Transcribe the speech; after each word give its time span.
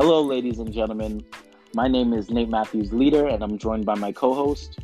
Hello, 0.00 0.22
ladies 0.22 0.60
and 0.60 0.72
gentlemen. 0.72 1.26
My 1.74 1.88
name 1.88 2.12
is 2.12 2.30
Nate 2.30 2.48
Matthews 2.48 2.92
Leader, 2.92 3.26
and 3.26 3.42
I'm 3.42 3.58
joined 3.58 3.84
by 3.84 3.96
my 3.96 4.12
co 4.12 4.32
host, 4.32 4.78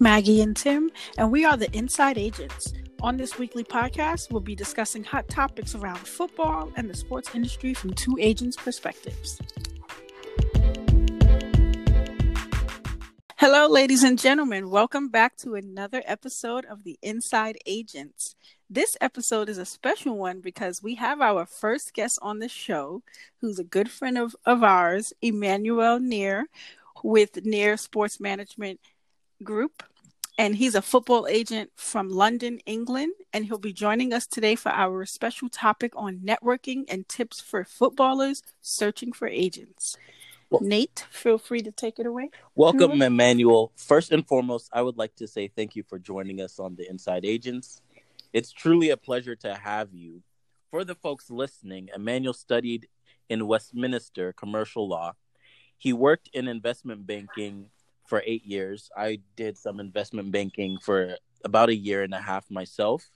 Maggie 0.00 0.40
and 0.40 0.56
Tim, 0.56 0.90
and 1.18 1.30
we 1.30 1.44
are 1.44 1.58
the 1.58 1.70
Inside 1.76 2.16
Agents. 2.16 2.72
On 3.02 3.18
this 3.18 3.38
weekly 3.38 3.64
podcast, 3.64 4.32
we'll 4.32 4.40
be 4.40 4.54
discussing 4.54 5.04
hot 5.04 5.28
topics 5.28 5.74
around 5.74 5.98
football 5.98 6.72
and 6.76 6.88
the 6.88 6.96
sports 6.96 7.34
industry 7.34 7.74
from 7.74 7.92
two 7.92 8.16
agents' 8.18 8.56
perspectives. 8.56 9.42
Hello, 13.36 13.68
ladies 13.68 14.04
and 14.04 14.18
gentlemen. 14.18 14.70
Welcome 14.70 15.10
back 15.10 15.36
to 15.36 15.54
another 15.54 16.02
episode 16.06 16.64
of 16.64 16.82
the 16.82 16.98
Inside 17.02 17.58
Agents. 17.66 18.34
This 18.70 18.98
episode 19.00 19.48
is 19.48 19.56
a 19.56 19.64
special 19.64 20.18
one 20.18 20.40
because 20.40 20.82
we 20.82 20.96
have 20.96 21.22
our 21.22 21.46
first 21.46 21.94
guest 21.94 22.18
on 22.20 22.38
the 22.38 22.50
show, 22.50 23.02
who's 23.40 23.58
a 23.58 23.64
good 23.64 23.90
friend 23.90 24.18
of, 24.18 24.36
of 24.44 24.62
ours, 24.62 25.14
Emmanuel 25.22 25.98
Nare, 25.98 26.48
with 27.02 27.46
Nare 27.46 27.78
Sports 27.78 28.20
Management 28.20 28.78
Group. 29.42 29.82
And 30.36 30.54
he's 30.54 30.74
a 30.74 30.82
football 30.82 31.26
agent 31.26 31.70
from 31.76 32.10
London, 32.10 32.58
England. 32.66 33.14
And 33.32 33.46
he'll 33.46 33.56
be 33.56 33.72
joining 33.72 34.12
us 34.12 34.26
today 34.26 34.54
for 34.54 34.68
our 34.68 35.06
special 35.06 35.48
topic 35.48 35.92
on 35.96 36.18
networking 36.18 36.84
and 36.90 37.08
tips 37.08 37.40
for 37.40 37.64
footballers 37.64 38.42
searching 38.60 39.12
for 39.12 39.26
agents. 39.28 39.96
Well, 40.50 40.60
Nate, 40.62 41.06
feel 41.10 41.38
free 41.38 41.62
to 41.62 41.72
take 41.72 41.98
it 41.98 42.04
away. 42.04 42.30
Welcome. 42.54 43.00
Emmanuel. 43.00 43.72
First 43.76 44.12
and 44.12 44.26
foremost, 44.26 44.68
I 44.74 44.82
would 44.82 44.98
like 44.98 45.14
to 45.16 45.26
say 45.26 45.48
thank 45.48 45.74
you 45.74 45.82
for 45.82 45.98
joining 45.98 46.42
us 46.42 46.58
on 46.58 46.76
the 46.76 46.88
Inside 46.88 47.24
Agents. 47.24 47.80
It's 48.32 48.52
truly 48.52 48.90
a 48.90 48.96
pleasure 48.96 49.36
to 49.36 49.54
have 49.54 49.92
you. 49.92 50.22
For 50.70 50.84
the 50.84 50.94
folks 50.94 51.30
listening, 51.30 51.88
Emmanuel 51.94 52.34
studied 52.34 52.88
in 53.28 53.46
Westminster 53.46 54.32
commercial 54.32 54.88
law. 54.88 55.14
He 55.78 55.92
worked 55.92 56.28
in 56.34 56.48
investment 56.48 57.06
banking 57.06 57.70
for 58.06 58.22
eight 58.26 58.44
years. 58.44 58.90
I 58.96 59.20
did 59.36 59.56
some 59.56 59.80
investment 59.80 60.30
banking 60.30 60.78
for 60.78 61.16
about 61.44 61.68
a 61.68 61.76
year 61.76 62.02
and 62.02 62.12
a 62.12 62.20
half 62.20 62.50
myself. 62.50 63.10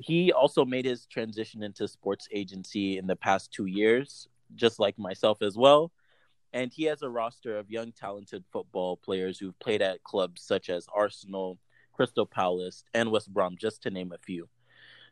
He 0.00 0.32
also 0.32 0.64
made 0.64 0.84
his 0.84 1.06
transition 1.06 1.62
into 1.62 1.88
sports 1.88 2.28
agency 2.32 2.98
in 2.98 3.06
the 3.06 3.16
past 3.16 3.52
two 3.52 3.66
years, 3.66 4.28
just 4.54 4.78
like 4.78 4.98
myself 4.98 5.42
as 5.42 5.56
well 5.56 5.92
and 6.52 6.72
he 6.72 6.84
has 6.84 7.02
a 7.02 7.08
roster 7.08 7.58
of 7.58 7.70
young, 7.70 7.92
talented 7.92 8.44
football 8.50 8.96
players 8.96 9.38
who've 9.38 9.58
played 9.58 9.82
at 9.82 10.02
clubs 10.02 10.42
such 10.42 10.70
as 10.70 10.86
Arsenal, 10.94 11.58
Crystal 11.98 12.26
Palace, 12.26 12.84
and 12.94 13.10
West 13.10 13.34
Brom, 13.34 13.56
just 13.58 13.82
to 13.82 13.90
name 13.90 14.12
a 14.12 14.18
few. 14.18 14.48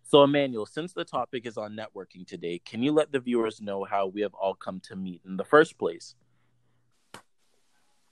So, 0.04 0.22
Emmanuel, 0.22 0.66
since 0.66 0.92
the 0.92 1.04
topic 1.04 1.44
is 1.44 1.58
on 1.58 1.76
networking 1.76 2.24
today, 2.24 2.60
can 2.64 2.80
you 2.80 2.92
let 2.92 3.10
the 3.10 3.18
viewers 3.18 3.60
know 3.60 3.82
how 3.82 4.06
we 4.06 4.20
have 4.20 4.34
all 4.34 4.54
come 4.54 4.78
to 4.84 4.94
meet 4.94 5.20
in 5.26 5.36
the 5.36 5.44
first 5.44 5.78
place? 5.78 6.14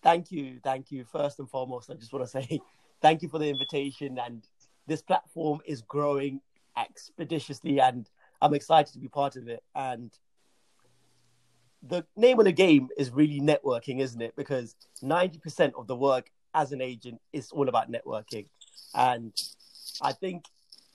Thank 0.02 0.33
you. 0.33 0.58
Thank 0.64 0.91
you. 0.91 1.05
First 1.05 1.39
and 1.39 1.48
foremost, 1.48 1.89
I 1.89 1.95
just 1.95 2.12
want 2.12 2.25
to 2.25 2.28
say 2.28 2.61
thank 3.00 3.22
you 3.22 3.28
for 3.28 3.39
the 3.39 3.48
invitation. 3.48 4.19
And 4.19 4.45
this 4.89 5.02
platform 5.02 5.61
is 5.64 5.83
growing 5.83 6.41
expeditiously, 6.77 7.78
and 7.80 8.11
I'm 8.42 8.55
excited 8.55 8.92
to 8.95 8.98
be 8.98 9.06
part 9.06 9.36
of 9.36 9.47
it. 9.47 9.62
And 9.77 10.11
the 11.80 12.05
name 12.17 12.41
of 12.41 12.45
the 12.45 12.52
game 12.52 12.89
is 12.97 13.12
really 13.12 13.41
networking, 13.41 14.00
isn't 14.00 14.20
it? 14.20 14.34
Because 14.34 14.75
90% 15.00 15.75
of 15.78 15.86
the 15.86 15.95
work 15.95 16.28
as 16.55 16.72
an 16.72 16.80
agent 16.80 17.20
is 17.33 17.52
all 17.52 17.69
about 17.69 17.89
networking. 17.89 18.47
And 18.94 19.33
I 20.00 20.12
think 20.12 20.44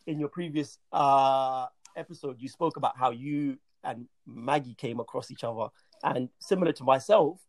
in 0.07 0.19
your 0.19 0.29
previous 0.29 0.77
uh, 0.91 1.67
episode, 1.95 2.37
you 2.39 2.49
spoke 2.49 2.77
about 2.77 2.97
how 2.97 3.11
you 3.11 3.57
and 3.83 4.07
Maggie 4.25 4.75
came 4.75 4.99
across 4.99 5.31
each 5.31 5.43
other. 5.43 5.67
And 6.03 6.29
similar 6.39 6.71
to 6.73 6.83
myself, 6.83 7.39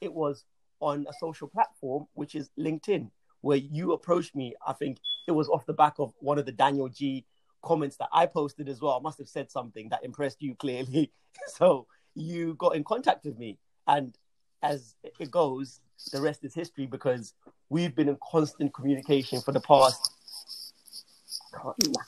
it 0.00 0.12
was 0.12 0.44
on 0.80 1.06
a 1.08 1.12
social 1.18 1.48
platform, 1.48 2.06
which 2.14 2.34
is 2.34 2.50
LinkedIn, 2.58 3.10
where 3.40 3.56
you 3.56 3.92
approached 3.92 4.34
me. 4.34 4.54
I 4.66 4.72
think 4.72 4.98
it 5.26 5.32
was 5.32 5.48
off 5.48 5.66
the 5.66 5.72
back 5.72 5.94
of 5.98 6.12
one 6.20 6.38
of 6.38 6.46
the 6.46 6.52
Daniel 6.52 6.88
Geey 6.88 7.24
comments 7.62 7.96
that 7.96 8.08
I 8.12 8.26
posted 8.26 8.68
as 8.68 8.80
well. 8.80 8.96
I 8.98 9.00
must 9.00 9.18
have 9.18 9.28
said 9.28 9.50
something 9.50 9.88
that 9.90 10.04
impressed 10.04 10.40
you 10.40 10.54
clearly. 10.54 11.12
so 11.48 11.86
you 12.14 12.54
got 12.54 12.76
in 12.76 12.84
contact 12.84 13.24
with 13.24 13.38
me. 13.38 13.58
And 13.86 14.16
as 14.62 14.94
it 15.02 15.30
goes, 15.30 15.80
the 16.12 16.20
rest 16.20 16.44
is 16.44 16.54
history 16.54 16.86
because 16.86 17.34
we've 17.70 17.94
been 17.94 18.08
in 18.08 18.16
constant 18.30 18.72
communication 18.72 19.40
for 19.40 19.52
the 19.52 19.60
past 19.60 20.12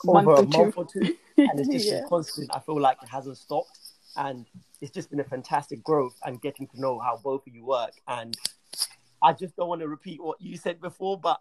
month 0.05 0.29
over 0.29 0.35
a 0.35 0.47
month 0.47 0.75
or 0.77 0.85
two. 0.85 1.17
And 1.37 1.59
it's 1.59 1.69
just 1.69 1.87
yeah. 1.89 2.01
been 2.01 2.09
constant. 2.09 2.51
I 2.53 2.61
feel 2.61 2.81
like 2.81 2.99
it 3.03 3.09
hasn't 3.09 3.37
stopped. 3.37 3.79
And 4.17 4.47
it's 4.81 4.91
just 4.91 5.11
been 5.11 5.21
a 5.21 5.25
fantastic 5.25 5.83
growth 5.83 6.19
and 6.25 6.41
getting 6.41 6.67
to 6.69 6.81
know 6.81 6.99
how 6.99 7.21
both 7.23 7.47
of 7.47 7.55
you 7.55 7.65
work. 7.65 7.93
And 8.09 8.37
I 9.23 9.33
just 9.33 9.57
don't 9.57 9.69
want 9.69 9.81
to 9.83 9.89
repeat 9.89 10.23
what 10.23 10.41
you 10.41 10.57
said 10.57 10.81
before, 10.81 11.19
but 11.19 11.41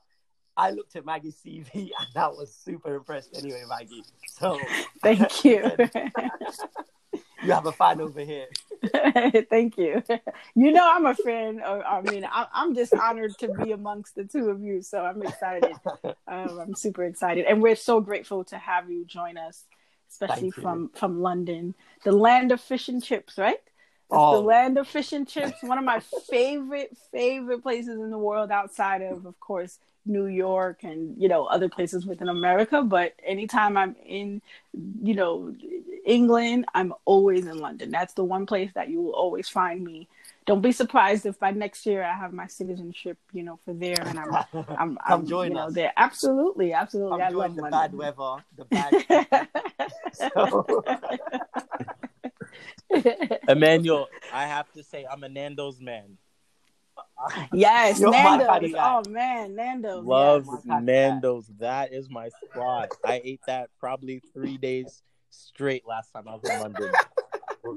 I 0.55 0.71
looked 0.71 0.95
at 0.95 1.05
Maggie's 1.05 1.39
CV 1.43 1.73
and 1.99 2.17
I 2.17 2.27
was 2.27 2.53
super 2.53 2.95
impressed 2.95 3.37
anyway, 3.37 3.63
Maggie. 3.67 4.03
So 4.27 4.59
thank 5.01 5.43
you. 5.43 5.71
you 7.43 7.51
have 7.51 7.65
a 7.65 7.71
fan 7.71 8.01
over 8.01 8.21
here. 8.21 8.47
Thank 9.49 9.77
you. 9.77 10.03
You 10.55 10.71
know, 10.71 10.89
I'm 10.89 11.05
a 11.05 11.15
fan. 11.15 11.59
Of, 11.59 11.81
I 11.85 12.01
mean, 12.01 12.25
I, 12.25 12.47
am 12.53 12.75
just 12.75 12.93
honored 12.93 13.37
to 13.39 13.49
be 13.49 13.71
amongst 13.71 14.15
the 14.15 14.23
two 14.23 14.49
of 14.49 14.61
you. 14.61 14.81
So 14.81 15.03
I'm 15.03 15.21
excited. 15.21 15.73
Um, 16.27 16.59
I'm 16.59 16.75
super 16.75 17.03
excited, 17.03 17.45
and 17.45 17.61
we're 17.61 17.75
so 17.75 18.01
grateful 18.01 18.43
to 18.45 18.57
have 18.57 18.89
you 18.89 19.05
join 19.05 19.37
us, 19.37 19.63
especially 20.09 20.51
from 20.51 20.89
from 20.93 21.21
London, 21.21 21.75
the 22.03 22.11
land 22.11 22.51
of 22.51 22.61
fish 22.61 22.87
and 22.87 23.03
chips, 23.03 23.37
right? 23.37 23.59
It's 24.11 24.17
oh. 24.17 24.41
the 24.41 24.47
land 24.47 24.77
of 24.77 24.87
fish 24.87 25.13
and 25.13 25.27
chips. 25.27 25.61
One 25.61 25.77
of 25.77 25.83
my 25.83 25.99
favorite 26.29 26.97
favorite 27.11 27.61
places 27.61 27.99
in 27.99 28.09
the 28.09 28.17
world, 28.17 28.49
outside 28.51 29.01
of, 29.01 29.25
of 29.25 29.39
course, 29.39 29.77
New 30.09 30.25
York 30.25 30.83
and 30.83 31.15
you 31.21 31.29
know 31.29 31.45
other 31.45 31.69
places 31.69 32.05
within 32.05 32.27
America. 32.27 32.81
But 32.81 33.13
anytime 33.25 33.77
I'm 33.77 33.95
in, 34.05 34.41
you 35.01 35.13
know, 35.13 35.55
England, 36.05 36.65
I'm 36.73 36.93
always 37.05 37.45
in 37.45 37.59
London. 37.59 37.91
That's 37.91 38.13
the 38.13 38.23
one 38.23 38.45
place 38.45 38.71
that 38.73 38.89
you 38.89 39.01
will 39.01 39.13
always 39.13 39.47
find 39.47 39.81
me. 39.83 40.07
Don't 40.45 40.61
be 40.61 40.71
surprised 40.71 41.25
if 41.27 41.39
by 41.39 41.51
next 41.51 41.85
year 41.85 42.03
I 42.03 42.13
have 42.13 42.33
my 42.33 42.47
citizenship, 42.47 43.17
you 43.31 43.43
know, 43.43 43.59
for 43.63 43.73
there, 43.73 44.01
and 44.01 44.17
I'm, 44.17 44.33
I'm, 44.79 44.97
I'm, 45.05 45.27
join 45.27 45.49
you 45.49 45.53
know, 45.53 45.67
us. 45.67 45.73
there. 45.73 45.93
Absolutely, 45.95 46.73
absolutely. 46.73 47.21
I'm 47.21 47.21
I 47.21 47.29
love 47.29 47.55
the 47.55 47.61
London. 47.61 47.79
bad 47.79 47.93
weather, 47.93 48.43
the 48.57 48.65
bad. 52.91 53.39
Emmanuel, 53.47 54.07
I 54.33 54.47
have 54.47 54.71
to 54.73 54.83
say, 54.83 55.05
I'm 55.09 55.23
a 55.23 55.29
Nando's 55.29 55.79
man. 55.79 56.17
Yes, 57.53 57.99
Nando's. 57.99 58.73
Oh 58.77 59.03
man, 59.09 59.55
Nando's. 59.55 60.05
Love 60.05 60.47
yes. 60.65 60.81
Nando's. 60.83 61.51
That 61.59 61.93
is 61.93 62.09
my 62.09 62.29
spot. 62.29 62.89
I 63.05 63.21
ate 63.23 63.41
that 63.47 63.69
probably 63.79 64.21
three 64.33 64.57
days 64.57 65.03
straight 65.29 65.87
last 65.87 66.11
time 66.11 66.27
I 66.27 66.35
was 66.35 66.49
in 66.49 66.59
London. 66.61 66.91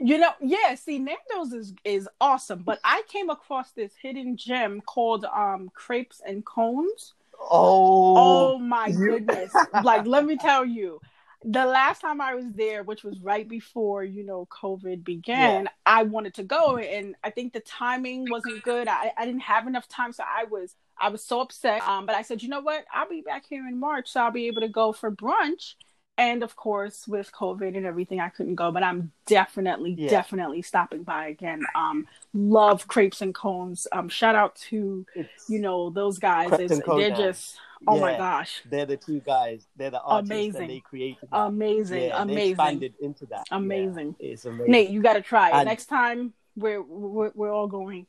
You 0.01 0.17
know, 0.17 0.31
yeah. 0.41 0.75
See, 0.77 0.99
Nando's 0.99 1.53
is 1.53 1.75
is 1.85 2.09
awesome, 2.21 2.63
but 2.63 2.79
I 2.85 3.03
came 3.09 3.29
across 3.31 3.73
this 3.73 3.93
hidden 4.01 4.37
gem 4.37 4.81
called 4.81 5.25
um 5.25 5.71
crepes 5.75 6.23
and 6.25 6.47
cones. 6.47 7.15
Oh, 7.39 8.15
oh 8.17 8.59
my 8.59 8.91
goodness! 8.93 9.53
like, 9.85 10.07
let 10.07 10.25
me 10.25 10.37
tell 10.37 10.65
you, 10.65 11.01
the 11.45 11.67
last 11.67 12.01
time 12.01 12.21
I 12.21 12.35
was 12.35 12.47
there, 12.55 12.83
which 12.83 13.03
was 13.03 13.19
right 13.21 13.49
before 13.49 14.05
you 14.05 14.25
know 14.25 14.47
COVID 14.51 15.05
began, 15.05 15.65
yeah. 15.65 15.71
I 15.85 16.03
wanted 16.05 16.35
to 16.35 16.45
go, 16.45 16.77
and 16.77 17.15
I 17.25 17.31
think 17.31 17.53
the 17.53 17.61
timing 17.61 18.27
wasn't 18.31 18.63
good. 18.63 18.89
I, 18.89 19.13
I 19.17 19.27
didn't 19.27 19.43
have 19.43 19.67
enough 19.67 19.89
time, 19.89 20.13
so 20.13 20.25
I 20.25 20.45
was 20.45 20.75
I 20.99 21.09
was 21.09 21.25
so 21.25 21.41
upset. 21.41 21.87
Um, 21.87 22.07
but 22.07 22.15
I 22.15 22.23
said, 22.23 22.43
you 22.43 22.49
know 22.49 22.61
what? 22.61 22.85
I'll 22.93 23.09
be 23.09 23.23
back 23.23 23.45
here 23.49 23.67
in 23.67 23.79
March, 23.79 24.11
so 24.11 24.21
I'll 24.21 24.31
be 24.31 24.47
able 24.47 24.61
to 24.63 24.69
go 24.69 24.93
for 24.93 25.11
brunch 25.11 25.75
and 26.23 26.43
of 26.43 26.55
course 26.57 27.09
with 27.09 27.33
covid 27.33 27.77
and 27.77 27.85
everything 27.85 28.21
i 28.21 28.29
couldn't 28.29 28.55
go 28.55 28.71
but 28.71 28.83
i'm 28.83 29.11
definitely 29.27 29.95
yeah. 29.97 30.09
definitely 30.09 30.63
stopping 30.63 31.03
by 31.03 31.27
again. 31.29 31.63
Um 31.75 32.07
love 32.35 32.87
crepes 32.89 33.21
and 33.23 33.35
cones. 33.35 33.87
Um 33.93 34.09
shout 34.09 34.35
out 34.35 34.57
to 34.71 35.07
it's 35.15 35.49
you 35.49 35.59
know 35.59 35.91
those 35.91 36.19
guys. 36.19 36.51
they're 36.51 37.11
just 37.11 37.59
oh 37.87 37.97
yeah, 37.97 38.01
my 38.01 38.17
gosh. 38.17 38.63
They're 38.69 38.87
the 38.87 38.97
two 38.97 39.21
guys. 39.21 39.67
They're 39.77 39.91
the 39.91 40.03
artists 40.03 40.31
amazing. 40.31 40.69
they 40.69 40.81
created 40.81 41.29
that. 41.31 41.37
amazing 41.37 42.03
yeah, 42.05 42.23
amazing. 42.23 42.51
expanded 42.51 42.95
into 43.01 43.27
that. 43.27 43.45
Amazing. 43.51 44.17
it's 44.19 44.45
amazing. 44.45 44.71
nate 44.71 44.91
you 44.91 45.03
got 45.03 45.15
to 45.15 45.23
try. 45.23 45.49
It 45.49 45.55
and 45.55 45.67
next 45.67 45.87
time 45.87 46.33
we're, 46.57 46.83
we're 46.83 47.33
we're 47.35 47.53
all 47.53 47.69
going. 47.69 48.07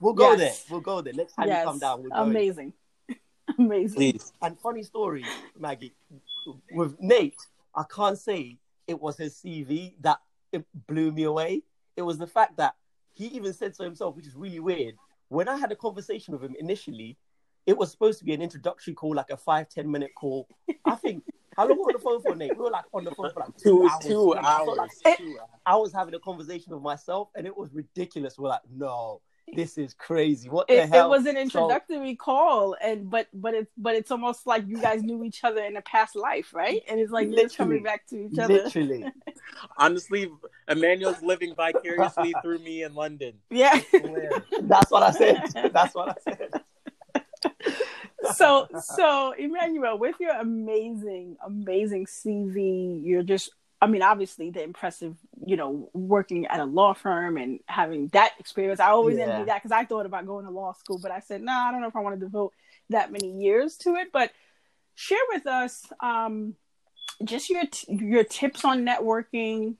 We'll 0.00 0.14
go 0.14 0.32
yes. 0.32 0.38
there 0.38 0.72
we'll 0.72 0.80
go 0.80 1.00
there. 1.00 1.14
Next 1.14 1.34
time 1.34 1.48
yes. 1.48 1.60
you 1.60 1.64
come 1.64 1.78
down 1.78 2.02
we'll 2.02 2.10
go. 2.10 2.22
amazing. 2.22 2.72
Amazing. 3.58 3.96
Please. 3.96 4.32
and 4.42 4.58
funny 4.58 4.82
story 4.82 5.24
maggie. 5.58 5.94
With 6.72 6.96
Nate, 7.00 7.36
I 7.76 7.84
can't 7.94 8.18
say 8.18 8.58
it 8.86 9.00
was 9.00 9.16
his 9.16 9.34
CV 9.34 9.94
that 10.00 10.18
it 10.52 10.64
blew 10.86 11.10
me 11.12 11.24
away. 11.24 11.62
It 11.96 12.02
was 12.02 12.18
the 12.18 12.26
fact 12.26 12.56
that 12.58 12.74
he 13.12 13.26
even 13.28 13.52
said 13.52 13.74
so 13.74 13.84
himself, 13.84 14.16
which 14.16 14.26
is 14.26 14.34
really 14.34 14.60
weird. 14.60 14.94
When 15.28 15.48
I 15.48 15.56
had 15.56 15.72
a 15.72 15.76
conversation 15.76 16.32
with 16.32 16.42
him 16.42 16.54
initially, 16.58 17.16
it 17.66 17.76
was 17.76 17.90
supposed 17.90 18.18
to 18.18 18.24
be 18.24 18.34
an 18.34 18.42
introductory 18.42 18.94
call, 18.94 19.14
like 19.14 19.30
a 19.30 19.36
five 19.36 19.68
ten 19.68 19.90
minute 19.90 20.10
call. 20.16 20.48
I 20.84 20.96
think 20.96 21.24
How 21.56 21.66
long 21.66 21.78
were 21.78 21.86
we 21.86 21.92
on 21.94 21.98
the 21.98 21.98
phone 22.04 22.20
for, 22.22 22.34
Nate? 22.36 22.56
We 22.56 22.64
were 22.64 22.70
like 22.70 22.84
on 22.92 23.04
the 23.04 23.12
phone 23.12 23.30
for 23.32 23.40
like 23.40 23.56
Two 23.56 23.88
two 23.88 23.88
hours. 23.88 24.04
two 24.04 24.34
I 24.36 24.42
felt 24.42 24.68
hours. 24.78 24.90
like 25.04 25.16
Two 25.18 25.38
hours. 25.40 25.48
I 25.64 25.76
was 25.76 25.92
having 25.92 26.14
a 26.14 26.18
conversation 26.18 26.72
with 26.74 26.82
myself, 26.82 27.28
and 27.34 27.46
it 27.46 27.56
was 27.56 27.72
ridiculous. 27.72 28.38
We're 28.38 28.48
like, 28.50 28.60
no, 28.70 29.20
this 29.52 29.76
is 29.78 29.94
crazy. 29.94 30.48
What 30.48 30.68
the 30.68 30.82
It, 30.82 30.88
hell? 30.88 31.06
it 31.06 31.08
was 31.16 31.26
an 31.26 31.34
So- 31.34 31.40
introductory 31.40 32.16
call, 32.16 32.76
and 32.82 33.10
but 33.10 33.28
but 33.34 33.54
it's 33.54 33.70
but 33.76 33.94
it's 33.94 34.10
almost 34.10 34.46
like 34.46 34.66
you 34.66 34.80
guys 34.80 35.02
knew 35.02 35.22
each 35.24 35.44
other 35.44 35.62
in 35.62 35.76
a 35.76 35.82
past 35.82 36.16
life, 36.16 36.54
right? 36.54 36.82
And 36.88 36.98
it's 36.98 37.12
like 37.12 37.26
you're 37.26 37.34
Literally. 37.36 37.56
coming 37.56 37.82
back 37.82 38.06
to 38.08 38.26
each 38.26 38.38
other. 38.38 38.54
Literally. 38.54 39.04
Honestly, 39.78 40.30
Emmanuel's 40.68 41.22
living 41.22 41.54
vicariously 41.54 42.34
through 42.42 42.58
me 42.60 42.82
in 42.82 42.94
London. 42.94 43.34
Yeah. 43.50 43.80
That's 44.62 44.90
what 44.90 45.02
I 45.02 45.10
said. 45.10 45.42
That's 45.72 45.94
what 45.94 46.08
I 46.08 46.14
said. 46.32 46.62
so 48.34 48.66
so 48.80 49.32
Emmanuel, 49.38 49.98
with 49.98 50.16
your 50.18 50.34
amazing, 50.38 51.36
amazing 51.44 52.06
CV, 52.06 53.00
you're 53.04 53.22
just 53.22 53.50
I 53.80 53.86
mean, 53.86 54.02
obviously 54.02 54.50
the 54.50 54.62
impressive, 54.62 55.16
you 55.44 55.56
know, 55.56 55.90
working 55.92 56.46
at 56.46 56.60
a 56.60 56.64
law 56.64 56.94
firm 56.94 57.36
and 57.36 57.60
having 57.66 58.08
that 58.08 58.32
experience. 58.38 58.80
I 58.80 58.88
always 58.90 59.18
Yeah. 59.18 59.24
envy 59.28 59.44
that 59.44 59.62
because 59.62 59.72
I 59.72 59.84
thought 59.84 60.06
about 60.06 60.26
going 60.26 60.46
to 60.46 60.50
law 60.50 60.72
school, 60.72 60.98
but 60.98 61.10
I 61.10 61.20
said, 61.20 61.42
no, 61.42 61.52
nah, 61.52 61.68
I 61.68 61.72
don't 61.72 61.80
know 61.82 61.88
if 61.88 61.96
I 61.96 62.00
want 62.00 62.18
to 62.18 62.24
devote 62.24 62.52
that 62.90 63.12
many 63.12 63.30
years 63.42 63.76
to 63.78 63.96
it. 63.96 64.10
But 64.12 64.32
share 64.94 65.18
with 65.32 65.46
us 65.46 65.84
um, 66.00 66.54
just 67.22 67.50
your 67.50 67.64
t- 67.70 67.94
your 67.94 68.24
tips 68.24 68.64
on 68.64 68.84
networking, 68.86 69.76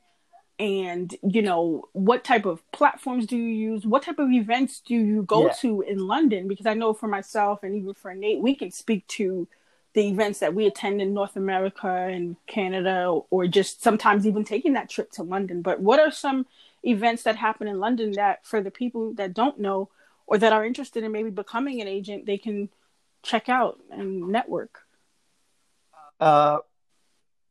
and 0.59 1.15
you 1.23 1.43
know 1.43 1.89
what 1.93 2.23
type 2.25 2.45
of 2.47 2.63
platforms 2.73 3.27
do 3.27 3.37
you 3.37 3.73
use 3.73 3.85
what 3.85 4.05
type 4.05 4.21
of 4.21 4.31
events 4.31 4.81
do 4.81 4.95
you 4.95 5.23
go 5.25 5.47
Yeah. 5.47 5.53
to 5.53 5.81
in 5.83 5.99
london 5.99 6.47
because 6.47 6.67
i 6.67 6.75
know 6.75 6.93
for 6.95 7.09
myself 7.09 7.65
and 7.65 7.75
even 7.75 7.93
for 7.93 8.15
nate 8.15 8.39
we 8.41 8.55
can 8.55 8.71
speak 8.71 9.05
to 9.09 9.49
the 9.95 10.09
events 10.09 10.41
that 10.41 10.55
we 10.55 10.67
attend 10.67 11.01
in 11.01 11.15
north 11.15 11.37
america 11.37 11.89
and 11.89 12.37
canada 12.47 13.07
or 13.31 13.47
just 13.47 13.83
sometimes 13.83 14.27
even 14.27 14.45
taking 14.45 14.75
that 14.75 14.91
trip 14.91 15.11
to 15.13 15.23
london. 15.23 15.63
But 15.63 15.81
what 15.81 16.01
are 16.01 16.11
some 16.11 16.47
events 16.83 17.23
that 17.23 17.37
happen 17.37 17.69
in 17.69 17.81
london 17.81 18.13
that 18.13 18.45
for 18.45 18.61
the 18.61 18.71
people 18.71 19.15
that 19.15 19.33
don't 19.33 19.59
know 19.59 19.89
or 20.27 20.39
that 20.39 20.53
are 20.53 20.65
interested 20.65 21.05
in 21.05 21.13
maybe 21.13 21.31
becoming 21.31 21.81
an 21.81 21.89
agent 21.89 22.27
they 22.27 22.39
can 22.39 22.69
check 23.23 23.49
out 23.49 23.79
and 23.91 24.29
network? 24.29 24.81
Uh, 26.21 26.59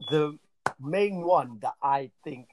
the 0.10 0.38
main 0.80 1.22
one 1.22 1.60
that 1.62 1.74
I 1.82 2.12
think 2.24 2.50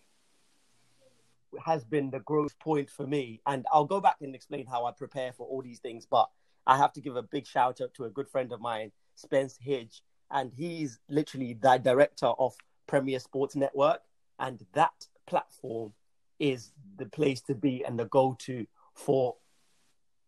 has 1.65 1.85
been 1.85 2.11
the 2.11 2.21
growth 2.21 2.59
point 2.59 2.91
for 2.91 3.07
me, 3.07 3.41
and 3.47 3.67
I'll 3.73 3.85
go 3.85 4.01
back 4.01 4.17
and 4.21 4.35
explain 4.35 4.67
how 4.67 4.85
I 4.85 4.93
prepare 4.93 5.33
for 5.33 5.47
all 5.47 5.63
these 5.63 5.81
things, 5.81 6.07
but 6.07 6.29
I 6.67 6.77
have 6.77 6.93
to 6.95 7.01
give 7.01 7.17
a 7.17 7.23
big 7.23 7.47
shout 7.47 7.81
out 7.81 7.95
to 7.95 8.05
a 8.05 8.11
good 8.11 8.29
friend 8.29 8.53
of 8.53 8.61
mine, 8.61 8.93
Spence 9.21 9.59
Hidge, 9.65 10.01
and 10.31 10.53
he's 10.53 10.99
literally 11.09 11.55
the 11.55 11.79
director 11.79 12.27
of 12.27 12.55
Premier 12.87 13.19
Sports 13.19 13.57
Network, 13.57 14.01
and 14.39 14.65
that 14.73 15.07
platform 15.27 15.93
is 16.39 16.73
the 16.97 17.07
place 17.07 17.41
to 17.43 17.55
be 17.55 17.85
and 17.85 17.99
the 17.99 18.07
go-to 18.07 18.67
for 18.95 19.37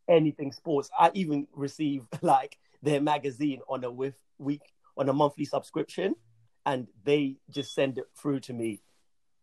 anything 0.09 0.53
sports. 0.53 0.91
I 0.99 1.11
even 1.15 1.47
receive 1.53 2.03
like 2.23 2.59
their 2.83 3.01
magazine 3.01 3.61
on 3.69 3.85
a 3.85 3.91
with 3.91 4.17
week 4.39 4.63
on 4.97 5.09
a 5.09 5.13
monthly 5.13 5.45
subscription 5.45 6.15
and 6.67 6.87
they 7.05 7.37
just 7.51 7.75
send 7.75 7.99
it 7.99 8.05
through 8.17 8.41
to 8.41 8.53
me. 8.53 8.81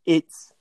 It's 0.06 0.54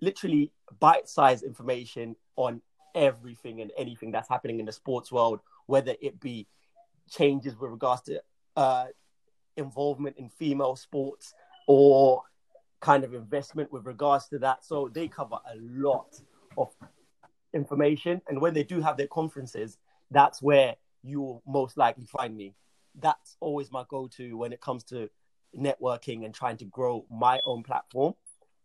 literally 0.00 0.52
bite-sized 0.78 1.44
information 1.44 2.16
on 2.36 2.62
everything 2.94 3.60
and 3.60 3.70
anything 3.76 4.10
that's 4.10 4.28
happening 4.28 4.60
in 4.60 4.66
the 4.66 4.72
sports 4.72 5.12
world, 5.12 5.40
whether 5.66 5.94
it 6.00 6.18
be 6.20 6.46
changes 7.10 7.56
with 7.58 7.70
regards 7.70 8.02
to 8.02 8.22
uh, 8.60 8.88
involvement 9.56 10.16
in 10.18 10.28
female 10.28 10.76
sports 10.76 11.32
or 11.66 12.22
kind 12.80 13.04
of 13.04 13.14
investment 13.14 13.72
with 13.72 13.86
regards 13.86 14.28
to 14.28 14.38
that. 14.38 14.64
So 14.66 14.90
they 14.92 15.08
cover 15.08 15.38
a 15.50 15.56
lot 15.56 16.20
of 16.58 16.68
information. 17.54 18.20
And 18.28 18.38
when 18.38 18.52
they 18.52 18.62
do 18.62 18.82
have 18.82 18.98
their 18.98 19.06
conferences, 19.06 19.78
that's 20.10 20.42
where 20.42 20.76
you 21.02 21.22
will 21.22 21.42
most 21.46 21.78
likely 21.78 22.04
find 22.04 22.36
me. 22.36 22.54
That's 23.00 23.38
always 23.40 23.72
my 23.72 23.84
go 23.88 24.08
to 24.18 24.36
when 24.36 24.52
it 24.52 24.60
comes 24.60 24.84
to 24.84 25.08
networking 25.58 26.26
and 26.26 26.34
trying 26.34 26.58
to 26.58 26.66
grow 26.66 27.06
my 27.10 27.40
own 27.46 27.62
platform. 27.62 28.12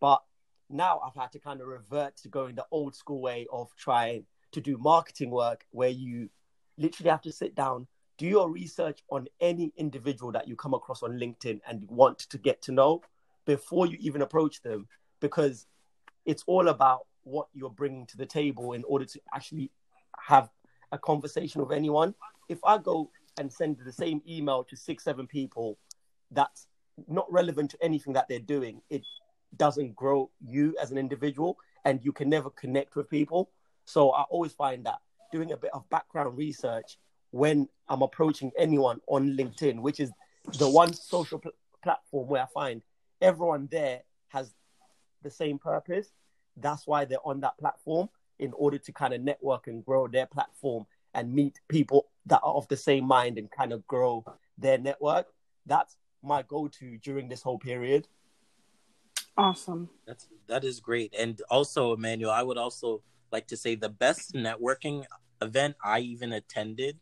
But 0.02 0.22
now 0.70 1.00
I've 1.06 1.16
had 1.16 1.32
to 1.32 1.40
kind 1.40 1.62
of 1.62 1.68
revert 1.68 2.18
to 2.18 2.28
going 2.28 2.56
the 2.56 2.66
old 2.70 2.96
school 2.96 3.22
way 3.22 3.48
of 3.50 3.74
trying 3.78 4.26
to 4.52 4.60
do 4.60 4.78
marketing 4.78 5.32
work 5.32 5.66
where 5.72 5.90
you 5.90 6.30
literally 6.78 7.12
have 7.12 7.22
to 7.22 7.32
sit 7.32 7.56
down, 7.56 7.88
do 8.18 8.26
your 8.26 8.50
research 8.50 9.04
on 9.10 9.28
any 9.42 9.74
individual 9.78 10.32
that 10.32 10.48
you 10.48 10.56
come 10.56 10.74
across 10.74 11.04
on 11.04 11.20
LinkedIn 11.20 11.60
and 11.68 11.88
want 11.90 12.20
to 12.20 12.38
get 12.38 12.62
to 12.64 12.72
know 12.72 13.02
before 13.46 13.86
you 13.86 13.98
even 14.00 14.22
approach 14.22 14.62
them 14.62 14.88
because 15.20 15.68
it's 16.26 16.44
all 16.48 16.70
about 16.70 17.06
what 17.24 17.48
you're 17.54 17.70
bringing 17.70 18.06
to 18.08 18.18
the 18.18 18.26
table 18.26 18.74
in 18.74 18.84
order 18.86 19.06
to 19.06 19.20
actually 19.34 19.72
have 20.20 20.50
a 20.92 20.98
conversation 20.98 21.62
with 21.62 21.72
anyone. 21.72 22.14
If 22.48 22.60
I 22.64 22.78
go 22.78 23.12
and 23.38 23.52
send 23.52 23.78
the 23.84 23.92
same 23.92 24.22
email 24.28 24.64
to 24.66 24.78
six, 24.78 25.04
seven 25.04 25.28
people 25.28 25.78
that's 26.32 26.68
not 27.08 27.32
relevant 27.32 27.72
to 27.72 27.84
anything 27.84 28.14
that 28.14 28.28
they're 28.30 28.40
doing, 28.40 28.82
it 28.90 29.04
doesn't 29.58 29.96
grow 29.96 30.30
you 30.40 30.76
as 30.82 30.92
an 30.92 30.98
individual 30.98 31.58
and 31.84 32.04
you 32.04 32.12
can 32.12 32.30
never 32.30 32.50
connect 32.50 32.96
with 32.96 33.10
people. 33.10 33.50
So 33.86 34.12
I 34.12 34.24
always 34.24 34.54
find 34.54 34.86
that 34.86 35.00
doing 35.32 35.52
a 35.52 35.58
bit 35.58 35.72
of 35.74 35.88
background 35.90 36.38
research 36.38 36.98
when 37.36 37.68
I'm 37.90 38.02
approaching 38.02 38.50
anyone 38.58 39.02
on 39.08 39.36
LinkedIn, 39.36 39.82
which 39.82 40.00
is 40.00 40.10
the 40.58 40.70
one 40.70 40.94
social 40.94 41.38
pl- 41.38 41.52
platform 41.84 42.30
where 42.30 42.44
I 42.44 42.46
find 42.54 42.82
everyone 43.22 43.68
there 43.70 44.04
has 44.30 44.54
the 45.22 45.30
same 45.30 45.60
purpose. 45.60 46.08
That's 46.56 46.88
why 46.88 47.04
they're 47.04 47.26
on 47.26 47.42
that 47.42 47.58
platform 47.58 48.08
in 48.40 48.54
order 48.54 48.78
to 48.78 48.92
kind 48.94 49.14
of 49.14 49.20
network 49.20 49.68
and 49.68 49.86
grow 49.86 50.08
their 50.08 50.28
platform 50.28 50.86
and 51.14 51.34
meet 51.34 51.60
people 51.68 52.06
that 52.26 52.40
are 52.42 52.54
of 52.54 52.70
the 52.70 52.78
same 52.78 53.06
mind 53.06 53.38
and 53.38 53.52
kind 53.52 53.74
of 53.74 53.86
grow 53.86 54.24
their 54.58 54.78
network. 54.78 55.28
That's 55.66 55.98
my 56.24 56.42
go-to 56.42 56.98
during 57.00 57.28
this 57.28 57.42
whole 57.42 57.60
period. 57.60 58.08
awesome 59.38 59.90
That's 60.08 60.30
that 60.48 60.64
is 60.64 60.80
great. 60.80 61.14
And 61.20 61.42
also, 61.50 61.94
Emmanuel, 61.96 62.32
I 62.32 62.44
would 62.44 62.58
also 62.58 63.02
like 63.30 63.48
to 63.48 63.58
say 63.58 63.76
the 63.76 63.90
best 63.90 64.34
networking 64.34 65.04
event 65.42 65.76
I 65.84 66.00
even 66.00 66.32
attended 66.32 66.98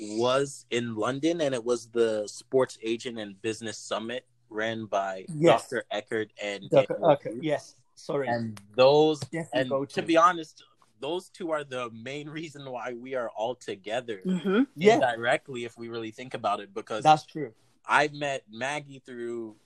was 0.00 0.66
in 0.70 0.94
London, 0.96 1.40
and 1.40 1.54
it 1.54 1.64
was 1.64 1.86
the 1.86 2.26
Sports 2.26 2.78
Agent 2.82 3.18
and 3.18 3.40
Business 3.42 3.78
Summit 3.78 4.24
ran 4.48 4.86
by 4.86 5.24
Yes. 5.34 5.62
Dr. 5.68 5.84
Eckert 5.90 6.30
and 6.42 6.64
Okay, 6.72 6.86
Daniel 6.86 7.10
okay, 7.12 7.30
Hughes. 7.32 7.44
yes, 7.44 7.74
sorry. 7.94 8.28
And 8.28 8.60
those, 8.74 9.20
Definitely 9.20 9.76
and 9.78 9.88
to 9.90 9.94
to. 10.00 10.02
be 10.06 10.16
honest, 10.16 10.64
those 11.00 11.28
two 11.28 11.50
are 11.52 11.64
the 11.64 11.90
main 11.90 12.28
reason 12.38 12.68
why 12.70 12.92
we 12.94 13.14
are 13.14 13.28
all 13.30 13.54
together. 13.54 14.20
mm-hmm. 14.26 14.62
yeah, 14.76 14.94
Indirectly, 14.94 15.64
if 15.64 15.78
we 15.78 15.88
really 15.88 16.10
think 16.10 16.34
about 16.34 16.60
it, 16.60 16.74
because 16.74 17.02
that's 17.04 17.24
true. 17.26 17.52
I 17.86 18.08
met 18.12 18.44
Maggie 18.50 19.00
through 19.04 19.56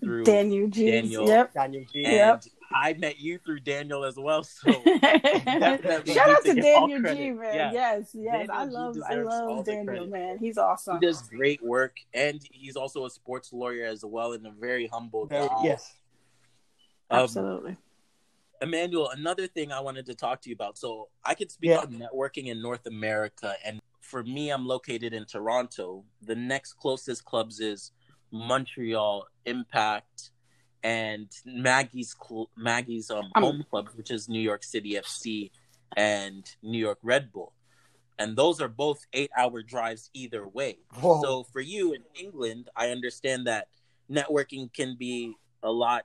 through 0.00 0.24
daniel 0.24 0.66
Geey. 0.68 0.90
Daniel. 0.90 1.28
yep 1.28 1.52
Daniel 1.54 1.84
Geey. 1.84 2.04
and 2.06 2.12
Yep. 2.14 2.44
I 2.74 2.92
met 2.94 3.18
you 3.18 3.38
through 3.38 3.60
Daniel 3.60 4.04
as 4.04 4.16
well. 4.16 4.42
So 4.42 4.70
Shout 4.72 4.84
out 5.04 6.44
to 6.44 6.54
Daniel 6.54 6.98
Geey, 6.98 7.02
credit. 7.02 7.36
man. 7.36 7.54
Yeah. 7.54 7.72
Yes, 7.72 8.10
yes. 8.14 8.46
Daniel 8.48 8.52
I 8.52 8.64
G 8.66 8.70
love 8.72 8.96
I 9.08 9.14
love 9.16 9.64
Daniel, 9.64 10.06
man. 10.06 10.38
He's 10.38 10.58
awesome. 10.58 10.98
he 11.00 11.06
does 11.06 11.22
great 11.28 11.62
work, 11.62 11.96
and 12.14 12.40
he's 12.50 12.76
also 12.76 13.04
a 13.06 13.10
sports 13.10 13.52
lawyer 13.52 13.86
as 13.86 14.04
well, 14.04 14.32
and 14.32 14.46
a 14.46 14.50
very 14.50 14.86
humble 14.86 15.26
Very, 15.26 15.48
guy. 15.48 15.64
yes. 15.64 15.94
Um, 17.10 17.20
Absolutely. 17.20 17.76
Emmanuel, 18.60 19.10
another 19.10 19.46
thing 19.48 19.72
I 19.72 19.80
wanted 19.80 20.06
to 20.06 20.14
talk 20.14 20.40
to 20.42 20.48
you 20.48 20.54
about. 20.54 20.78
So 20.78 21.08
I 21.24 21.34
could 21.34 21.50
speak 21.50 21.70
Yeah. 21.70 21.78
on 21.80 21.88
networking 21.94 22.46
in 22.46 22.62
North 22.62 22.86
America, 22.86 23.54
and 23.64 23.80
for 24.00 24.22
me, 24.22 24.50
I'm 24.50 24.66
located 24.66 25.12
in 25.12 25.24
Toronto. 25.26 26.04
The 26.22 26.34
next 26.36 26.74
closest 26.74 27.24
clubs 27.24 27.60
is 27.60 27.92
Montreal 28.30 29.26
Impact 29.46 30.30
and 30.82 31.28
Maggie's 31.44 32.14
cl- 32.20 32.50
Maggie's 32.56 33.10
um, 33.10 33.30
Um, 33.34 33.42
home 33.42 33.64
club, 33.68 33.88
which 33.94 34.10
is 34.10 34.28
New 34.28 34.40
York 34.40 34.64
City 34.64 34.92
FC 34.96 35.50
and 35.96 36.44
New 36.62 36.78
York 36.78 36.98
Red 37.02 37.32
Bull. 37.32 37.52
And 38.18 38.36
those 38.36 38.60
are 38.60 38.68
both 38.68 39.04
eight 39.12 39.30
hour 39.36 39.62
drives 39.62 40.10
either 40.14 40.46
way. 40.46 40.78
Whoa. 41.00 41.22
So 41.22 41.44
for 41.44 41.60
you 41.60 41.92
in 41.92 42.02
England, 42.14 42.68
I 42.76 42.90
understand 42.90 43.46
that 43.46 43.68
networking 44.10 44.72
can 44.72 44.96
be 44.96 45.34
a 45.62 45.70
lot 45.70 46.04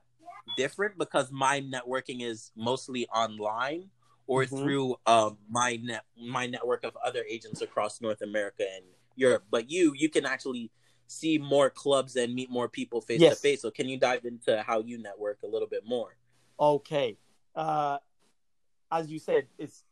different 0.56 0.98
because 0.98 1.32
my 1.32 1.62
networking 1.62 2.22
is 2.22 2.52
mostly 2.56 3.08
online 3.10 3.90
or 4.28 4.46
Mhm. 4.46 4.50
through 4.50 4.96
um, 5.06 5.38
my 5.50 5.78
net 5.78 6.04
my 6.18 6.46
network 6.48 6.84
of 6.84 6.96
other 7.04 7.24
agents 7.30 7.62
across 7.62 8.02
North 8.02 8.22
America 8.22 8.64
and 8.76 8.86
Europe. 9.16 9.46
But 9.50 9.70
you 9.70 9.94
you 9.96 10.10
can 10.10 10.26
actually 10.26 10.72
see 11.08 11.38
more 11.38 11.70
clubs 11.70 12.16
and 12.16 12.34
meet 12.34 12.50
more 12.50 12.68
people 12.68 13.02
face 13.02 13.22
to 13.22 13.36
face. 13.36 13.62
So 13.62 13.72
can 13.72 13.88
you 13.88 13.98
dive 13.98 14.26
into 14.26 14.62
how 14.62 14.82
you 14.82 15.02
network 15.02 15.40
a 15.44 15.48
little 15.48 15.68
bit 15.68 15.84
more? 15.86 16.16
Okay. 16.60 17.18
Uh, 17.56 17.98
as 18.92 19.10
you 19.10 19.20
said, 19.20 19.48
it's 19.58 19.84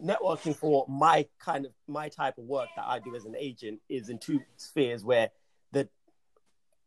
networking 0.00 0.54
for 0.54 0.84
my 0.88 1.26
kind 1.38 1.64
of 1.64 1.72
my 1.86 2.08
type 2.08 2.36
of 2.38 2.44
work 2.44 2.68
that 2.76 2.84
I 2.84 2.98
do 2.98 3.14
as 3.14 3.24
an 3.26 3.36
agent 3.38 3.80
is 3.88 4.08
in 4.08 4.18
two 4.18 4.40
spheres 4.56 5.04
where 5.04 5.30
the 5.72 5.88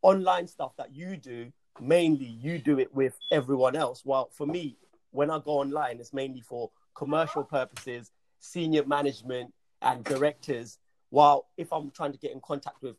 online 0.01 0.47
stuff 0.47 0.75
that 0.77 0.93
you 0.93 1.15
do, 1.17 1.51
mainly 1.79 2.25
you 2.25 2.59
do 2.59 2.79
it 2.79 2.93
with 2.93 3.17
everyone 3.31 3.75
else. 3.75 4.01
While 4.03 4.29
for 4.33 4.45
me, 4.45 4.77
when 5.11 5.29
I 5.29 5.39
go 5.39 5.51
online, 5.59 5.99
it's 5.99 6.13
mainly 6.13 6.41
for 6.41 6.69
commercial 6.95 7.43
purposes, 7.43 8.11
senior 8.39 8.85
management, 8.85 9.53
and 9.81 10.03
directors. 10.03 10.77
While 11.09 11.47
if 11.55 11.71
I'm 11.71 11.91
trying 11.91 12.11
to 12.11 12.17
get 12.17 12.31
in 12.31 12.41
contact 12.41 12.81
with 12.81 12.97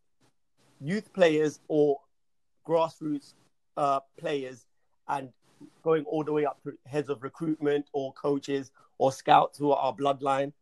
youth 0.80 1.12
players 1.12 1.60
or 1.68 1.98
grassroots 2.66 3.34
uh, 3.76 4.00
players 4.18 4.66
and 5.08 5.30
going 5.82 6.04
all 6.04 6.22
the 6.22 6.32
way 6.32 6.44
up 6.44 6.62
to 6.62 6.72
heads 6.86 7.08
of 7.08 7.22
recruitment 7.22 7.86
or 7.92 8.12
coaches 8.12 8.70
or 8.98 9.12
scouts 9.12 9.58
who 9.58 9.72
are 9.72 9.78
our 9.78 9.94
bloodline, 9.94 10.52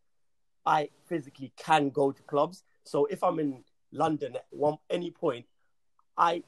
I 0.65 0.91
physically 1.07 1.53
can 1.57 1.91
go 1.91 2.13
to 2.13 2.23
clubs. 2.23 2.63
So 2.85 3.07
if 3.07 3.23
I'm 3.23 3.39
in 3.39 3.65
London 3.93 4.37
at 4.37 4.47
one 4.51 4.79
any 4.91 5.11
point, 5.11 5.47
I 6.17 6.43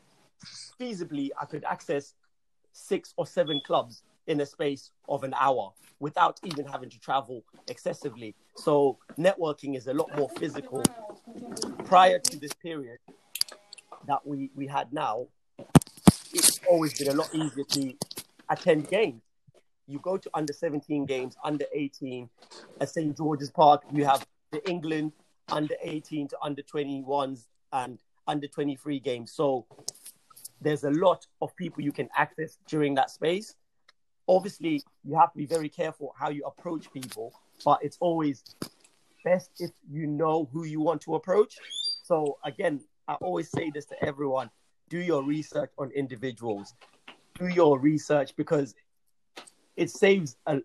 feasibly 0.80 1.30
I 1.40 1.44
could 1.44 1.64
access 1.64 2.14
six 2.72 3.12
or 3.16 3.26
seven 3.26 3.60
clubs 3.66 4.02
in 4.26 4.40
a 4.40 4.46
space 4.46 4.90
of 5.08 5.24
an 5.24 5.34
hour 5.38 5.72
without 6.00 6.38
even 6.44 6.64
having 6.64 6.90
to 6.90 7.00
travel 7.00 7.42
excessively. 7.66 8.34
So 8.56 8.98
networking 9.18 9.76
is 9.76 9.88
a 9.88 9.94
lot 9.94 10.14
more 10.16 10.28
physical. 10.38 10.84
Prior 11.84 12.18
to 12.18 12.38
this 12.38 12.52
period 12.52 12.98
that 14.08 14.26
we, 14.26 14.50
we 14.56 14.66
had 14.66 14.92
now, 14.92 15.28
it's 16.32 16.60
always 16.68 16.98
been 16.98 17.08
a 17.08 17.14
lot 17.14 17.32
easier 17.34 17.64
to 17.64 17.94
attend 18.50 18.88
games. 18.88 19.22
You 19.86 20.00
go 20.00 20.16
to 20.16 20.30
under 20.34 20.52
17 20.52 21.06
games, 21.06 21.36
under 21.44 21.64
18 21.72 22.28
at 22.80 22.88
St. 22.88 23.16
George's 23.16 23.50
Park, 23.50 23.82
you 23.92 24.04
have 24.04 24.26
the 24.50 24.66
England 24.68 25.12
under 25.50 25.74
18 25.82 26.28
to 26.28 26.38
under 26.42 26.62
21s 26.62 27.46
and 27.72 27.98
under 28.26 28.46
23 28.46 28.98
games. 29.00 29.32
So 29.32 29.66
there's 30.60 30.84
a 30.84 30.90
lot 30.90 31.26
of 31.40 31.54
people 31.56 31.82
you 31.82 31.92
can 31.92 32.08
access 32.16 32.58
during 32.66 32.94
that 32.96 33.10
space. 33.10 33.54
Obviously, 34.26 34.82
you 35.04 35.14
have 35.16 35.32
to 35.32 35.38
be 35.38 35.46
very 35.46 35.68
careful 35.68 36.14
how 36.18 36.30
you 36.30 36.44
approach 36.44 36.92
people, 36.92 37.32
but 37.64 37.78
it's 37.82 37.96
always 38.00 38.42
best 39.24 39.50
if 39.58 39.70
you 39.90 40.06
know 40.06 40.48
who 40.52 40.64
you 40.64 40.80
want 40.80 41.00
to 41.02 41.14
approach. 41.14 41.56
So 42.02 42.38
again, 42.44 42.80
I 43.08 43.14
always 43.14 43.50
say 43.50 43.70
this 43.70 43.86
to 43.86 44.04
everyone: 44.04 44.50
do 44.88 44.98
your 44.98 45.22
research 45.24 45.70
on 45.78 45.90
individuals, 45.92 46.74
do 47.38 47.48
your 47.48 47.78
research 47.78 48.36
because 48.36 48.74
it 49.76 49.90
saves 49.90 50.36
a, 50.46 50.60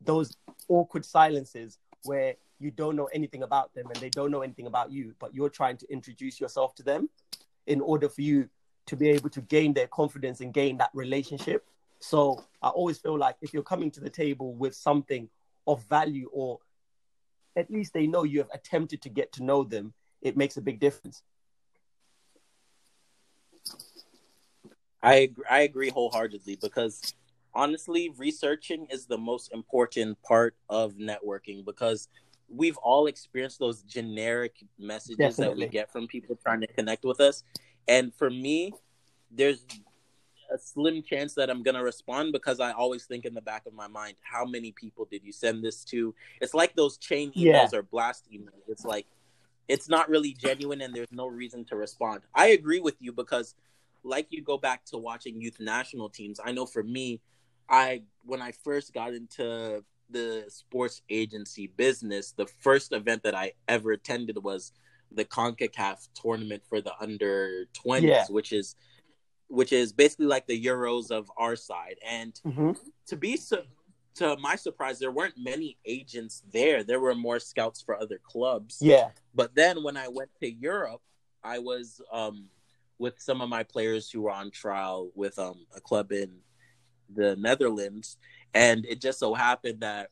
those 0.00 0.36
awkward 0.68 1.04
silences 1.04 1.78
where 2.04 2.36
you 2.60 2.70
don't 2.70 2.96
know 2.96 3.08
anything 3.12 3.42
about 3.42 3.74
them 3.74 3.86
and 3.86 3.96
they 3.96 4.10
don't 4.10 4.30
know 4.30 4.42
anything 4.42 4.66
about 4.66 4.92
you, 4.92 5.14
but 5.18 5.34
you're 5.34 5.48
trying 5.48 5.76
to 5.76 5.90
introduce 5.92 6.40
yourself 6.40 6.74
to 6.76 6.82
them 6.82 7.08
in 7.66 7.80
order 7.80 8.08
for 8.08 8.22
you 8.22 8.48
to 8.86 8.96
be 8.96 9.08
able 9.10 9.30
to 9.30 9.40
gain 9.42 9.72
their 9.72 9.86
confidence 9.88 10.40
and 10.40 10.54
gain 10.54 10.76
that 10.78 10.90
relationship. 10.94 11.66
So 12.00 12.44
I 12.62 12.68
always 12.68 12.98
feel 12.98 13.18
like 13.18 13.36
if 13.42 13.52
you're 13.52 13.62
coming 13.62 13.90
to 13.92 14.00
the 14.00 14.10
table 14.10 14.54
with 14.54 14.74
something 14.74 15.28
of 15.66 15.84
value 15.88 16.30
or 16.32 16.58
at 17.56 17.70
least 17.70 17.92
they 17.92 18.06
know 18.06 18.22
you 18.22 18.38
have 18.38 18.50
attempted 18.52 19.02
to 19.02 19.08
get 19.08 19.32
to 19.32 19.44
know 19.44 19.64
them, 19.64 19.92
it 20.22 20.36
makes 20.36 20.56
a 20.56 20.60
big 20.60 20.80
difference. 20.80 21.22
I 25.02 25.14
agree, 25.14 25.44
I 25.48 25.60
agree 25.60 25.90
wholeheartedly 25.90 26.58
because 26.60 27.14
honestly, 27.54 28.10
researching 28.16 28.86
is 28.90 29.06
the 29.06 29.18
most 29.18 29.52
important 29.52 30.20
part 30.22 30.54
of 30.68 30.94
networking 30.94 31.64
because 31.64 32.08
we've 32.48 32.76
all 32.78 33.06
experienced 33.06 33.58
those 33.58 33.82
generic 33.82 34.54
messages 34.78 35.36
Definitely. 35.36 35.66
that 35.66 35.70
we 35.70 35.72
get 35.72 35.92
from 35.92 36.06
people 36.06 36.36
trying 36.36 36.60
to 36.62 36.66
connect 36.66 37.04
with 37.04 37.20
us. 37.20 37.44
And 37.86 38.14
for 38.14 38.30
me, 38.30 38.72
there's 39.30 39.64
a 40.52 40.58
slim 40.58 41.02
chance 41.02 41.34
that 41.34 41.50
I'm 41.50 41.62
gonna 41.62 41.82
respond 41.82 42.32
because 42.32 42.58
I 42.58 42.72
always 42.72 43.04
think 43.04 43.24
in 43.24 43.34
the 43.34 43.42
back 43.42 43.66
of 43.66 43.74
my 43.74 43.86
mind, 43.86 44.16
how 44.22 44.44
many 44.44 44.72
people 44.72 45.06
did 45.10 45.22
you 45.22 45.32
send 45.32 45.62
this 45.62 45.84
to? 45.84 46.14
It's 46.40 46.54
like 46.54 46.74
those 46.74 46.96
chain 46.96 47.30
emails 47.32 47.72
yeah. 47.72 47.78
or 47.78 47.82
blast 47.82 48.26
emails. 48.32 48.62
It's 48.66 48.84
like 48.84 49.06
it's 49.68 49.88
not 49.88 50.08
really 50.08 50.32
genuine 50.32 50.80
and 50.80 50.94
there's 50.94 51.12
no 51.12 51.26
reason 51.26 51.64
to 51.66 51.76
respond. 51.76 52.22
I 52.34 52.48
agree 52.48 52.80
with 52.80 52.96
you 53.00 53.12
because 53.12 53.54
like 54.08 54.26
you 54.30 54.42
go 54.42 54.58
back 54.58 54.84
to 54.86 54.98
watching 54.98 55.40
youth 55.40 55.60
national 55.60 56.08
teams, 56.08 56.40
I 56.44 56.52
know 56.52 56.66
for 56.66 56.82
me, 56.82 57.20
I 57.68 58.02
when 58.24 58.40
I 58.40 58.52
first 58.52 58.94
got 58.94 59.14
into 59.14 59.84
the 60.10 60.44
sports 60.48 61.02
agency 61.10 61.66
business, 61.76 62.32
the 62.32 62.46
first 62.46 62.92
event 62.92 63.22
that 63.24 63.34
I 63.34 63.52
ever 63.68 63.92
attended 63.92 64.42
was 64.42 64.72
the 65.12 65.24
CONCACAF 65.24 66.08
tournament 66.14 66.62
for 66.68 66.80
the 66.80 66.92
under 67.00 67.66
20s, 67.84 68.02
yeah. 68.02 68.24
which 68.28 68.52
is 68.52 68.74
which 69.48 69.72
is 69.72 69.92
basically 69.92 70.26
like 70.26 70.46
the 70.46 70.62
Euros 70.62 71.10
of 71.10 71.30
our 71.36 71.56
side. 71.56 71.96
And 72.06 72.34
mm-hmm. 72.46 72.72
to 73.06 73.16
be 73.16 73.36
su- 73.36 73.62
to 74.16 74.36
my 74.38 74.56
surprise, 74.56 74.98
there 74.98 75.10
weren't 75.10 75.34
many 75.38 75.78
agents 75.86 76.42
there. 76.52 76.84
There 76.84 77.00
were 77.00 77.14
more 77.14 77.38
scouts 77.38 77.80
for 77.80 78.00
other 78.00 78.20
clubs. 78.22 78.78
Yeah. 78.80 79.10
But 79.34 79.54
then 79.54 79.82
when 79.82 79.96
I 79.96 80.08
went 80.08 80.30
to 80.40 80.50
Europe, 80.50 81.00
I 81.42 81.60
was 81.60 82.00
um, 82.12 82.46
with 82.98 83.14
some 83.18 83.40
of 83.40 83.48
my 83.48 83.62
players 83.62 84.10
who 84.10 84.22
were 84.22 84.30
on 84.30 84.50
trial 84.50 85.10
with 85.14 85.38
um, 85.38 85.66
a 85.76 85.80
club 85.80 86.12
in 86.12 86.30
the 87.14 87.36
Netherlands, 87.36 88.16
and 88.54 88.84
it 88.86 89.00
just 89.00 89.18
so 89.18 89.34
happened 89.34 89.80
that 89.80 90.10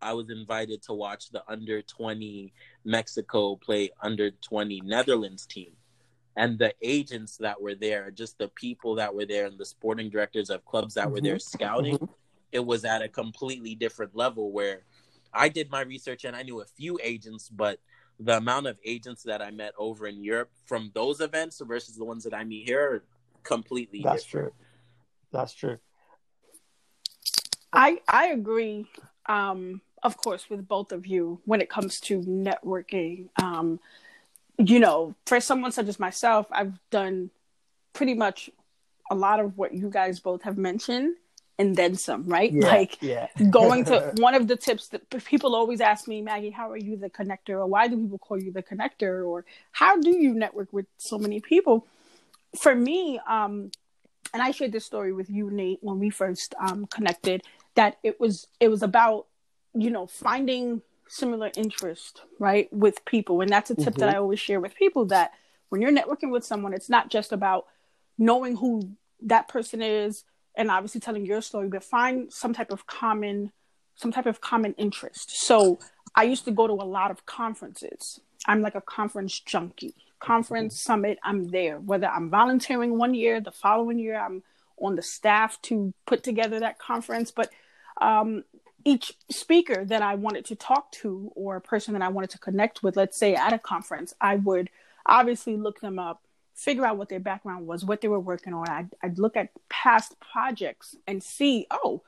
I 0.00 0.12
was 0.12 0.30
invited 0.30 0.82
to 0.84 0.92
watch 0.92 1.30
the 1.30 1.42
under 1.48 1.82
20 1.82 2.52
Mexico 2.84 3.56
play 3.56 3.90
under 4.02 4.30
20 4.30 4.82
Netherlands 4.82 5.46
team. 5.46 5.72
And 6.36 6.58
the 6.58 6.74
agents 6.82 7.38
that 7.38 7.60
were 7.60 7.74
there, 7.74 8.10
just 8.10 8.36
the 8.38 8.48
people 8.48 8.96
that 8.96 9.14
were 9.14 9.24
there, 9.24 9.46
and 9.46 9.58
the 9.58 9.64
sporting 9.64 10.10
directors 10.10 10.50
of 10.50 10.64
clubs 10.66 10.94
that 10.94 11.04
mm-hmm. 11.04 11.12
were 11.12 11.20
there 11.20 11.36
mm-hmm. 11.36 11.56
scouting, 11.58 11.94
mm-hmm. 11.98 12.12
it 12.52 12.64
was 12.64 12.84
at 12.84 13.02
a 13.02 13.08
completely 13.08 13.74
different 13.74 14.14
level 14.14 14.52
where 14.52 14.82
I 15.32 15.48
did 15.48 15.70
my 15.70 15.80
research 15.80 16.24
and 16.24 16.36
I 16.36 16.42
knew 16.42 16.60
a 16.60 16.66
few 16.66 16.98
agents, 17.02 17.48
but 17.48 17.78
the 18.18 18.36
amount 18.36 18.66
of 18.66 18.78
agents 18.84 19.22
that 19.24 19.42
I 19.42 19.50
met 19.50 19.74
over 19.78 20.06
in 20.06 20.22
Europe 20.22 20.50
from 20.64 20.90
those 20.94 21.20
events 21.20 21.60
versus 21.64 21.96
the 21.96 22.04
ones 22.04 22.24
that 22.24 22.34
I 22.34 22.44
meet 22.44 22.66
here 22.66 22.80
are 22.80 23.04
completely 23.42 24.02
That's 24.02 24.24
different. 24.24 24.54
true. 24.54 24.66
That's 25.32 25.52
true. 25.52 25.78
I 27.72 28.00
I 28.08 28.28
agree. 28.28 28.86
Um, 29.26 29.80
of 30.02 30.16
course, 30.16 30.48
with 30.48 30.66
both 30.66 30.92
of 30.92 31.06
you 31.06 31.40
when 31.44 31.60
it 31.60 31.68
comes 31.68 32.00
to 32.00 32.20
networking. 32.20 33.28
Um, 33.42 33.80
you 34.58 34.78
know, 34.78 35.14
for 35.26 35.40
someone 35.40 35.72
such 35.72 35.88
as 35.88 35.98
myself, 35.98 36.46
I've 36.50 36.78
done 36.90 37.30
pretty 37.92 38.14
much 38.14 38.48
a 39.10 39.14
lot 39.14 39.40
of 39.40 39.58
what 39.58 39.74
you 39.74 39.90
guys 39.90 40.20
both 40.20 40.42
have 40.42 40.56
mentioned 40.56 41.16
and 41.58 41.76
then 41.76 41.94
some, 41.94 42.26
right? 42.26 42.52
Yeah, 42.56 42.66
like 42.66 42.98
yeah. 43.00 43.28
going 43.50 43.84
to 43.86 44.12
one 44.16 44.34
of 44.34 44.48
the 44.48 44.56
tips 44.56 44.88
that 44.88 45.08
people 45.24 45.54
always 45.54 45.80
ask 45.80 46.08
me, 46.08 46.22
Maggie, 46.22 46.50
how 46.50 46.70
are 46.70 46.76
you 46.76 46.96
the 46.96 47.10
connector? 47.10 47.50
Or 47.50 47.66
why 47.66 47.88
do 47.88 47.96
people 47.96 48.18
call 48.18 48.40
you 48.40 48.52
the 48.52 48.62
connector? 48.62 49.26
Or 49.26 49.44
how 49.72 50.00
do 50.00 50.10
you 50.10 50.34
network 50.34 50.72
with 50.72 50.86
so 50.98 51.18
many 51.18 51.40
people? 51.40 51.86
For 52.58 52.74
me, 52.74 53.20
um, 53.26 53.70
and 54.32 54.42
I 54.42 54.50
shared 54.50 54.72
this 54.72 54.84
story 54.84 55.12
with 55.12 55.30
you, 55.30 55.50
Nate, 55.50 55.78
when 55.82 55.98
we 55.98 56.10
first 56.10 56.54
um, 56.58 56.86
connected, 56.86 57.42
that 57.74 57.98
it 58.02 58.20
was 58.20 58.46
it 58.60 58.68
was 58.68 58.82
about, 58.82 59.26
you 59.74 59.90
know, 59.90 60.06
finding 60.06 60.82
similar 61.08 61.50
interest, 61.56 62.22
right, 62.38 62.72
with 62.72 63.04
people. 63.04 63.40
And 63.40 63.50
that's 63.50 63.70
a 63.70 63.74
tip 63.74 63.94
mm-hmm. 63.94 64.00
that 64.00 64.14
I 64.14 64.18
always 64.18 64.40
share 64.40 64.60
with 64.60 64.74
people 64.74 65.06
that 65.06 65.32
when 65.68 65.80
you're 65.80 65.92
networking 65.92 66.30
with 66.30 66.44
someone, 66.44 66.72
it's 66.72 66.90
not 66.90 67.10
just 67.10 67.32
about 67.32 67.66
knowing 68.18 68.56
who 68.56 68.90
that 69.22 69.48
person 69.48 69.82
is 69.82 70.24
and 70.56 70.70
obviously 70.70 71.00
telling 71.00 71.26
your 71.26 71.42
story, 71.42 71.68
but 71.68 71.84
find 71.84 72.32
some 72.32 72.52
type 72.52 72.72
of 72.72 72.86
common 72.86 73.52
some 73.96 74.12
type 74.12 74.26
of 74.26 74.42
common 74.42 74.74
interest. 74.74 75.46
So 75.46 75.78
I 76.14 76.24
used 76.24 76.44
to 76.44 76.50
go 76.50 76.66
to 76.66 76.74
a 76.74 76.84
lot 76.84 77.10
of 77.10 77.24
conferences. 77.24 78.20
I'm 78.46 78.60
like 78.60 78.74
a 78.74 78.80
conference 78.82 79.40
junkie. 79.40 79.94
Conference 80.20 80.82
summit, 80.82 81.18
I'm 81.24 81.48
there. 81.48 81.78
Whether 81.78 82.06
I'm 82.06 82.30
volunteering 82.30 82.98
one 82.98 83.14
year, 83.14 83.40
the 83.40 83.50
following 83.50 83.98
year 83.98 84.16
I'm 84.16 84.42
on 84.78 84.96
the 84.96 85.02
staff 85.02 85.60
to 85.62 85.94
put 86.06 86.22
together 86.22 86.60
that 86.60 86.78
conference. 86.78 87.30
But 87.30 87.50
um, 88.00 88.44
each 88.84 89.14
speaker 89.30 89.84
that 89.84 90.02
I 90.02 90.14
wanted 90.14 90.44
to 90.46 90.56
talk 90.56 90.92
to 90.92 91.32
or 91.34 91.56
a 91.56 91.60
person 91.60 91.94
that 91.94 92.02
I 92.02 92.08
wanted 92.08 92.30
to 92.30 92.38
connect 92.38 92.82
with, 92.82 92.96
let's 92.96 93.18
say 93.18 93.34
at 93.34 93.52
a 93.52 93.58
conference, 93.58 94.14
I 94.20 94.36
would 94.36 94.70
obviously 95.06 95.56
look 95.56 95.80
them 95.80 95.98
up, 95.98 96.22
figure 96.56 96.86
out 96.86 96.96
what 96.96 97.08
their 97.08 97.20
background 97.20 97.66
was, 97.66 97.84
what 97.84 98.00
they 98.00 98.08
were 98.08 98.18
working 98.18 98.54
on. 98.54 98.68
I'd, 98.68 98.88
I'd 99.02 99.18
look 99.18 99.36
at 99.36 99.50
past 99.68 100.18
projects 100.18 100.96
and 101.06 101.22
see, 101.22 101.66
oh, 101.70 102.02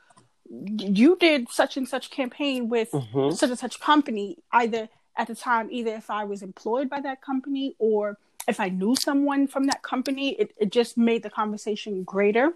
you 0.51 1.17
did 1.17 1.51
such 1.51 1.77
and 1.77 1.87
such 1.87 2.11
campaign 2.11 2.69
with 2.71 2.91
mm-hmm. 2.91 3.35
such 3.35 3.51
and 3.51 3.59
such 3.59 3.79
company, 3.79 4.39
either 4.51 4.89
at 5.17 5.27
the 5.27 5.35
time, 5.35 5.69
either 5.71 5.95
if 5.95 6.11
I 6.11 6.25
was 6.25 6.43
employed 6.43 6.89
by 6.89 7.01
that 7.03 7.21
company 7.21 7.77
or 7.79 8.17
if 8.49 8.59
I 8.59 8.71
knew 8.71 8.97
someone 8.97 9.47
from 9.47 9.65
that 9.65 9.83
company, 9.83 10.31
it, 10.31 10.55
it 10.57 10.73
just 10.73 10.97
made 10.97 11.23
the 11.23 11.31
conversation 11.31 12.03
greater. 12.03 12.53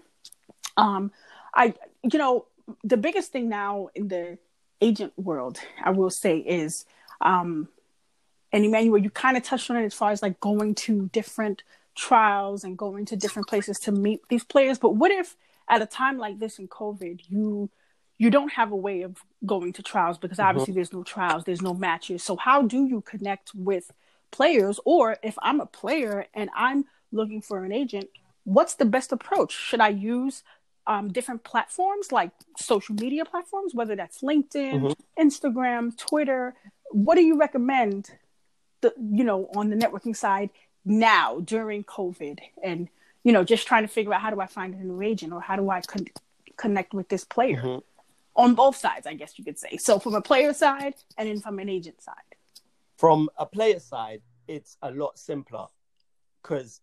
Um, 0.75 1.11
I, 1.53 1.75
you 2.01 2.17
know, 2.17 2.47
the 2.83 2.97
biggest 2.97 3.31
thing 3.31 3.47
now 3.49 3.89
in 3.93 4.07
the 4.07 4.39
agent 4.81 5.13
world, 5.15 5.59
I 5.83 5.91
will 5.91 6.09
say, 6.09 6.37
is 6.37 6.85
um, 7.21 7.67
and 8.51 8.65
Emmanuel, 8.65 8.99
you 8.99 9.09
kind 9.09 9.35
of 9.35 9.43
touched 9.43 9.69
on 9.69 9.77
it 9.77 9.85
as 9.85 9.93
far 9.93 10.11
as 10.11 10.21
like 10.21 10.39
going 10.39 10.75
to 10.75 11.09
different 11.11 11.63
trials 11.95 12.63
and 12.63 12.77
going 12.77 13.05
to 13.05 13.15
different 13.15 13.47
places 13.47 13.79
to 13.79 13.91
meet 13.91 14.21
these 14.29 14.43
players. 14.43 14.79
But 14.79 14.95
what 14.95 15.11
if 15.11 15.35
at 15.69 15.81
a 15.81 15.85
time 15.85 16.17
like 16.17 16.39
this 16.39 16.59
in 16.59 16.67
COVID, 16.67 17.21
you 17.29 17.69
you 18.19 18.29
don't 18.29 18.53
have 18.53 18.71
a 18.71 18.75
way 18.75 19.01
of 19.01 19.17
going 19.45 19.73
to 19.73 19.83
trials 19.83 20.17
because 20.17 20.37
Mm-hmm. 20.37 20.47
obviously 20.49 20.73
there's 20.73 20.93
no 20.93 21.03
trials, 21.03 21.43
there's 21.45 21.61
no 21.61 21.73
matches. 21.73 22.23
So 22.23 22.35
how 22.37 22.61
do 22.61 22.85
you 22.85 23.01
connect 23.01 23.51
with 23.55 23.91
players? 24.31 24.79
Or 24.85 25.17
if 25.23 25.35
I'm 25.41 25.59
a 25.59 25.65
player 25.65 26.27
and 26.33 26.49
I'm 26.55 26.85
looking 27.11 27.41
for 27.41 27.65
an 27.65 27.71
agent, 27.71 28.09
what's 28.45 28.75
the 28.75 28.85
best 28.85 29.11
approach? 29.11 29.51
Should 29.51 29.81
I 29.81 29.89
use 29.89 30.43
um, 30.85 31.11
different 31.11 31.43
platforms 31.43 32.11
like 32.11 32.31
social 32.57 32.95
media 32.95 33.25
platforms, 33.25 33.73
whether 33.73 33.95
that's 33.95 34.21
LinkedIn, 34.21 34.81
Mhm. 34.81 34.95
Instagram, 35.19 35.97
Twitter? 35.97 36.55
What 36.91 37.15
do 37.15 37.21
you 37.21 37.37
recommend? 37.37 38.11
The, 38.81 38.93
you 38.99 39.23
know, 39.23 39.49
on 39.55 39.69
the 39.69 39.77
networking 39.77 40.15
side 40.15 40.49
now 40.85 41.39
during 41.39 41.83
COVID, 41.83 42.39
and 42.63 42.89
you 43.23 43.31
know, 43.31 43.43
just 43.43 43.67
trying 43.67 43.83
to 43.83 43.87
figure 43.87 44.13
out 44.13 44.21
how 44.21 44.29
do 44.31 44.41
I 44.41 44.47
find 44.47 44.73
a 44.75 44.83
new 44.83 45.01
agent 45.01 45.31
or 45.31 45.39
how 45.41 45.55
do 45.55 45.69
I 45.69 45.79
con- 45.81 46.07
connect 46.57 46.93
with 46.93 47.07
this 47.07 47.23
player 47.23 47.61
Mhm. 47.61 47.83
on 48.35 48.53
both 48.53 48.75
sides, 48.75 49.07
I 49.07 49.13
guess 49.13 49.37
you 49.39 49.45
could 49.45 49.57
say. 49.57 49.77
So 49.77 49.97
from 49.97 50.13
a 50.15 50.21
player 50.21 50.53
side 50.53 50.95
and 51.17 51.29
then 51.29 51.39
from 51.39 51.59
an 51.59 51.69
agent 51.69 52.01
side. 52.01 52.15
From 52.97 53.29
a 53.37 53.45
player 53.45 53.79
side, 53.79 54.21
it's 54.47 54.77
a 54.81 54.91
lot 54.91 55.17
simpler 55.17 55.67
because 56.41 56.81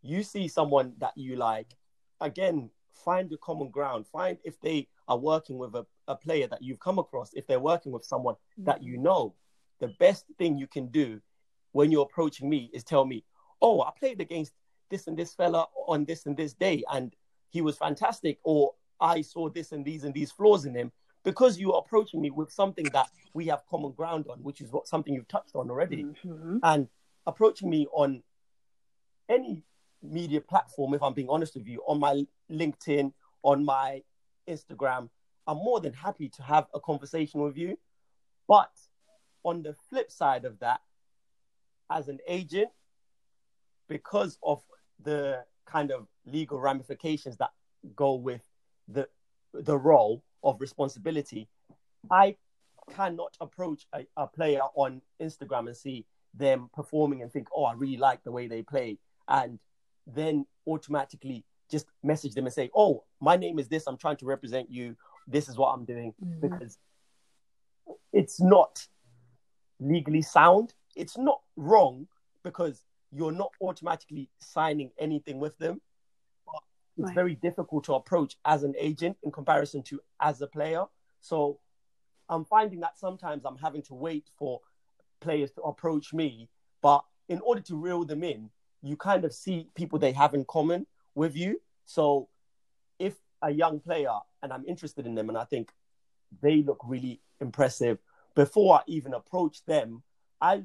you 0.00 0.22
see 0.22 0.46
someone 0.48 0.94
that 0.98 1.16
you 1.16 1.34
like. 1.36 1.74
Again, 2.20 2.70
find 2.92 3.28
the 3.28 3.36
common 3.38 3.68
ground. 3.70 4.06
Find 4.06 4.38
if 4.44 4.60
they 4.60 4.88
are 5.08 5.18
working 5.18 5.58
with 5.58 5.74
a, 5.74 5.84
a 6.06 6.14
player 6.14 6.46
that 6.46 6.62
you've 6.62 6.78
come 6.78 7.00
across, 7.00 7.32
if 7.34 7.46
they're 7.48 7.58
working 7.58 7.90
with 7.90 8.04
someone 8.04 8.36
that 8.58 8.82
you 8.82 8.96
know. 8.96 9.34
The 9.80 9.88
best 9.98 10.26
thing 10.38 10.56
you 10.56 10.68
can 10.68 10.86
do 10.86 11.20
when 11.72 11.90
you're 11.90 12.02
approaching 12.02 12.48
me 12.48 12.70
is 12.72 12.84
tell 12.84 13.04
me, 13.04 13.24
Oh, 13.60 13.80
I 13.82 13.90
played 13.98 14.20
against 14.20 14.52
this 14.90 15.06
and 15.06 15.16
this 15.16 15.34
fella 15.34 15.66
on 15.86 16.04
this 16.04 16.26
and 16.26 16.36
this 16.36 16.52
day, 16.52 16.82
and 16.92 17.14
he 17.50 17.60
was 17.60 17.76
fantastic, 17.76 18.38
or 18.42 18.74
I 19.00 19.22
saw 19.22 19.48
this 19.48 19.72
and 19.72 19.84
these 19.84 20.04
and 20.04 20.14
these 20.14 20.32
flaws 20.32 20.64
in 20.64 20.74
him 20.74 20.90
because 21.22 21.58
you 21.58 21.72
are 21.72 21.78
approaching 21.78 22.20
me 22.20 22.30
with 22.30 22.50
something 22.50 22.86
that 22.92 23.08
we 23.34 23.46
have 23.46 23.64
common 23.66 23.92
ground 23.92 24.26
on, 24.28 24.42
which 24.42 24.60
is 24.60 24.72
what 24.72 24.88
something 24.88 25.14
you've 25.14 25.28
touched 25.28 25.54
on 25.54 25.70
already, 25.70 26.04
Mhm. 26.04 26.58
and 26.62 26.88
approaching 27.26 27.70
me 27.70 27.86
on 27.92 28.22
any 29.28 29.62
media 30.02 30.40
platform, 30.40 30.94
if 30.94 31.02
I'm 31.02 31.14
being 31.14 31.28
honest 31.28 31.54
with 31.54 31.66
you, 31.66 31.82
on 31.86 32.00
my 32.00 32.26
LinkedIn, 32.50 33.12
on 33.42 33.64
my 33.64 34.02
Instagram, 34.48 35.08
I'm 35.46 35.58
more 35.58 35.80
than 35.80 35.92
happy 35.92 36.28
to 36.30 36.42
have 36.42 36.68
a 36.74 36.80
conversation 36.80 37.40
with 37.40 37.56
you. 37.56 37.78
But 38.48 38.72
on 39.44 39.62
the 39.62 39.74
flip 39.74 40.10
side 40.10 40.44
of 40.44 40.58
that, 40.58 40.80
as 41.92 42.08
an 42.08 42.18
agent, 42.26 42.70
because 43.88 44.38
of 44.42 44.62
the 45.02 45.44
kind 45.66 45.90
of 45.90 46.06
legal 46.26 46.58
ramifications 46.60 47.36
that 47.36 47.50
go 47.96 48.14
with 48.14 48.42
the 48.88 49.08
the 49.52 49.76
role 49.76 50.22
of 50.42 50.60
responsibility, 50.60 51.48
I 52.10 52.36
cannot 52.90 53.36
approach 53.40 53.86
a, 53.92 54.06
a 54.16 54.26
player 54.26 54.62
on 54.74 55.02
Instagram 55.20 55.66
and 55.66 55.76
see 55.76 56.06
them 56.34 56.70
performing 56.72 57.22
and 57.22 57.30
think, 57.30 57.48
oh, 57.54 57.64
I 57.64 57.74
really 57.74 57.98
like 57.98 58.24
the 58.24 58.32
way 58.32 58.46
they 58.48 58.62
play, 58.62 58.98
and 59.28 59.58
then 60.06 60.46
automatically 60.66 61.44
just 61.70 61.86
message 62.02 62.34
them 62.34 62.46
and 62.46 62.54
say, 62.54 62.70
oh, 62.74 63.04
my 63.20 63.36
name 63.36 63.58
is 63.58 63.68
this, 63.68 63.86
I'm 63.86 63.96
trying 63.98 64.16
to 64.18 64.26
represent 64.26 64.70
you, 64.70 64.96
this 65.26 65.48
is 65.48 65.56
what 65.56 65.68
I'm 65.74 65.84
doing, 65.84 66.14
Mhm. 66.22 66.40
because 66.40 66.78
it's 68.12 68.40
not 68.40 68.88
legally 69.80 70.22
sound. 70.22 70.74
It's 70.96 71.16
not 71.18 71.40
wrong 71.56 72.06
because 72.42 72.82
you're 73.10 73.32
not 73.32 73.52
automatically 73.60 74.30
signing 74.40 74.90
anything 74.98 75.38
with 75.38 75.56
them. 75.58 75.80
But 76.46 76.62
it's 76.96 77.06
Right. 77.08 77.14
very 77.14 77.34
difficult 77.34 77.84
to 77.84 77.94
approach 77.94 78.36
as 78.44 78.62
an 78.62 78.74
agent 78.78 79.16
in 79.22 79.30
comparison 79.30 79.82
to 79.84 80.00
as 80.20 80.40
a 80.40 80.46
player. 80.46 80.84
So 81.20 81.58
I'm 82.28 82.44
finding 82.44 82.80
that 82.80 82.98
sometimes 82.98 83.44
I'm 83.44 83.58
having 83.58 83.82
to 83.82 83.94
wait 83.94 84.28
for 84.38 84.60
players 85.20 85.50
to 85.52 85.62
approach 85.62 86.12
me. 86.12 86.48
But 86.80 87.04
in 87.28 87.40
order 87.40 87.60
to 87.62 87.76
reel 87.76 88.04
them 88.04 88.24
in, 88.24 88.50
you 88.82 88.96
kind 88.96 89.24
of 89.24 89.32
see 89.32 89.68
people 89.74 89.98
they 89.98 90.12
have 90.12 90.34
in 90.34 90.44
common 90.44 90.86
with 91.14 91.36
you. 91.36 91.60
So 91.84 92.28
if 92.98 93.14
a 93.42 93.50
young 93.50 93.80
player 93.80 94.18
and 94.42 94.52
I'm 94.52 94.64
interested 94.66 95.06
in 95.06 95.14
them 95.14 95.28
and 95.28 95.38
I 95.38 95.44
think 95.44 95.72
they 96.40 96.62
look 96.62 96.80
really 96.84 97.20
impressive, 97.40 97.98
before 98.34 98.76
I 98.76 98.82
even 98.86 99.14
approach 99.14 99.64
them, 99.66 100.02
I 100.40 100.64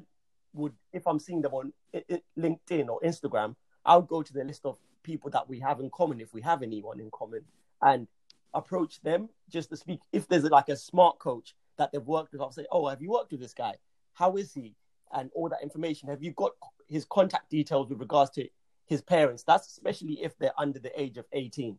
would, 0.54 0.72
if 0.92 1.06
I'm 1.06 1.18
seeing 1.18 1.42
them 1.42 1.54
on 1.54 1.72
i- 1.94 2.04
i- 2.10 2.22
LinkedIn 2.38 2.88
or 2.88 3.00
Instagram, 3.00 3.54
I'll 3.84 4.02
go 4.02 4.22
to 4.22 4.32
the 4.32 4.44
list 4.44 4.64
of 4.66 4.78
people 5.02 5.30
that 5.30 5.48
we 5.48 5.60
have 5.60 5.80
in 5.80 5.90
common, 5.90 6.20
if 6.20 6.34
we 6.34 6.42
have 6.42 6.62
anyone 6.62 7.00
in 7.00 7.10
common, 7.10 7.44
and 7.82 8.06
approach 8.54 9.00
them 9.02 9.28
just 9.48 9.70
to 9.70 9.76
speak. 9.76 10.00
If 10.12 10.28
there's 10.28 10.44
like 10.44 10.68
a 10.68 10.76
smart 10.76 11.18
coach 11.18 11.54
that 11.76 11.92
they've 11.92 12.02
worked 12.02 12.32
with, 12.32 12.40
I'll 12.40 12.52
say, 12.52 12.66
Oh, 12.70 12.86
have 12.88 13.00
you 13.02 13.10
worked 13.10 13.32
with 13.32 13.40
this 13.40 13.54
guy? 13.54 13.74
How 14.14 14.36
is 14.36 14.52
he? 14.52 14.74
And 15.12 15.30
all 15.34 15.48
that 15.48 15.62
information. 15.62 16.08
Have 16.08 16.22
you 16.22 16.32
got 16.32 16.52
his 16.86 17.06
contact 17.06 17.50
details 17.50 17.88
with 17.88 18.00
regards 18.00 18.30
to 18.32 18.48
his 18.86 19.00
parents? 19.00 19.42
That's 19.42 19.68
especially 19.68 20.22
if 20.22 20.36
they're 20.38 20.58
under 20.58 20.78
the 20.78 20.98
age 21.00 21.16
of 21.16 21.26
18. 21.32 21.78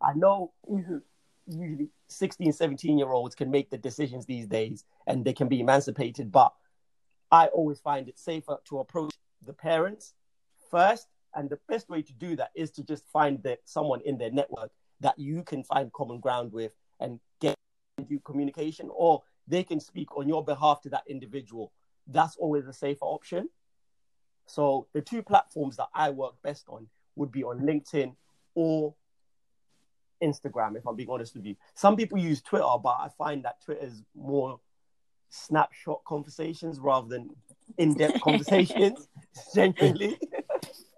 I 0.00 0.12
know 0.14 0.52
usually 1.48 1.88
16 2.08 2.52
17 2.52 2.98
year 2.98 3.10
olds 3.10 3.34
can 3.34 3.50
make 3.50 3.70
the 3.70 3.78
decisions 3.78 4.26
these 4.26 4.46
days 4.46 4.84
and 5.06 5.24
they 5.24 5.32
can 5.32 5.48
be 5.48 5.60
emancipated 5.60 6.30
but 6.30 6.52
i 7.30 7.46
always 7.48 7.80
find 7.80 8.08
it 8.08 8.18
safer 8.18 8.56
to 8.64 8.78
approach 8.78 9.12
the 9.46 9.52
parents 9.52 10.14
first 10.70 11.08
and 11.34 11.48
the 11.50 11.58
best 11.68 11.88
way 11.88 12.02
to 12.02 12.12
do 12.14 12.36
that 12.36 12.50
is 12.54 12.70
to 12.70 12.82
just 12.82 13.04
find 13.12 13.42
that 13.42 13.58
someone 13.64 14.00
in 14.04 14.18
their 14.18 14.30
network 14.30 14.70
that 15.00 15.18
you 15.18 15.42
can 15.42 15.62
find 15.62 15.92
common 15.92 16.18
ground 16.18 16.52
with 16.52 16.72
and 17.00 17.20
get 17.40 17.54
you 18.08 18.20
communication 18.20 18.88
or 18.92 19.22
they 19.46 19.62
can 19.62 19.80
speak 19.80 20.16
on 20.16 20.28
your 20.28 20.44
behalf 20.44 20.80
to 20.80 20.88
that 20.88 21.02
individual 21.08 21.72
that's 22.08 22.36
always 22.36 22.66
a 22.66 22.72
safer 22.72 23.04
option 23.04 23.48
so 24.46 24.86
the 24.94 25.00
two 25.00 25.22
platforms 25.22 25.76
that 25.76 25.88
i 25.94 26.10
work 26.10 26.34
best 26.42 26.64
on 26.68 26.86
would 27.16 27.30
be 27.30 27.44
on 27.44 27.60
linkedin 27.60 28.14
or 28.54 28.94
Instagram, 30.22 30.76
if 30.76 30.86
I'm 30.86 30.96
being 30.96 31.10
honest 31.10 31.34
with 31.34 31.46
you. 31.46 31.56
Some 31.74 31.96
people 31.96 32.18
use 32.18 32.42
Twitter, 32.42 32.64
but 32.82 32.96
I 33.00 33.08
find 33.16 33.44
that 33.44 33.62
Twitter 33.62 33.84
is 33.84 34.02
more 34.16 34.60
snapshot 35.30 36.02
conversations 36.06 36.78
rather 36.78 37.08
than 37.08 37.30
in-depth 37.76 38.20
conversations. 38.22 39.08
Genuinely, 39.54 40.18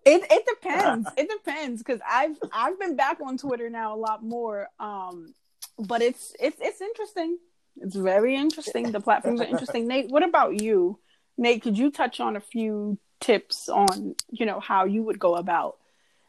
It 0.04 0.24
it 0.30 0.44
depends. 0.46 1.08
It 1.16 1.28
depends 1.28 1.82
because 1.82 2.00
I've 2.08 2.36
I've 2.52 2.78
been 2.78 2.96
back 2.96 3.18
on 3.20 3.36
Twitter 3.36 3.68
now 3.68 3.94
a 3.94 3.98
lot 3.98 4.24
more. 4.24 4.68
Um, 4.78 5.34
but 5.78 6.02
it's 6.02 6.34
it's 6.40 6.58
it's 6.60 6.80
interesting. 6.80 7.38
It's 7.76 7.96
very 7.96 8.34
interesting. 8.34 8.92
The 8.92 9.00
platforms 9.00 9.40
are 9.40 9.46
interesting. 9.46 9.86
Nate, 9.86 10.10
what 10.10 10.22
about 10.22 10.60
you? 10.60 10.98
Nate, 11.36 11.62
could 11.62 11.78
you 11.78 11.90
touch 11.90 12.20
on 12.20 12.36
a 12.36 12.40
few 12.40 12.98
tips 13.20 13.68
on 13.68 14.14
you 14.30 14.46
know 14.46 14.60
how 14.60 14.84
you 14.84 15.02
would 15.02 15.18
go 15.18 15.36
about, 15.36 15.76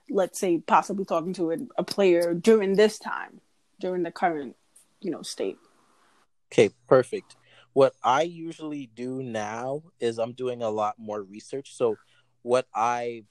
let's 0.09 0.39
say, 0.39 0.59
possibly 0.59 1.05
talking 1.05 1.33
to 1.33 1.51
a, 1.51 1.57
a 1.77 1.83
player 1.83 2.33
during 2.33 2.75
this 2.75 2.99
time, 2.99 3.39
during 3.79 4.03
the 4.03 4.11
current 4.11 4.55
you 4.99 5.11
know 5.11 5.21
state. 5.21 5.57
Okay, 6.51 6.71
perfect. 6.87 7.37
What 7.73 7.93
I 8.03 8.23
usually 8.23 8.87
do 8.93 9.23
now 9.23 9.83
is 9.99 10.17
I'm 10.19 10.33
doing 10.33 10.61
a 10.61 10.69
lot 10.69 10.95
more 10.97 11.21
research. 11.21 11.75
So, 11.75 11.95
what 12.41 12.67
I 12.73 13.23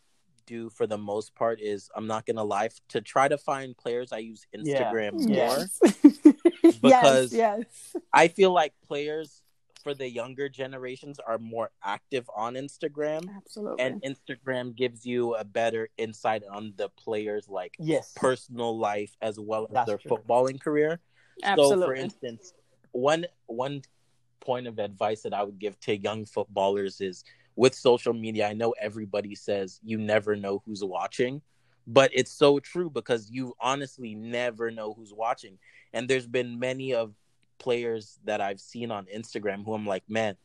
do 0.47 0.71
for 0.71 0.87
the 0.87 0.99
most 0.99 1.35
part 1.35 1.61
is 1.61 1.91
I'm 1.95 2.07
not 2.07 2.27
gonna 2.27 2.45
lie 2.45 2.71
to 2.89 3.01
try 3.01 3.29
to 3.29 3.39
find 3.39 3.77
players. 3.77 4.13
I 4.13 4.19
use 4.19 4.47
Yeah. 4.53 4.93
Instagram 4.93 5.13
mm, 5.13 5.29
more. 5.29 5.37
Yes. 5.37 5.81
Because- 6.83 7.33
yes, 7.33 7.61
yes. 7.95 7.97
I 8.13 8.29
feel 8.29 8.53
like 8.53 8.73
players 8.87 9.43
for 9.83 9.95
the 9.95 10.09
younger 10.09 10.49
generations 10.49 11.19
are 11.19 11.39
more 11.39 11.71
active 11.83 12.29
on 12.35 12.55
Instagram, 12.55 13.23
Absolutely. 13.37 13.83
and 13.83 14.03
Instagram 14.03 14.75
gives 14.77 15.07
you 15.07 15.35
a 15.35 15.45
better 15.45 15.89
insight 15.97 16.43
on 16.51 16.75
the 16.77 16.89
players' 16.91 17.49
like 17.49 17.77
yes. 17.79 18.13
personal 18.15 18.79
life 18.79 19.17
as 19.23 19.39
well 19.41 19.65
as 19.65 19.73
That's 19.73 19.87
their 19.87 19.99
true. 19.99 20.19
footballing 20.19 20.61
career. 20.61 21.01
Absolutely. 21.43 21.83
So, 21.83 21.87
for 21.87 21.95
instance, 21.95 22.53
one 22.93 23.25
one 23.47 23.83
point 24.41 24.67
of 24.67 24.79
advice 24.79 25.23
that 25.23 25.35
I 25.35 25.43
would 25.43 25.59
give 25.59 25.79
to 25.81 25.97
young 25.97 26.25
footballers 26.25 27.01
is 27.01 27.25
with 27.57 27.75
social 27.75 28.13
media. 28.13 28.49
I 28.49 28.53
know 28.55 28.75
everybody 28.81 29.35
says 29.35 29.81
you 29.85 29.99
never 29.99 30.37
know 30.37 30.63
who's 30.65 30.83
watching, 30.83 31.43
but 31.87 32.11
it's 32.15 32.33
so 32.33 32.59
true 32.59 32.91
because 32.91 33.31
you 33.31 33.55
honestly 33.61 34.15
never 34.15 34.71
know 34.71 34.95
who's 34.95 35.13
watching. 35.13 35.59
And 35.93 36.09
there's 36.09 36.27
been 36.27 36.59
many 36.59 36.95
of 36.95 37.15
players 37.59 38.19
that 38.25 38.41
I've 38.41 38.61
seen 38.61 38.91
on 38.91 39.07
Instagram 39.15 39.65
who 39.65 39.75
I'm 39.75 39.87
like, 39.87 40.05
man, 40.09 40.37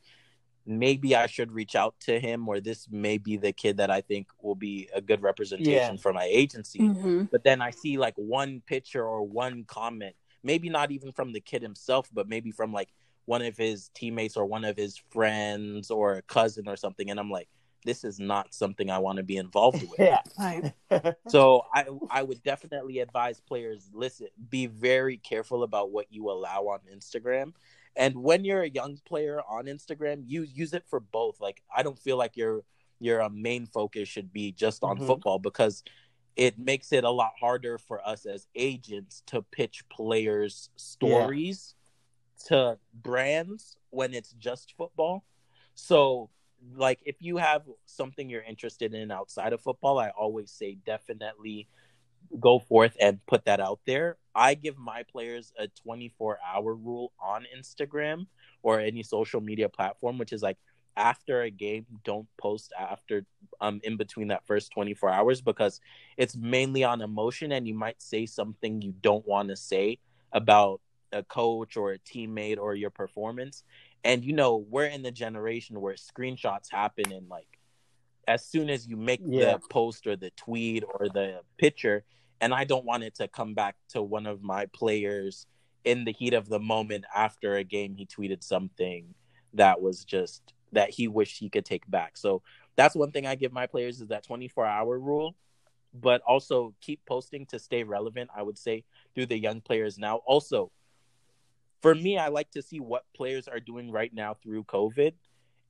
maybe 0.66 1.14
I 1.14 1.26
should 1.26 1.52
reach 1.52 1.76
out 1.76 1.94
to 2.00 2.18
him, 2.18 2.48
or 2.48 2.60
this 2.60 2.88
may 2.90 3.18
be 3.18 3.36
the 3.36 3.52
kid 3.52 3.76
that 3.76 3.90
I 3.90 4.00
think 4.00 4.26
will 4.42 4.56
be 4.56 4.88
a 4.92 5.00
good 5.00 5.22
representation 5.22 5.94
Yeah. 5.94 6.00
for 6.00 6.12
my 6.12 6.24
agency 6.24 6.80
Mhm. 6.80 7.30
but 7.30 7.44
then 7.44 7.62
I 7.62 7.70
see 7.70 7.98
like 7.98 8.14
one 8.16 8.60
picture 8.66 9.04
or 9.04 9.22
one 9.22 9.64
comment, 9.64 10.16
maybe 10.42 10.68
not 10.68 10.90
even 10.90 11.12
from 11.12 11.32
the 11.32 11.40
kid 11.40 11.62
himself, 11.62 12.10
but 12.12 12.28
maybe 12.28 12.50
from 12.50 12.72
like 12.72 12.88
one 13.26 13.42
of 13.42 13.56
his 13.56 13.90
teammates 13.94 14.36
or 14.36 14.46
one 14.46 14.64
of 14.64 14.76
his 14.76 14.96
friends 15.10 15.90
or 15.90 16.14
a 16.14 16.22
cousin 16.22 16.68
or 16.68 16.76
something, 16.76 17.10
and 17.10 17.20
I'm 17.20 17.30
like, 17.30 17.48
this 17.84 18.02
is 18.02 18.18
not 18.18 18.52
something 18.54 18.90
I 18.90 18.98
want 18.98 19.18
to 19.18 19.22
be 19.22 19.36
involved 19.36 19.82
with. 19.90 20.00
Yeah. 20.00 20.22
Right. 20.38 20.72
So 21.28 21.62
I 21.74 21.86
I 22.10 22.22
would 22.22 22.42
definitely 22.42 23.00
advise 23.00 23.40
players 23.40 23.90
listen, 23.92 24.28
be 24.48 24.66
very 24.66 25.16
careful 25.18 25.62
about 25.64 25.90
what 25.90 26.06
you 26.10 26.30
allow 26.30 26.62
on 26.68 26.80
Instagram. 26.92 27.52
And 27.96 28.16
when 28.22 28.44
you're 28.44 28.62
a 28.62 28.68
young 28.68 28.98
player 29.04 29.40
on 29.48 29.64
Instagram, 29.66 30.22
you 30.26 30.42
use 30.42 30.72
it 30.72 30.84
for 30.86 31.00
both. 31.00 31.40
Like 31.40 31.62
I 31.76 31.82
don't 31.82 31.98
feel 31.98 32.16
like 32.16 32.36
your 32.36 32.62
your 33.00 33.22
uh, 33.22 33.28
main 33.28 33.66
focus 33.66 34.08
should 34.08 34.32
be 34.32 34.52
just 34.52 34.82
on 34.84 34.98
Mhm. 34.98 35.06
football 35.06 35.38
because 35.40 35.82
it 36.36 36.58
makes 36.58 36.92
it 36.92 37.02
a 37.04 37.10
lot 37.10 37.32
harder 37.40 37.78
for 37.78 38.06
us 38.06 38.24
as 38.26 38.46
agents 38.54 39.22
to 39.26 39.42
pitch 39.42 39.84
players 39.88 40.70
stories 40.76 41.74
to 42.46 42.78
brands 42.94 43.76
when 43.90 44.14
it's 44.14 44.32
just 44.32 44.74
football. 44.76 45.24
So 45.74 46.30
like 46.74 47.00
if 47.04 47.16
you 47.20 47.36
have 47.36 47.62
something 47.86 48.28
you're 48.28 48.42
interested 48.42 48.94
in 48.94 49.10
outside 49.10 49.52
of 49.52 49.60
football, 49.60 49.98
I 49.98 50.10
always 50.10 50.50
say 50.50 50.76
definitely 50.86 51.68
go 52.40 52.58
forth 52.58 52.96
and 53.00 53.24
put 53.26 53.44
that 53.44 53.60
out 53.60 53.80
there. 53.86 54.16
I 54.34 54.54
give 54.54 54.76
my 54.76 55.02
players 55.04 55.52
a 55.58 55.68
24 55.68 56.38
hour 56.44 56.74
rule 56.74 57.12
on 57.20 57.46
Instagram 57.56 58.26
or 58.62 58.80
any 58.80 59.02
social 59.02 59.40
media 59.40 59.68
platform, 59.68 60.18
which 60.18 60.32
is 60.32 60.42
like 60.42 60.58
after 60.96 61.42
a 61.42 61.50
game, 61.50 61.86
don't 62.04 62.26
post 62.38 62.72
after 62.78 63.24
um 63.60 63.80
in 63.84 63.96
between 63.96 64.28
that 64.28 64.46
first 64.46 64.72
24 64.72 65.10
hours 65.10 65.40
because 65.40 65.80
it's 66.16 66.36
mainly 66.36 66.84
on 66.84 67.00
emotion 67.00 67.52
and 67.52 67.66
you 67.68 67.74
might 67.74 68.00
say 68.00 68.26
something 68.26 68.82
you 68.82 68.94
don't 69.00 69.26
want 69.26 69.48
to 69.48 69.56
say 69.56 69.98
about 70.32 70.80
a 71.12 71.22
coach 71.22 71.76
or 71.76 71.92
a 71.92 71.98
teammate 71.98 72.58
or 72.58 72.74
your 72.74 72.90
performance. 72.90 73.64
And 74.04 74.24
you 74.24 74.32
know, 74.32 74.56
we're 74.68 74.86
in 74.86 75.02
the 75.02 75.10
generation 75.10 75.80
where 75.80 75.94
screenshots 75.94 76.70
happen 76.70 77.12
and 77.12 77.28
like 77.28 77.48
as 78.28 78.44
soon 78.44 78.68
as 78.70 78.86
you 78.86 78.96
make 78.96 79.20
Yeah. 79.24 79.54
the 79.54 79.60
post 79.70 80.06
or 80.06 80.16
the 80.16 80.30
tweet 80.30 80.84
or 80.84 81.08
the 81.08 81.40
picture, 81.58 82.04
and 82.40 82.52
I 82.52 82.64
don't 82.64 82.84
want 82.84 83.04
it 83.04 83.14
to 83.16 83.28
come 83.28 83.54
back 83.54 83.76
to 83.90 84.02
one 84.02 84.26
of 84.26 84.42
my 84.42 84.66
players 84.66 85.46
in 85.84 86.04
the 86.04 86.12
heat 86.12 86.34
of 86.34 86.48
the 86.48 86.58
moment 86.58 87.04
after 87.14 87.56
a 87.56 87.64
game 87.64 87.94
he 87.94 88.04
tweeted 88.04 88.42
something 88.42 89.14
that 89.54 89.80
was 89.80 90.04
just 90.04 90.52
that 90.72 90.90
he 90.90 91.06
wished 91.08 91.38
he 91.38 91.48
could 91.48 91.64
take 91.64 91.88
back. 91.88 92.16
So 92.16 92.42
that's 92.74 92.96
one 92.96 93.12
thing 93.12 93.26
I 93.26 93.36
give 93.36 93.52
my 93.52 93.66
players 93.66 94.00
is 94.00 94.08
that 94.08 94.24
24 94.24 94.66
hour 94.66 94.98
rule, 94.98 95.36
but 95.94 96.20
also 96.22 96.74
keep 96.80 97.00
posting 97.06 97.46
to 97.46 97.58
stay 97.58 97.84
relevant. 97.84 98.30
I 98.36 98.42
would 98.42 98.58
say 98.58 98.84
through 99.14 99.26
the 99.26 99.38
young 99.38 99.60
players 99.60 99.96
now. 99.98 100.16
Also, 100.26 100.72
for 101.86 101.94
me, 101.94 102.18
I 102.18 102.26
like 102.28 102.50
to 102.50 102.62
see 102.62 102.80
what 102.80 103.04
players 103.14 103.46
are 103.46 103.60
doing 103.60 103.92
right 103.92 104.12
now 104.12 104.34
through 104.42 104.64
COVID 104.64 105.12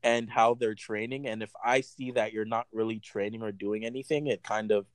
and 0.03 0.31
how 0.31 0.55
they're 0.55 0.75
training. 0.75 1.29
And 1.29 1.43
if 1.43 1.51
I 1.63 1.83
see 1.83 2.13
that 2.13 2.33
you're 2.33 2.47
not 2.47 2.67
really 2.73 3.01
training 3.01 3.43
or 3.43 3.53
doing 3.53 3.85
anything, 3.85 4.27
it 4.27 4.43
kind 4.43 4.73
of 4.73 4.87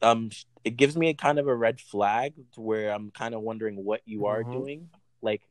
um 0.00 0.30
it 0.64 0.78
gives 0.78 0.96
me 0.96 1.10
a 1.10 1.14
kind 1.14 1.38
of 1.38 1.46
a 1.46 1.54
red 1.54 1.78
flag 1.78 2.32
to 2.54 2.62
where 2.62 2.90
I'm 2.90 3.10
kind 3.10 3.34
of 3.34 3.42
wondering 3.42 3.84
what 3.84 4.00
you 4.06 4.24
are 4.24 4.42
Mhm. 4.42 4.50
doing 4.50 4.90
like 5.20 5.42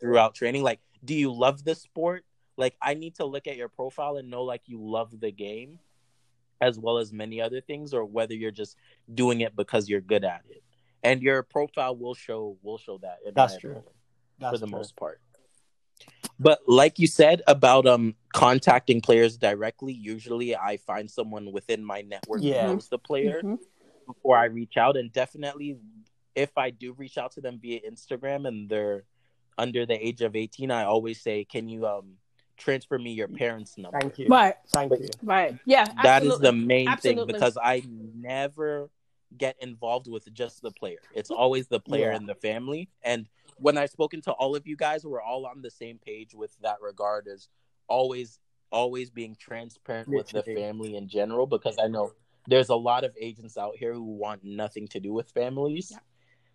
throughout 0.00 0.36
training. 0.36 0.62
Like, 0.62 0.78
do 1.04 1.12
you 1.14 1.32
love 1.32 1.64
the 1.64 1.74
sport? 1.74 2.24
Like, 2.56 2.76
I 2.80 2.94
need 2.94 3.16
to 3.16 3.24
look 3.24 3.48
at 3.48 3.56
your 3.56 3.68
profile 3.68 4.18
and 4.18 4.30
know 4.30 4.44
like 4.44 4.62
you 4.66 4.78
love 4.80 5.18
the 5.18 5.32
game 5.32 5.80
as 6.60 6.78
well 6.78 6.98
as 6.98 7.12
many 7.12 7.40
other 7.40 7.60
things, 7.60 7.92
or 7.92 8.04
whether 8.04 8.34
you're 8.34 8.52
just 8.52 8.76
doing 9.12 9.40
it 9.40 9.56
because 9.56 9.88
you're 9.88 10.00
good 10.00 10.22
at 10.24 10.42
it. 10.48 10.62
And 11.02 11.22
your 11.22 11.42
profile 11.42 11.96
will 11.96 12.14
show 12.14 12.56
will 12.62 12.78
show 12.78 12.98
that. 12.98 13.18
in 13.26 13.32
That's 13.34 13.56
true. 13.58 13.82
That's 14.38 14.52
for 14.54 14.58
the 14.58 14.66
true. 14.66 14.78
most 14.78 14.96
part. 14.96 15.20
But 16.38 16.60
like 16.66 16.98
you 16.98 17.06
said 17.06 17.42
about 17.46 17.86
um 17.86 18.14
contacting 18.32 19.00
players 19.00 19.36
directly, 19.36 19.92
usually 19.92 20.56
I 20.56 20.78
find 20.78 21.10
someone 21.10 21.52
within 21.52 21.84
my 21.84 22.02
network 22.02 22.40
Yeah. 22.42 22.66
who 22.66 22.74
knows 22.74 22.88
the 22.88 22.98
player 22.98 23.42
Mhm. 23.42 23.58
before 24.06 24.36
I 24.38 24.44
reach 24.46 24.76
out. 24.76 24.96
And 24.96 25.12
definitely 25.12 25.78
if 26.34 26.56
I 26.56 26.70
do 26.70 26.92
reach 26.92 27.18
out 27.18 27.32
to 27.32 27.40
them 27.40 27.58
via 27.60 27.80
Instagram 27.80 28.46
and 28.46 28.68
they're 28.68 29.04
under 29.58 29.84
the 29.84 29.94
age 30.06 30.22
of 30.22 30.36
eighteen, 30.36 30.70
I 30.70 30.84
always 30.84 31.20
say, 31.20 31.44
Can 31.44 31.68
you 31.68 31.86
um 31.86 32.16
transfer 32.56 32.98
me 32.98 33.12
your 33.12 33.28
parents' 33.28 33.76
number? 33.78 33.98
Thank 34.00 34.18
you. 34.18 34.28
Right. 34.28 34.54
Thank 34.68 34.92
you. 34.92 35.08
Right. 35.22 35.58
Yeah. 35.66 35.84
That 36.02 36.22
is 36.22 36.32
absolutely. 36.32 36.46
the 36.46 36.52
main 36.52 36.88
Absolutely. 36.88 37.24
thing 37.24 37.32
because 37.32 37.58
I 37.62 37.82
never 38.14 38.90
get 39.36 39.56
involved 39.60 40.08
with 40.08 40.32
just 40.32 40.62
the 40.62 40.70
player. 40.72 40.98
It's 41.14 41.30
always 41.30 41.68
the 41.68 41.80
player 41.80 42.10
Yeah. 42.10 42.16
and 42.16 42.28
the 42.28 42.34
family. 42.34 42.88
And 43.02 43.28
when 43.56 43.78
I've 43.78 43.90
spoken 43.90 44.20
to 44.22 44.32
all 44.32 44.56
of 44.56 44.66
you 44.66 44.76
guys, 44.76 45.04
we're 45.04 45.22
all 45.22 45.46
on 45.46 45.62
the 45.62 45.70
same 45.70 45.98
page 45.98 46.34
with 46.34 46.56
that 46.62 46.80
regard 46.80 47.28
as 47.28 47.48
always 47.88 48.38
always 48.72 49.10
being 49.10 49.34
transparent 49.34 50.06
with 50.06 50.28
the 50.28 50.44
family 50.44 50.94
in 50.96 51.08
general 51.08 51.44
because 51.44 51.76
I 51.82 51.88
know 51.88 52.12
there's 52.46 52.68
a 52.68 52.76
lot 52.76 53.02
of 53.02 53.12
agents 53.20 53.58
out 53.58 53.76
here 53.76 53.92
who 53.92 54.04
want 54.04 54.44
nothing 54.44 54.86
to 54.88 55.00
do 55.00 55.12
with 55.12 55.28
families. 55.30 55.88
Yeah. 55.90 55.98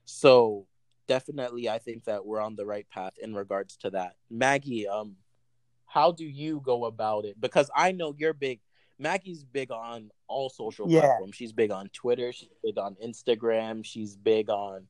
So 0.06 0.68
definitely 1.08 1.70
I 1.70 1.78
think 1.80 2.06
that 2.06 2.26
we're 2.26 2.40
on 2.42 2.56
the 2.56 2.66
right 2.66 2.90
path 2.90 3.14
in 3.22 3.34
regards 3.36 3.76
to 3.78 3.90
that. 3.92 4.16
Maggie, 4.30 4.88
um 4.88 5.18
how 5.88 6.12
do 6.12 6.26
you 6.26 6.62
go 6.64 6.86
about 6.86 7.26
it? 7.26 7.40
Because 7.40 7.70
I 7.76 7.92
know 7.92 8.14
you're 8.18 8.34
big 8.34 8.60
Maggie's 8.98 9.44
big 9.44 9.72
on 9.72 10.12
all 10.28 10.50
social 10.50 10.90
Yeah. 10.90 11.02
platforms. 11.02 11.36
She's 11.36 11.52
big 11.54 11.72
on 11.72 11.90
Twitter, 11.90 12.32
she's 12.32 12.50
big 12.64 12.78
on 12.78 12.96
Instagram, 12.96 13.84
she's 13.84 14.16
big 14.16 14.50
on 14.50 14.88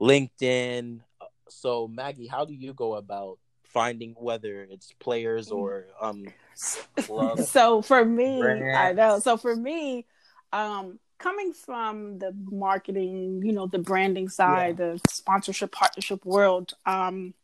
LinkedIn. 0.00 1.00
So 1.48 1.88
Maggie, 1.88 2.26
how 2.26 2.44
do 2.44 2.54
you 2.54 2.72
go 2.72 2.94
about 2.94 3.38
finding 3.64 4.14
whether 4.18 4.62
it's 4.62 4.92
players 4.98 5.50
or 5.50 5.86
um 6.00 6.26
so 7.44 7.82
for 7.82 8.04
me, 8.04 8.40
Brands. 8.40 8.76
I 8.76 8.92
know. 8.92 9.18
So 9.20 9.36
for 9.36 9.54
me, 9.56 10.06
um, 10.52 10.98
coming 11.18 11.52
from 11.52 12.18
the 12.18 12.34
marketing, 12.50 13.42
you 13.44 13.52
know, 13.52 13.66
the 13.66 13.78
branding 13.78 14.28
side, 14.28 14.76
the 14.78 15.00
sponsorship 15.08 15.72
partnership 15.72 16.24
world, 16.24 16.74
um, 16.86 17.34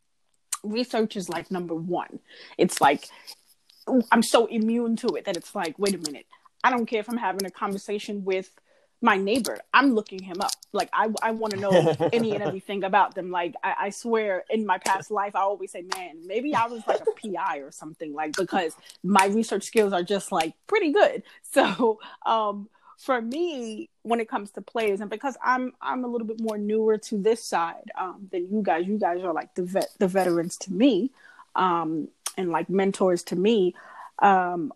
research 0.63 1.17
is 1.17 1.29
like 1.29 1.51
number 1.51 1.75
one. 1.75 2.19
It's 2.59 2.81
like 2.81 3.09
I'm 4.11 4.23
so 4.23 4.47
immune 4.47 4.97
to 4.97 5.09
it 5.17 5.25
that 5.27 5.37
it's 5.37 5.55
like, 5.55 5.79
wait 5.79 5.95
a 5.95 5.99
minute, 5.99 6.27
I 6.65 6.71
don't 6.71 6.87
care 6.87 7.01
if 7.01 7.09
I'm 7.09 7.17
having 7.17 7.47
a 7.47 7.51
conversation 7.51 8.25
with 8.25 8.51
my 9.01 9.17
neighbor. 9.17 9.59
I'm 9.73 9.95
looking 9.95 10.23
him 10.23 10.41
up. 10.41 10.53
Like 10.73 10.89
I, 10.93 11.09
I 11.23 11.31
want 11.33 11.53
to 11.55 11.61
know 11.61 11.71
any 12.13 12.33
and 12.33 12.43
everything 12.43 12.85
about 12.85 13.15
them. 13.15 13.31
Like 13.31 13.55
I, 13.63 13.75
I 13.81 13.91
swear, 13.91 14.45
in 14.51 14.67
my 14.67 14.79
past 14.79 15.11
life, 15.11 15.37
I 15.37 15.41
always 15.41 15.73
say, 15.73 15.85
man, 15.95 16.27
maybe 16.27 16.55
I 16.55 16.67
was 16.67 16.83
like 16.87 17.01
a 17.01 17.29
PI 17.29 17.59
or 17.59 17.71
something. 17.71 18.15
Like 18.15 18.37
because 18.37 18.75
my 19.03 19.27
research 19.27 19.65
skills 19.65 19.93
are 19.93 20.03
just 20.03 20.33
like 20.33 20.55
pretty 20.67 20.93
good. 20.93 21.23
So 21.53 22.01
um, 22.27 22.69
for 22.99 23.23
me, 23.23 23.89
when 24.03 24.21
it 24.21 24.29
comes 24.29 24.51
to 24.53 24.61
players, 24.61 25.01
and 25.01 25.09
because 25.09 25.39
I'm 25.43 25.73
I'm 25.81 26.05
a 26.05 26.07
little 26.07 26.27
bit 26.27 26.39
more 26.39 26.59
newer 26.59 26.99
to 26.99 27.17
this 27.17 27.43
side 27.43 27.91
um, 27.99 28.29
than 28.31 28.49
you 28.51 28.63
guys. 28.63 28.87
You 28.87 28.99
guys 28.99 29.23
are 29.23 29.33
like 29.33 29.55
the 29.55 29.63
vet, 29.63 29.89
the 29.99 30.09
veterans 30.09 30.59
to 30.59 30.73
me, 30.73 31.13
um, 31.57 32.09
and 32.37 32.51
like 32.51 32.71
mentors 32.71 33.23
to 33.25 33.37
me. 33.37 33.75
Um, 34.21 34.73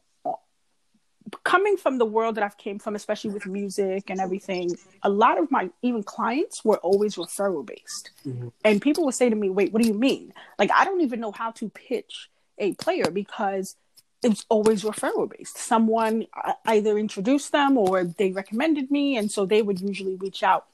coming 1.45 1.77
from 1.77 1.99
the 1.99 2.05
world 2.05 2.35
that 2.35 2.45
I've 2.45 2.59
came 2.59 2.79
from, 2.79 2.97
especially 2.97 3.31
with 3.31 3.47
music 3.47 4.11
and 4.11 4.21
everything, 4.21 4.77
a 5.03 5.09
lot 5.09 5.39
of 5.39 5.51
my 5.51 5.71
even 5.83 6.03
clients 6.03 6.65
were 6.65 6.79
always 6.79 7.15
referral 7.17 7.65
based. 7.65 8.11
Mhm. 8.27 8.53
And 8.65 8.83
people 8.83 9.05
would 9.05 9.15
say 9.15 9.31
to 9.31 9.37
me, 9.37 9.49
"Wait, 9.49 9.73
what 9.73 9.83
do 9.83 9.89
you 9.89 9.95
mean? 9.95 10.33
Like 10.59 10.71
I 10.73 10.85
don't 10.85 11.03
even 11.03 11.21
know 11.21 11.33
how 11.33 11.53
to 11.53 11.69
pitch 11.69 12.31
a 12.59 12.75
player 12.75 13.11
because 13.11 13.77
it's 14.23 14.45
always 14.49 14.83
referral 14.83 15.31
based. 15.31 15.57
Someone 15.57 16.27
uh, 16.45 16.53
either 16.67 16.99
introduced 16.99 17.53
them 17.53 17.79
or 17.79 18.05
they 18.05 18.33
recommended 18.33 18.91
me, 18.91 19.17
and 19.17 19.31
so 19.31 19.47
they 19.47 19.63
would 19.63 19.81
usually 19.81 20.17
reach 20.17 20.43
out. 20.43 20.67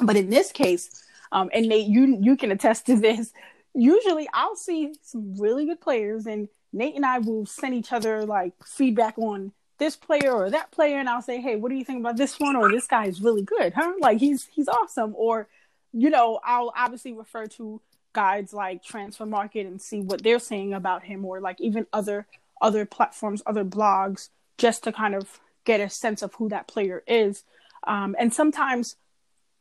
But 0.00 0.16
in 0.16 0.30
this 0.30 0.52
case, 0.52 1.02
um, 1.32 1.50
and 1.52 1.68
Nate, 1.68 1.86
you 1.86 2.18
you 2.20 2.36
can 2.36 2.50
attest 2.52 2.86
to 2.86 2.96
this. 2.96 3.32
Usually, 3.74 4.28
I'll 4.32 4.56
see 4.56 4.94
some 5.02 5.34
really 5.36 5.66
good 5.66 5.80
players, 5.80 6.26
and 6.26 6.48
Nate 6.72 6.94
and 6.94 7.04
I 7.04 7.18
will 7.18 7.46
send 7.46 7.74
each 7.74 7.92
other 7.92 8.24
like 8.24 8.52
feedback 8.64 9.18
on 9.18 9.52
this 9.78 9.96
player 9.96 10.32
or 10.32 10.50
that 10.50 10.70
player, 10.70 10.98
and 10.98 11.08
I'll 11.08 11.22
say, 11.22 11.40
"Hey, 11.40 11.56
what 11.56 11.70
do 11.70 11.74
you 11.76 11.84
think 11.84 12.00
about 12.00 12.16
this 12.16 12.38
one?" 12.38 12.56
Or 12.56 12.70
"This 12.70 12.86
guy 12.86 13.06
is 13.06 13.20
really 13.20 13.42
good, 13.42 13.74
huh? 13.74 13.94
Like 14.00 14.18
he's 14.18 14.46
he's 14.52 14.68
awesome." 14.68 15.14
Or, 15.16 15.48
you 15.92 16.10
know, 16.10 16.40
I'll 16.44 16.72
obviously 16.76 17.12
refer 17.12 17.46
to 17.46 17.80
guides 18.12 18.52
like 18.52 18.84
Transfermarkt 18.84 19.66
and 19.66 19.82
see 19.82 20.00
what 20.00 20.22
they're 20.22 20.38
saying 20.38 20.72
about 20.72 21.02
him, 21.04 21.24
or 21.24 21.40
like 21.40 21.60
even 21.60 21.86
other 21.92 22.26
other 22.60 22.86
platforms, 22.86 23.42
other 23.44 23.64
blogs, 23.64 24.28
just 24.56 24.84
to 24.84 24.92
kind 24.92 25.14
of 25.14 25.40
get 25.64 25.80
a 25.80 25.90
sense 25.90 26.22
of 26.22 26.34
who 26.34 26.48
that 26.48 26.68
player 26.68 27.02
is. 27.06 27.42
Um, 27.86 28.14
and 28.18 28.32
sometimes, 28.32 28.96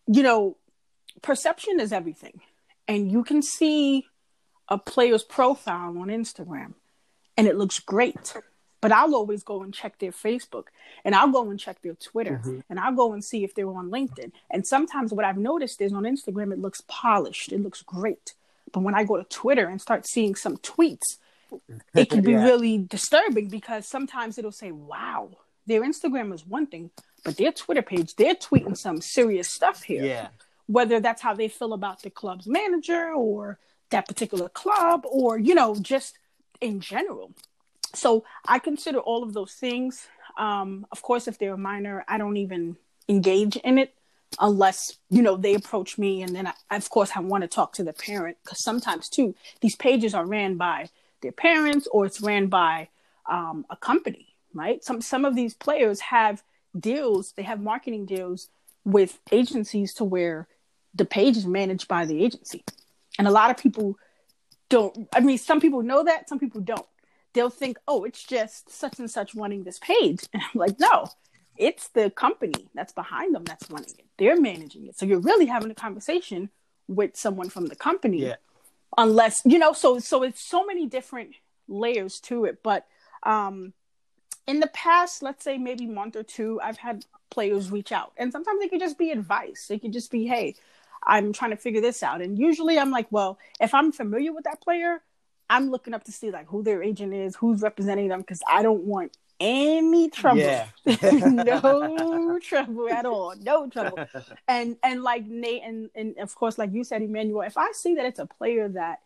you 0.07 0.23
know, 0.23 0.57
perception 1.21 1.79
is 1.79 1.91
everything, 1.91 2.41
and 2.87 3.11
you 3.11 3.23
can 3.23 3.41
see 3.41 4.05
a 4.69 4.77
player's 4.77 5.23
profile 5.23 5.97
on 5.97 6.07
Instagram, 6.07 6.73
and 7.37 7.47
it 7.47 7.55
looks 7.57 7.79
great. 7.79 8.33
But 8.81 8.91
I'll 8.91 9.15
always 9.15 9.43
go 9.43 9.61
and 9.63 9.73
check 9.73 9.99
their 9.99 10.11
Facebook, 10.11 10.65
and 11.05 11.15
I'll 11.15 11.31
go 11.31 11.49
and 11.49 11.57
check 11.59 11.81
their 11.81 11.93
Twitter, 11.95 12.41
Mhm. 12.43 12.63
and 12.69 12.79
I'll 12.79 12.93
go 12.95 13.13
and 13.13 13.23
see 13.23 13.43
if 13.45 13.55
they're 13.55 13.69
on 13.69 13.89
LinkedIn. 13.89 14.31
And 14.49 14.67
sometimes 14.67 15.13
what 15.13 15.23
I've 15.25 15.37
noticed 15.37 15.79
is 15.81 15.93
on 15.93 16.03
Instagram, 16.03 16.51
it 16.51 16.59
looks 16.59 16.81
polished, 16.87 17.51
it 17.53 17.59
looks 17.59 17.81
great. 17.81 18.33
But 18.73 18.81
when 18.81 18.93
I 18.95 19.03
go 19.05 19.15
to 19.17 19.23
Twitter 19.23 19.67
and 19.67 19.81
start 19.81 20.05
seeing 20.05 20.35
some 20.35 20.57
tweets, 20.57 21.17
it 21.93 22.09
can 22.09 22.21
be 22.23 22.31
Yeah. 22.33 22.43
really 22.43 22.77
disturbing 22.77 23.47
because 23.47 23.87
sometimes 23.87 24.37
it'll 24.37 24.51
say, 24.51 24.71
"Wow, 24.71 25.37
their 25.65 25.81
Instagram 25.81 26.33
is 26.33 26.45
one 26.45 26.65
thing, 26.67 26.89
but 27.23 27.37
their 27.37 27.51
Twitter 27.53 27.83
page, 27.83 28.15
they're 28.15 28.35
tweeting 28.35 28.75
some 28.77 28.99
serious 29.01 29.49
stuff 29.53 29.83
here." 29.83 30.03
Yeah. 30.03 30.27
Whether 30.67 30.99
that's 30.99 31.21
how 31.21 31.33
they 31.33 31.47
feel 31.47 31.73
about 31.73 32.01
the 32.01 32.09
club's 32.09 32.47
manager 32.47 33.11
or 33.13 33.59
that 33.89 34.07
particular 34.07 34.49
club, 34.49 35.03
or 35.05 35.37
you 35.37 35.55
know, 35.55 35.75
just 35.75 36.17
in 36.61 36.79
general. 36.79 37.31
So 37.93 38.23
I 38.47 38.59
consider 38.59 38.99
all 38.99 39.23
of 39.23 39.33
those 39.33 39.53
things. 39.53 40.07
Um, 40.37 40.87
of 40.91 41.01
course, 41.01 41.27
if 41.27 41.37
they're 41.37 41.53
a 41.53 41.57
minor, 41.57 42.03
I 42.07 42.17
don't 42.17 42.37
even 42.37 42.77
engage 43.07 43.55
in 43.57 43.77
it 43.77 43.93
unless 44.39 44.97
you 45.09 45.21
know 45.21 45.37
they 45.37 45.53
approach 45.53 45.97
me, 45.97 46.23
and 46.23 46.35
then 46.35 46.47
I, 46.47 46.75
of 46.75 46.89
course 46.89 47.11
I 47.15 47.19
want 47.19 47.43
to 47.43 47.47
talk 47.47 47.73
to 47.73 47.83
the 47.83 47.93
parent 47.93 48.37
because 48.43 48.63
sometimes 48.63 49.09
too 49.09 49.35
these 49.61 49.75
pages 49.75 50.13
are 50.13 50.25
ran 50.25 50.55
by 50.55 50.89
their 51.21 51.31
parents 51.31 51.87
or 51.91 52.05
it's 52.05 52.21
ran 52.21 52.47
by 52.47 52.89
um, 53.29 53.65
a 53.69 53.75
company, 53.75 54.35
right? 54.53 54.83
Some 54.83 55.01
some 55.01 55.25
of 55.25 55.35
these 55.35 55.53
players 55.53 55.99
have 55.99 56.43
deals, 56.77 57.33
they 57.35 57.43
have 57.43 57.59
marketing 57.59 58.05
deals 58.05 58.49
with 58.85 59.19
agencies 59.31 59.93
to 59.93 60.03
where 60.03 60.47
the 60.93 61.05
page 61.05 61.37
is 61.37 61.45
managed 61.45 61.87
by 61.87 62.05
the 62.05 62.23
agency, 62.23 62.63
and 63.17 63.27
a 63.27 63.31
lot 63.31 63.51
of 63.51 63.57
people 63.57 63.97
don't. 64.69 65.07
I 65.13 65.19
mean, 65.19 65.37
some 65.37 65.59
people 65.59 65.81
know 65.81 66.03
that, 66.03 66.29
some 66.29 66.39
people 66.39 66.61
don't 66.61 66.85
they'll 67.33 67.49
think, 67.49 67.77
oh, 67.87 68.03
it's 68.03 68.23
just 68.23 68.69
such 68.71 68.99
and 68.99 69.09
such 69.09 69.35
running 69.35 69.63
this 69.63 69.79
page. 69.79 70.21
And 70.33 70.43
I'm 70.43 70.59
like, 70.59 70.79
no, 70.79 71.07
it's 71.57 71.89
the 71.89 72.09
company 72.09 72.69
that's 72.73 72.93
behind 72.93 73.35
them 73.35 73.43
that's 73.43 73.69
running 73.69 73.89
it. 73.89 74.05
They're 74.17 74.39
managing 74.39 74.87
it. 74.87 74.97
So 74.97 75.05
you're 75.05 75.19
really 75.19 75.47
having 75.47 75.71
a 75.71 75.75
conversation 75.75 76.49
with 76.87 77.15
someone 77.15 77.49
from 77.49 77.67
the 77.67 77.75
company. 77.75 78.23
Yeah. 78.23 78.35
Unless, 78.97 79.41
you 79.45 79.57
know, 79.59 79.73
so 79.73 79.99
so 79.99 80.23
it's 80.23 80.47
so 80.47 80.65
many 80.65 80.85
different 80.85 81.35
layers 81.67 82.19
to 82.21 82.45
it. 82.45 82.61
But 82.63 82.85
um 83.23 83.73
in 84.45 84.59
the 84.59 84.67
past, 84.67 85.23
let's 85.23 85.43
say 85.43 85.57
maybe 85.57 85.85
month 85.85 86.15
or 86.15 86.23
two, 86.23 86.59
I've 86.61 86.77
had 86.77 87.05
players 87.29 87.71
reach 87.71 87.91
out. 87.91 88.11
And 88.17 88.31
sometimes 88.31 88.61
it 88.61 88.69
could 88.69 88.81
just 88.81 88.97
be 88.97 89.09
advice. 89.11 89.67
It 89.69 89.81
could 89.81 89.93
just 89.93 90.11
be, 90.11 90.27
hey, 90.27 90.55
I'm 91.05 91.33
trying 91.33 91.51
to 91.51 91.57
figure 91.57 91.81
this 91.81 92.03
out. 92.03 92.21
And 92.21 92.37
usually 92.37 92.79
I'm 92.79 92.91
like, 92.91 93.07
well, 93.11 93.37
if 93.59 93.73
I'm 93.73 93.91
familiar 93.91 94.33
with 94.33 94.45
that 94.45 94.61
player, 94.61 95.01
I'm 95.49 95.69
looking 95.69 95.93
up 95.93 96.03
to 96.05 96.11
see 96.11 96.31
like 96.31 96.47
who 96.47 96.63
their 96.63 96.81
agent 96.81 97.13
is, 97.13 97.35
who's 97.35 97.61
representing 97.61 98.07
them, 98.07 98.21
because 98.21 98.41
I 98.49 98.63
don't 98.63 98.83
want 98.83 99.17
any 99.39 100.09
trouble. 100.09 100.39
Yeah. 100.39 100.67
no 100.85 102.39
trouble 102.41 102.89
at 102.89 103.05
all. 103.05 103.35
No 103.41 103.67
trouble. 103.67 103.99
And 104.47 104.77
and 104.83 105.03
like 105.03 105.25
Nate 105.25 105.63
and, 105.63 105.89
and 105.95 106.17
of 106.17 106.33
course 106.35 106.57
like 106.57 106.73
you 106.73 106.83
said, 106.83 107.01
Emmanuel, 107.01 107.41
if 107.41 107.57
I 107.57 107.71
see 107.73 107.95
that 107.95 108.05
it's 108.05 108.19
a 108.19 108.25
player 108.25 108.69
that 108.69 108.99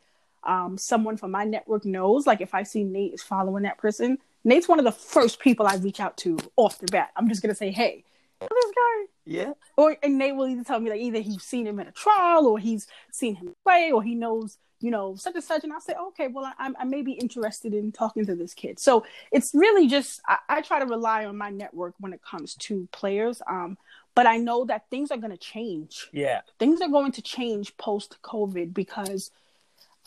um 0.44 0.78
someone 0.78 1.18
from 1.18 1.32
my 1.32 1.44
network 1.44 1.86
knows, 1.86 2.28
like 2.28 2.42
if 2.42 2.54
I 2.54 2.64
see 2.64 2.84
Nate 2.84 3.14
is 3.14 3.24
following 3.24 3.64
that 3.64 3.78
person, 3.78 4.20
Nate's 4.44 4.68
one 4.68 4.80
of 4.80 4.86
the 4.86 4.92
first 4.92 5.40
people 5.40 5.66
I 5.66 5.76
reach 5.76 6.00
out 6.00 6.18
to 6.18 6.38
off 6.56 6.80
the 6.80 6.88
bat. 6.88 7.10
I'm 7.16 7.30
just 7.30 7.42
gonna 7.42 7.56
say, 7.56 7.72
hey, 7.72 8.04
this 8.40 8.50
guy 8.50 9.06
Yeah. 9.28 9.54
or 9.76 9.98
and 10.02 10.20
they 10.20 10.32
will 10.32 10.48
either 10.48 10.64
tell 10.64 10.80
me 10.80 10.90
like 10.90 11.02
either 11.02 11.20
he's 11.20 11.44
seen 11.44 11.68
him 11.68 11.80
at 11.80 11.88
a 11.88 11.92
trial 11.92 12.46
or 12.48 12.58
he's 12.60 12.88
seen 13.12 13.36
him 13.36 13.54
play 13.64 13.92
or 13.92 14.02
he 14.02 14.16
knows 14.16 14.58
you 14.80 14.92
know 14.92 15.16
such 15.16 15.36
and 15.36 15.44
such 15.44 15.64
and 15.64 15.74
I'll 15.74 15.82
say 15.82 15.96
okay 16.10 16.28
well 16.28 16.52
I, 16.58 16.72
I 16.80 16.84
may 16.86 17.02
be 17.02 17.14
interested 17.14 17.74
in 17.74 17.92
talking 17.92 18.26
to 18.26 18.36
this 18.36 18.54
kid 18.54 18.80
so 18.80 19.06
it's 19.32 19.52
really 19.54 19.88
just 19.88 20.22
I, 20.28 20.38
I 20.50 20.62
try 20.62 20.80
to 20.80 20.86
rely 20.86 21.26
on 21.26 21.38
my 21.38 21.50
network 21.50 21.96
when 22.00 22.14
it 22.14 22.22
comes 22.22 22.56
to 22.56 22.88
players 22.92 23.42
um 23.50 23.78
but 24.16 24.26
I 24.26 24.38
know 24.38 24.66
that 24.66 24.90
things 24.90 25.12
are 25.12 25.18
going 25.18 25.32
to 25.32 25.38
change 25.38 26.08
Yeah. 26.14 26.42
things 26.60 26.82
are 26.82 26.90
going 26.90 27.12
to 27.14 27.22
change 27.22 27.76
post 27.78 28.18
COVID 28.24 28.74
because 28.74 29.32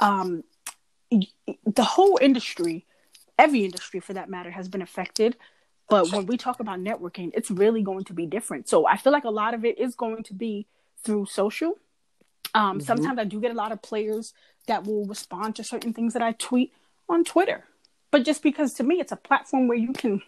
um, 0.01 0.45
the 1.11 1.85
whole 1.85 2.19
industry, 2.21 2.87
every 3.39 3.65
industry 3.65 4.01
for 4.01 4.15
that 4.15 4.29
matter, 4.29 4.51
has 4.51 4.69
been 4.69 4.83
affected. 4.83 5.37
But 5.91 6.13
when 6.13 6.27
we 6.27 6.37
talk 6.37 6.61
about 6.61 6.79
networking, 6.79 7.31
it's 7.35 7.51
really 7.51 7.83
going 7.83 8.05
to 8.05 8.15
be 8.15 8.27
different. 8.27 8.69
So 8.69 8.87
I 8.87 8.97
feel 8.97 9.13
like 9.13 9.25
a 9.25 9.31
lot 9.31 9.55
of 9.55 9.65
it 9.65 9.79
is 9.79 9.95
going 9.95 10.23
to 10.25 10.35
be 10.35 10.67
through 11.03 11.27
social. 11.27 11.75
Um, 12.55 12.79
Mhm. 12.79 12.83
Sometimes 12.83 13.19
I 13.19 13.25
do 13.25 13.41
get 13.41 13.51
a 13.51 13.55
lot 13.55 13.73
of 13.73 13.83
players 13.83 14.33
that 14.67 14.87
will 14.87 15.05
respond 15.05 15.57
to 15.57 15.65
certain 15.65 15.93
things 15.93 16.13
that 16.15 16.23
I 16.23 16.33
tweet 16.33 16.73
on 17.09 17.25
Twitter. 17.25 17.65
But 18.11 18.25
just 18.25 18.43
because 18.43 18.73
to 18.75 18.83
me, 18.85 19.01
it's 19.01 19.13
a 19.13 19.17
platform 19.17 19.69
where 19.69 19.79
you 19.79 19.93
can 19.93 20.23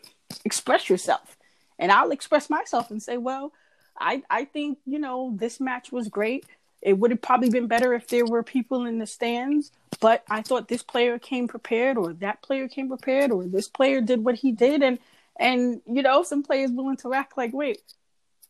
express 0.44 0.88
yourself. 0.88 1.37
And 1.79 1.90
I'll 1.90 2.11
express 2.11 2.48
myself 2.48 2.90
and 2.90 3.03
say, 3.03 3.16
well, 3.16 3.53
I, 3.98 4.22
I 4.31 4.44
think, 4.44 4.79
you 4.87 4.98
know, 4.98 5.35
this 5.37 5.61
match 5.61 5.90
was 5.92 6.09
great. 6.09 6.46
It 6.81 6.98
would 6.98 7.11
have 7.11 7.22
probably 7.22 7.51
been 7.51 7.66
better 7.66 7.92
if 7.94 8.09
there 8.09 8.25
were 8.25 8.42
people 8.42 8.87
in 8.87 8.98
the 8.98 9.07
stands, 9.07 9.70
but 10.01 10.25
I 10.29 10.42
thought 10.42 10.66
this 10.68 10.83
player 10.83 11.18
came 11.18 11.46
prepared 11.46 11.96
or 11.96 12.12
that 12.14 12.42
player 12.42 12.66
came 12.68 12.88
prepared 12.88 13.31
or 13.31 13.44
this 13.44 13.68
player 13.68 14.01
did 14.01 14.25
what 14.25 14.37
he 14.37 14.51
did 14.51 14.83
and 14.83 14.98
and 15.38 15.81
you 15.87 16.03
know, 16.03 16.23
some 16.23 16.42
players 16.42 16.71
willing 16.71 16.97
to 16.97 17.09
interact 17.09 17.37
like, 17.37 17.53
wait, 17.53 17.81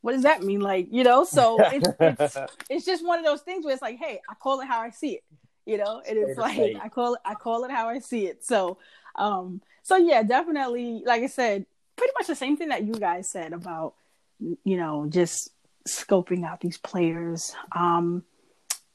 what 0.03 0.13
does 0.13 0.23
that 0.23 0.43
mean? 0.43 0.61
Like, 0.61 0.89
you 0.91 1.05
know, 1.05 1.25
so 1.25 1.59
it's 1.61 1.89
it's 2.01 2.37
it's 2.71 2.85
just 2.85 3.07
one 3.07 3.19
of 3.19 3.25
those 3.25 3.41
things 3.41 3.65
where 3.65 3.73
it's 3.73 3.83
like, 3.83 3.99
hey, 3.99 4.21
I 4.29 4.35
call 4.35 4.61
it 4.61 4.67
how 4.67 4.81
I 4.81 4.91
see 4.91 5.15
it. 5.15 5.25
You 5.65 5.79
know, 5.79 6.03
and 6.07 6.19
it's 6.19 6.39
like. 6.39 6.77
I 6.83 6.89
call 6.89 7.15
it 7.15 7.21
I 7.25 7.35
call 7.35 7.65
it 7.65 7.71
how 7.71 7.89
I 7.89 8.01
see 8.01 8.27
it. 8.27 8.45
So 8.45 8.79
um 9.15 9.63
so 9.83 9.97
yeah, 9.97 10.23
definitely 10.23 11.03
like 11.07 11.23
I 11.23 11.29
said, 11.29 11.67
pretty 11.97 12.13
much 12.19 12.27
the 12.27 12.35
same 12.35 12.57
thing 12.57 12.69
that 12.69 12.85
you 12.85 12.95
guys 12.95 13.31
said 13.31 13.53
about 13.53 13.95
you 14.41 14.77
know, 14.77 15.07
just 15.09 15.51
scoping 15.89 16.45
out 16.45 16.61
these 16.61 16.79
players. 16.79 17.55
Um 17.71 18.25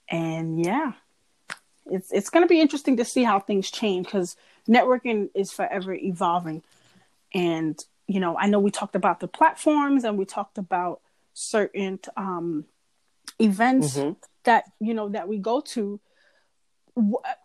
and 0.09 0.63
yeah. 0.63 0.91
It's 1.89 2.11
it's 2.11 2.29
gonna 2.29 2.47
be 2.47 2.59
interesting 2.59 2.97
to 2.97 3.05
see 3.05 3.23
how 3.23 3.39
things 3.39 3.71
change 3.71 4.07
because 4.07 4.35
networking 4.67 5.29
is 5.33 5.53
forever 5.53 5.93
evolving. 5.93 6.63
And, 7.33 7.77
you 8.07 8.19
know, 8.19 8.37
I 8.37 8.47
know 8.47 8.59
we 8.59 8.71
talked 8.71 8.95
about 8.95 9.19
the 9.19 9.27
platforms 9.27 10.03
and 10.03 10.17
we 10.17 10.25
talked 10.25 10.57
about 10.57 11.01
certain 11.33 11.99
um 12.15 12.65
events 13.39 13.95
Mhm. 13.97 14.15
that 14.43 14.63
you 14.79 14.93
know 14.95 15.09
that 15.09 15.27
we 15.27 15.37
go 15.37 15.61
to 15.61 15.99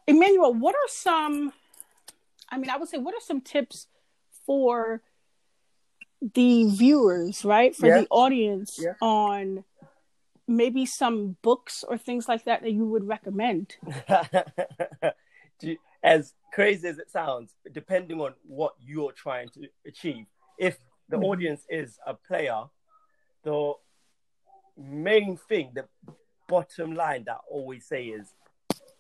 emmanuel 0.07 0.55
what 0.55 0.75
are 0.75 0.89
some 0.89 1.53
i 2.49 2.57
mean 2.57 2.71
i 2.71 2.77
would 2.79 2.89
say 2.89 2.97
what 2.97 3.13
are 3.15 3.21
some 3.21 3.43
tips 3.43 3.87
for 4.47 5.03
the 6.35 6.65
viewers 6.71 7.45
right 7.45 7.77
for 7.77 7.89
Yeah. 7.89 8.01
the 8.01 8.07
audience 8.11 8.79
Yeah. 8.81 8.95
on 9.03 9.65
maybe 10.49 10.87
some 10.87 11.37
books 11.43 11.85
or 11.87 11.99
things 11.99 12.27
like 12.29 12.45
that 12.45 12.63
that 12.63 12.73
you 12.73 12.87
would 12.87 13.05
recommend 13.07 13.77
you- 15.61 15.77
as 16.03 16.33
crazy 16.53 16.89
as 16.89 16.99
it 16.99 17.11
sounds, 17.11 17.55
depending 17.73 18.21
on 18.21 18.35
what 18.47 18.75
you're 18.81 19.13
trying 19.13 19.49
to 19.49 19.69
achieve, 19.87 20.27
if 20.59 20.79
the 21.09 21.17
Mhm. 21.17 21.25
audience 21.25 21.67
is 21.69 21.99
a 22.07 22.15
player, 22.15 22.65
the 23.43 23.75
main 24.77 25.37
thing, 25.37 25.73
the 25.75 25.89
bottom 26.49 26.95
line 26.95 27.25
that 27.25 27.37
I 27.37 27.47
always 27.51 27.87
say 27.87 28.07
is 28.09 28.35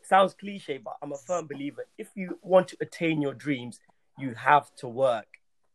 sounds 0.03 0.35
cliche, 0.35 0.79
but 0.79 0.97
I'm 1.03 1.13
a 1.13 1.19
firm 1.19 1.47
believer. 1.47 1.87
If 1.99 2.09
you 2.17 2.39
want 2.43 2.69
to 2.69 2.77
attain 2.81 3.23
your 3.23 3.35
dreams, 3.35 3.79
you 4.19 4.35
have 4.35 4.75
to 4.77 4.89
work 4.89 5.29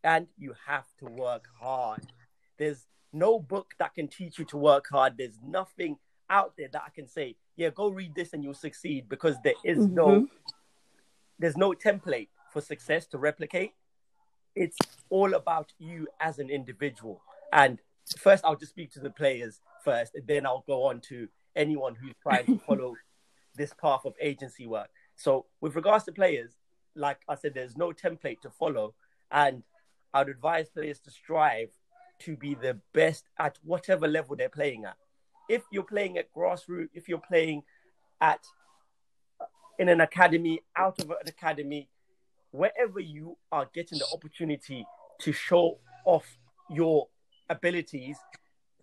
and 0.03 0.27
you 0.37 0.53
have 0.65 0.85
to 0.99 1.05
work 1.05 1.47
hard. 1.59 2.11
There's 2.57 2.87
no 3.13 3.39
book 3.39 3.73
that 3.79 3.93
can 3.93 4.07
teach 4.07 4.37
you 4.37 4.45
to 4.45 4.57
work 4.57 4.87
hard. 4.89 5.17
There's 5.17 5.39
nothing 5.41 5.97
out 6.29 6.55
there 6.57 6.67
that 6.73 6.83
I 6.85 6.89
can 6.89 7.07
say, 7.07 7.37
yeah, 7.55 7.69
go 7.69 7.89
read 7.89 8.15
this 8.15 8.33
and 8.33 8.43
you'll 8.43 8.53
succeed 8.53 9.07
because 9.07 9.37
there 9.43 9.55
is 9.63 9.87
no 9.87 10.21
Mhm. 10.21 10.29
There's 11.39 11.57
no 11.57 11.73
template 11.73 12.29
for 12.51 12.61
success 12.61 13.05
to 13.07 13.17
replicate. 13.17 13.73
It's 14.55 14.77
all 15.09 15.33
about 15.33 15.73
you 15.77 16.07
as 16.19 16.39
an 16.39 16.49
individual. 16.49 17.21
And 17.53 17.79
first, 18.17 18.43
I'll 18.43 18.55
just 18.55 18.71
speak 18.71 18.91
to 18.93 18.99
the 18.99 19.09
players 19.09 19.61
first, 19.83 20.15
and 20.15 20.25
then 20.27 20.45
I'll 20.45 20.63
go 20.67 20.83
on 20.83 21.01
to 21.09 21.27
anyone 21.55 21.95
who's 21.95 22.15
trying 22.21 22.45
to 22.45 22.59
follow 22.67 22.95
this 23.55 23.73
path 23.73 24.01
of 24.05 24.13
agency 24.21 24.67
work. 24.67 24.89
So, 25.15 25.45
with 25.61 25.75
regards 25.75 26.05
to 26.05 26.11
players, 26.11 26.57
like 26.95 27.19
I 27.27 27.35
said, 27.35 27.53
there's 27.53 27.77
no 27.77 27.91
template 27.91 28.41
to 28.41 28.49
follow, 28.49 28.93
and 29.31 29.63
I'd 30.13 30.29
advise 30.29 30.69
players 30.69 30.99
to 31.01 31.11
strive 31.11 31.69
to 32.19 32.35
be 32.35 32.55
the 32.55 32.79
best 32.93 33.25
at 33.39 33.57
whatever 33.63 34.07
level 34.07 34.35
they're 34.35 34.49
playing 34.49 34.85
at. 34.85 34.97
If 35.49 35.63
you're 35.71 35.83
playing 35.83 36.17
at 36.17 36.33
grassroots, 36.33 36.89
if 36.93 37.07
you're 37.07 37.19
playing 37.19 37.63
at 38.21 38.43
in 39.79 39.89
an 39.89 40.01
academy, 40.01 40.61
out 40.75 40.99
of 41.01 41.09
an 41.09 41.27
academy, 41.27 41.89
wherever 42.51 42.99
you 42.99 43.37
are 43.51 43.69
getting 43.73 43.99
the 43.99 44.07
opportunity 44.13 44.85
to 45.19 45.31
show 45.31 45.79
off 46.05 46.37
your 46.69 47.07
abilities, 47.49 48.17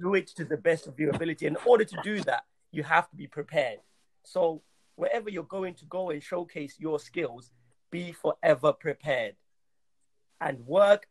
do 0.00 0.14
it 0.14 0.26
to 0.28 0.44
the 0.44 0.56
best 0.56 0.86
of 0.86 0.98
your 0.98 1.10
ability. 1.14 1.46
In 1.46 1.56
order 1.64 1.84
to 1.84 1.96
do 2.02 2.20
that, 2.22 2.44
you 2.72 2.82
have 2.82 3.08
to 3.10 3.16
be 3.16 3.26
prepared. 3.26 3.78
So, 4.24 4.62
wherever 4.96 5.28
you're 5.30 5.44
going 5.44 5.74
to 5.74 5.84
go 5.86 6.10
and 6.10 6.22
showcase 6.22 6.76
your 6.78 6.98
skills, 6.98 7.50
be 7.90 8.12
forever 8.12 8.72
prepared 8.72 9.36
and 10.40 10.66
work 10.66 11.08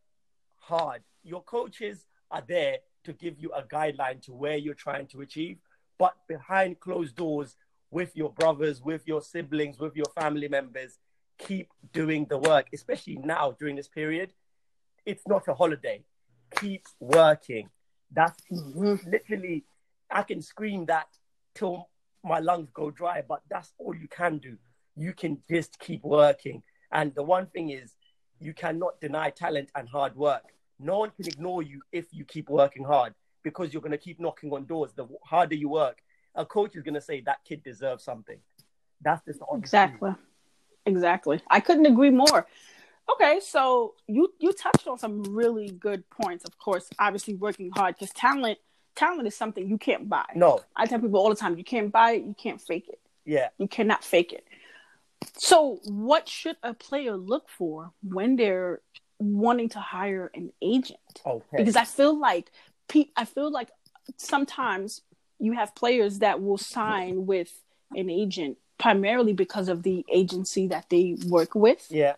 hard. 0.56 1.02
Your 1.24 1.43
coaches 1.43 2.06
are 2.32 2.43
there 2.48 2.78
to 3.06 3.13
give 3.13 3.39
you 3.39 3.52
a 3.52 3.63
guideline 3.63 4.22
to 4.24 4.34
where 4.34 4.58
you're 4.58 4.74
trying 4.74 5.08
to 5.08 5.22
achieve, 5.22 5.58
but 5.98 6.15
behind 6.28 6.80
closed 6.80 7.15
doors, 7.15 7.56
with 7.94 8.16
your 8.16 8.32
brothers, 8.32 8.82
with 8.82 9.08
your 9.08 9.22
siblings, 9.22 9.80
with 9.80 9.96
your 9.96 10.08
family 10.20 10.48
members, 10.48 10.98
keep 11.38 11.70
doing 11.92 12.26
the 12.30 12.38
work, 12.38 12.68
especially 12.74 13.18
now 13.18 13.56
during 13.60 13.76
this 13.76 13.88
period. 13.88 14.34
It's 15.06 15.28
not 15.28 15.48
a 15.48 15.54
holiday. 15.54 16.04
Keep 16.60 16.88
working. 17.00 17.70
That's 18.12 18.42
literally, 18.50 19.66
I 20.10 20.24
can 20.24 20.42
scream 20.42 20.86
that 20.88 21.08
till 21.54 21.90
my 22.24 22.40
lungs 22.40 22.70
go 22.74 22.90
dry, 22.90 23.22
but 23.28 23.42
that's 23.50 23.74
all 23.78 23.96
you 23.96 24.08
can 24.08 24.40
do. 24.40 24.58
You 24.96 25.14
can 25.14 25.40
just 25.50 25.80
keep 25.80 26.04
working. 26.04 26.64
And 26.92 27.14
the 27.14 27.24
one 27.24 27.48
thing 27.48 27.70
is, 27.70 27.94
you 28.40 28.54
cannot 28.54 29.00
deny 29.02 29.30
talent 29.30 29.70
and 29.76 29.88
hard 29.88 30.16
work. 30.16 30.44
No 30.80 31.00
one 31.00 31.12
can 31.12 31.28
ignore 31.28 31.62
you 31.62 31.82
if 31.92 32.08
you 32.12 32.26
keep 32.26 32.50
working 32.50 32.84
hard 32.84 33.14
because 33.44 33.72
you're 33.72 33.82
going 33.82 33.92
to 33.92 33.98
keep 33.98 34.20
knocking 34.20 34.52
on 34.52 34.66
doors. 34.66 34.92
The 34.96 35.08
harder 35.24 35.56
you 35.56 35.70
work, 35.70 36.03
a 36.36 36.46
coach 36.46 36.76
is 36.76 36.84
going 36.84 36.93
to 36.96 37.02
say 37.02 37.22
that 37.22 37.43
kid 37.46 37.63
deserves 37.63 38.04
something. 38.04 38.38
That's 39.02 39.24
just. 39.26 39.41
Exactly. 39.54 40.12
Exactly. 40.86 41.41
I 41.50 41.60
couldn't 41.60 41.86
agree 41.86 42.10
more. 42.10 42.48
Okay, 43.12 43.39
so 43.41 43.96
you 44.08 44.34
you 44.39 44.54
touched 44.54 44.88
on 44.88 44.98
some 44.98 45.24
really 45.24 45.69
good 45.69 46.10
points. 46.10 46.46
Of 46.46 46.58
course, 46.58 46.89
obviously 47.00 47.36
working 47.36 47.69
hard 47.72 47.96
because 47.96 48.12
talent 48.13 48.60
talent 48.96 49.28
is 49.28 49.36
something 49.36 49.67
you 49.67 49.78
can't 49.78 50.08
buy. 50.08 50.26
No, 50.36 50.62
I 50.76 50.86
tell 50.86 51.00
people 51.00 51.19
all 51.19 51.30
the 51.30 51.36
time, 51.36 51.58
you 51.58 51.63
can't 51.63 51.91
buy 51.91 52.13
it, 52.13 52.24
you 52.24 52.36
can't 52.38 52.62
fake 52.62 52.88
it. 52.88 53.00
yeah, 53.26 53.50
You 53.58 53.67
cannot 53.67 54.04
fake 54.04 54.32
it. 54.34 54.46
So, 55.38 55.80
what 55.86 56.28
should 56.30 56.58
a 56.63 56.74
player 56.74 57.15
look 57.17 57.50
for 57.50 57.91
when 58.04 58.36
they're 58.36 58.82
wanting 59.19 59.69
to 59.69 59.80
hire 59.80 60.32
an 60.34 60.52
agent? 60.62 61.00
okay. 61.26 61.58
Because 61.58 61.76
I 61.76 61.86
feel 61.86 62.17
like 62.17 62.52
pe- 62.88 63.12
I 63.17 63.26
feel 63.26 63.52
like 63.52 63.69
sometimes 64.17 65.02
you 65.44 65.52
have 65.54 65.76
players 65.76 66.20
that 66.20 66.42
will 66.42 66.58
sign 66.58 67.26
with 67.26 67.52
an 67.96 68.10
agent 68.10 68.58
primarily 68.80 69.34
because 69.34 69.68
of 69.68 69.84
the 69.84 70.06
agency 70.12 70.68
that 70.68 70.86
they 70.90 71.18
work 71.28 71.54
with, 71.54 71.86
yeah, 71.90 72.14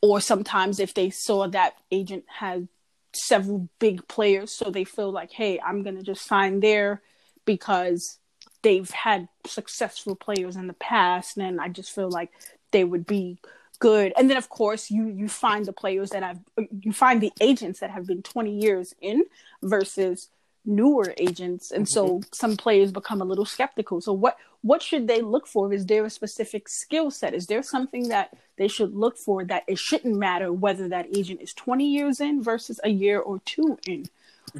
or 0.00 0.20
sometimes 0.20 0.78
if 0.78 0.94
they 0.94 1.10
saw 1.10 1.48
that 1.48 1.74
agent 1.90 2.24
had 2.28 2.68
several 3.12 3.68
big 3.80 4.06
players, 4.06 4.52
so 4.52 4.70
they 4.70 4.84
feel 4.84 5.10
like, 5.10 5.32
hey, 5.32 5.58
I'm 5.58 5.82
gonna 5.82 6.02
just 6.02 6.24
sign 6.24 6.60
there 6.60 7.02
because 7.44 8.18
they've 8.62 8.90
had 8.90 9.28
successful 9.44 10.14
players 10.14 10.54
in 10.54 10.68
the 10.68 10.74
past, 10.74 11.36
and 11.36 11.60
I 11.60 11.68
just 11.68 11.92
feel 11.92 12.10
like 12.10 12.30
they 12.70 12.84
would 12.84 13.06
be 13.06 13.38
good. 13.80 14.12
And 14.16 14.30
then 14.30 14.36
of 14.36 14.48
course 14.48 14.88
you 14.90 15.08
you 15.08 15.28
find 15.28 15.66
the 15.66 15.72
players 15.72 16.10
that 16.10 16.22
have 16.22 16.38
you 16.80 16.92
find 16.92 17.20
the 17.20 17.32
agents 17.40 17.80
that 17.80 17.90
have 17.90 18.06
been 18.06 18.22
20 18.22 18.58
years 18.58 18.94
in 19.00 19.24
versus 19.62 20.28
newer 20.66 21.14
agents 21.18 21.70
and 21.70 21.88
so 21.88 22.20
some 22.32 22.56
players 22.56 22.90
become 22.90 23.22
a 23.22 23.24
little 23.24 23.44
skeptical. 23.44 24.00
So 24.00 24.12
what 24.12 24.36
what 24.62 24.82
should 24.82 25.06
they 25.06 25.22
look 25.22 25.46
for? 25.46 25.72
Is 25.72 25.86
there 25.86 26.04
a 26.04 26.10
specific 26.10 26.68
skill 26.68 27.10
set? 27.10 27.34
Is 27.34 27.46
there 27.46 27.62
something 27.62 28.08
that 28.08 28.36
they 28.58 28.66
should 28.66 28.94
look 28.94 29.16
for 29.16 29.44
that 29.44 29.62
it 29.68 29.78
shouldn't 29.78 30.16
matter 30.16 30.52
whether 30.52 30.88
that 30.88 31.06
agent 31.16 31.40
is 31.40 31.54
20 31.54 31.88
years 31.88 32.20
in 32.20 32.42
versus 32.42 32.80
a 32.82 32.90
year 32.90 33.20
or 33.20 33.38
two 33.44 33.78
in? 33.86 34.06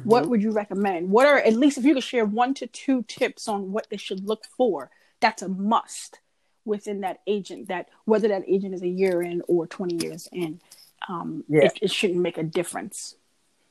What 0.03 0.27
would 0.27 0.41
you 0.41 0.51
recommend? 0.51 1.09
What 1.09 1.27
are 1.27 1.39
at 1.39 1.53
least 1.53 1.77
if 1.77 1.83
you 1.83 1.93
could 1.93 2.03
share 2.03 2.25
one 2.25 2.53
to 2.55 2.67
two 2.67 3.03
tips 3.03 3.47
on 3.47 3.71
what 3.71 3.87
they 3.89 3.97
should 3.97 4.25
look 4.25 4.45
for 4.45 4.89
that's 5.19 5.41
a 5.41 5.49
must 5.49 6.19
within 6.63 7.01
that 7.01 7.21
agent 7.27 7.67
that 7.69 7.89
whether 8.05 8.27
that 8.27 8.43
agent 8.47 8.73
is 8.73 8.81
a 8.83 8.87
year 8.87 9.21
in 9.21 9.41
or 9.47 9.65
20 9.67 10.05
years 10.05 10.27
in 10.31 10.59
um 11.07 11.43
Yeah. 11.47 11.65
it, 11.65 11.79
it 11.81 11.91
shouldn't 11.91 12.19
make 12.19 12.37
a 12.37 12.43
difference. 12.43 13.15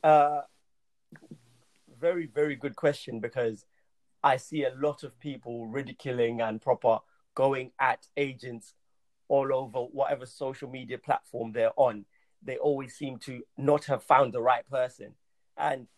Uh, 0.03 0.43
very, 1.99 2.27
very 2.27 2.57
good 2.57 2.77
question 2.77 3.21
because 3.21 3.65
I 4.23 4.37
see 4.37 4.65
a 4.65 4.75
lot 4.77 5.03
of 5.03 5.19
people 5.21 5.67
ridiculing 5.67 6.41
and 6.41 6.61
proper 6.61 6.99
going 7.35 7.73
at 7.79 8.07
agents 8.17 8.75
all 9.29 9.53
over 9.53 9.81
whatever 9.81 10.27
social 10.27 10.69
media 10.71 10.99
platform 10.99 11.53
they're 11.53 11.73
on. 11.77 12.05
They 12.43 12.57
always 12.57 12.95
seem 12.95 13.19
to 13.21 13.43
not 13.57 13.85
have 13.87 14.03
found 14.03 14.33
the 14.33 14.41
right 14.41 14.69
person. 14.69 15.15
And 15.57 15.89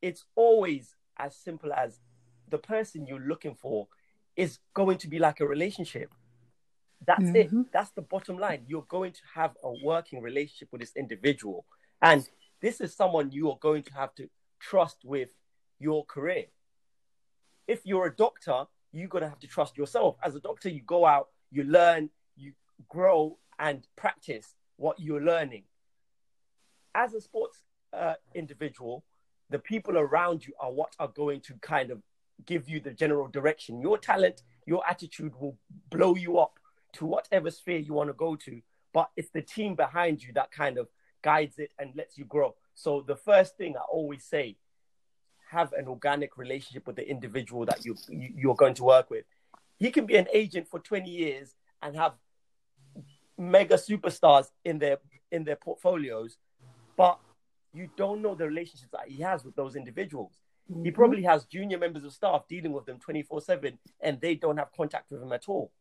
it's 0.00 0.24
always 0.34 0.94
as 1.18 1.36
simple 1.36 1.72
as 1.72 2.00
the 2.48 2.58
person 2.58 3.06
you're 3.06 3.20
looking 3.20 3.54
for 3.54 3.88
is 4.36 4.58
going 4.74 4.98
to 4.98 5.08
be 5.08 5.18
like 5.18 5.40
a 5.40 5.46
relationship. 5.46 6.14
That's 7.06 7.24
Mhm. 7.24 7.36
it. 7.66 7.72
That's 7.72 7.90
the 7.90 8.02
bottom 8.02 8.38
line. 8.38 8.64
You're 8.66 8.82
going 8.82 9.12
to 9.12 9.22
have 9.34 9.56
a 9.62 9.72
working 9.84 10.20
relationship 10.20 10.72
with 10.72 10.80
this 10.80 10.96
individual. 10.96 11.66
And 12.00 12.28
this 12.60 12.80
is 12.80 12.94
someone 12.94 13.30
you 13.30 13.50
are 13.50 13.58
going 13.58 13.82
to 13.84 13.92
have 13.94 14.14
to 14.16 14.28
trust 14.58 15.04
with 15.04 15.34
your 15.78 16.04
career. 16.04 16.46
If 17.66 17.80
you're 17.84 18.06
a 18.06 18.14
doctor, 18.14 18.64
you're 18.92 19.08
going 19.08 19.22
to 19.22 19.28
have 19.28 19.40
to 19.40 19.46
trust 19.46 19.76
yourself. 19.76 20.16
As 20.22 20.34
a 20.34 20.40
doctor, 20.40 20.68
you 20.68 20.82
go 20.82 21.04
out, 21.04 21.28
you 21.50 21.64
learn, 21.64 22.10
you 22.36 22.52
grow 22.88 23.38
and 23.58 23.86
practice 23.96 24.54
what 24.76 24.98
you're 24.98 25.20
learning. 25.20 25.64
As 26.94 27.14
a 27.14 27.20
sports 27.20 27.62
uh, 27.92 28.14
individual, 28.34 29.04
the 29.50 29.58
people 29.58 29.98
around 29.98 30.46
you 30.46 30.52
are 30.60 30.72
what 30.72 30.94
are 30.98 31.08
going 31.08 31.40
to 31.42 31.54
kind 31.60 31.90
of 31.90 32.02
give 32.46 32.68
you 32.68 32.80
the 32.80 32.92
general 32.92 33.28
direction. 33.28 33.80
Your 33.80 33.98
talent, 33.98 34.42
your 34.66 34.82
attitude 34.88 35.32
will 35.40 35.56
blow 35.90 36.14
you 36.14 36.38
up 36.38 36.58
to 36.94 37.04
whatever 37.04 37.50
sphere 37.50 37.78
you 37.78 37.94
want 37.94 38.08
to 38.08 38.14
go 38.14 38.36
to. 38.36 38.60
But 38.92 39.10
it's 39.16 39.30
the 39.30 39.42
team 39.42 39.74
behind 39.74 40.22
you 40.22 40.32
that 40.34 40.50
kind 40.50 40.78
of 40.78 40.88
guides 41.22 41.58
it 41.58 41.72
and 41.78 41.94
lets 41.94 42.16
you 42.16 42.24
grow. 42.24 42.54
So 42.74 43.04
the 43.06 43.16
first 43.16 43.56
thing 43.56 43.76
I 43.76 43.82
always 43.92 44.24
say, 44.24 44.56
have 45.50 45.72
an 45.72 45.88
organic 45.88 46.36
relationship 46.36 46.86
with 46.86 46.96
the 46.96 47.08
individual 47.08 47.64
that 47.66 47.84
you, 47.84 47.96
you 48.08 48.32
you're 48.36 48.54
going 48.54 48.74
to 48.74 48.84
work 48.84 49.10
with. 49.10 49.24
He 49.78 49.90
can 49.90 50.06
be 50.06 50.16
an 50.16 50.26
agent 50.32 50.68
for 50.68 50.80
20 50.80 51.08
years 51.08 51.54
and 51.82 51.96
have 51.96 52.14
mega 53.36 53.76
superstars 53.76 54.46
in 54.64 54.78
their 54.78 54.98
in 55.30 55.44
their 55.44 55.56
portfolios, 55.56 56.36
but 56.96 57.18
you 57.72 57.88
don't 57.96 58.22
know 58.22 58.34
the 58.34 58.46
relationships 58.46 58.90
that 58.92 59.08
he 59.08 59.22
has 59.22 59.44
with 59.44 59.54
those 59.54 59.76
individuals. 59.76 60.32
He 60.66 60.74
mm-hmm. 60.74 60.90
probably 60.94 61.22
has 61.22 61.44
junior 61.44 61.78
members 61.78 62.04
of 62.04 62.12
staff 62.12 62.46
dealing 62.48 62.72
with 62.72 62.86
them 62.86 62.98
24 62.98 63.40
7 63.40 63.78
and 64.00 64.20
they 64.20 64.34
don't 64.34 64.56
have 64.56 64.72
contact 64.76 65.10
with 65.10 65.22
him 65.22 65.32
at 65.32 65.48
all. 65.48 65.72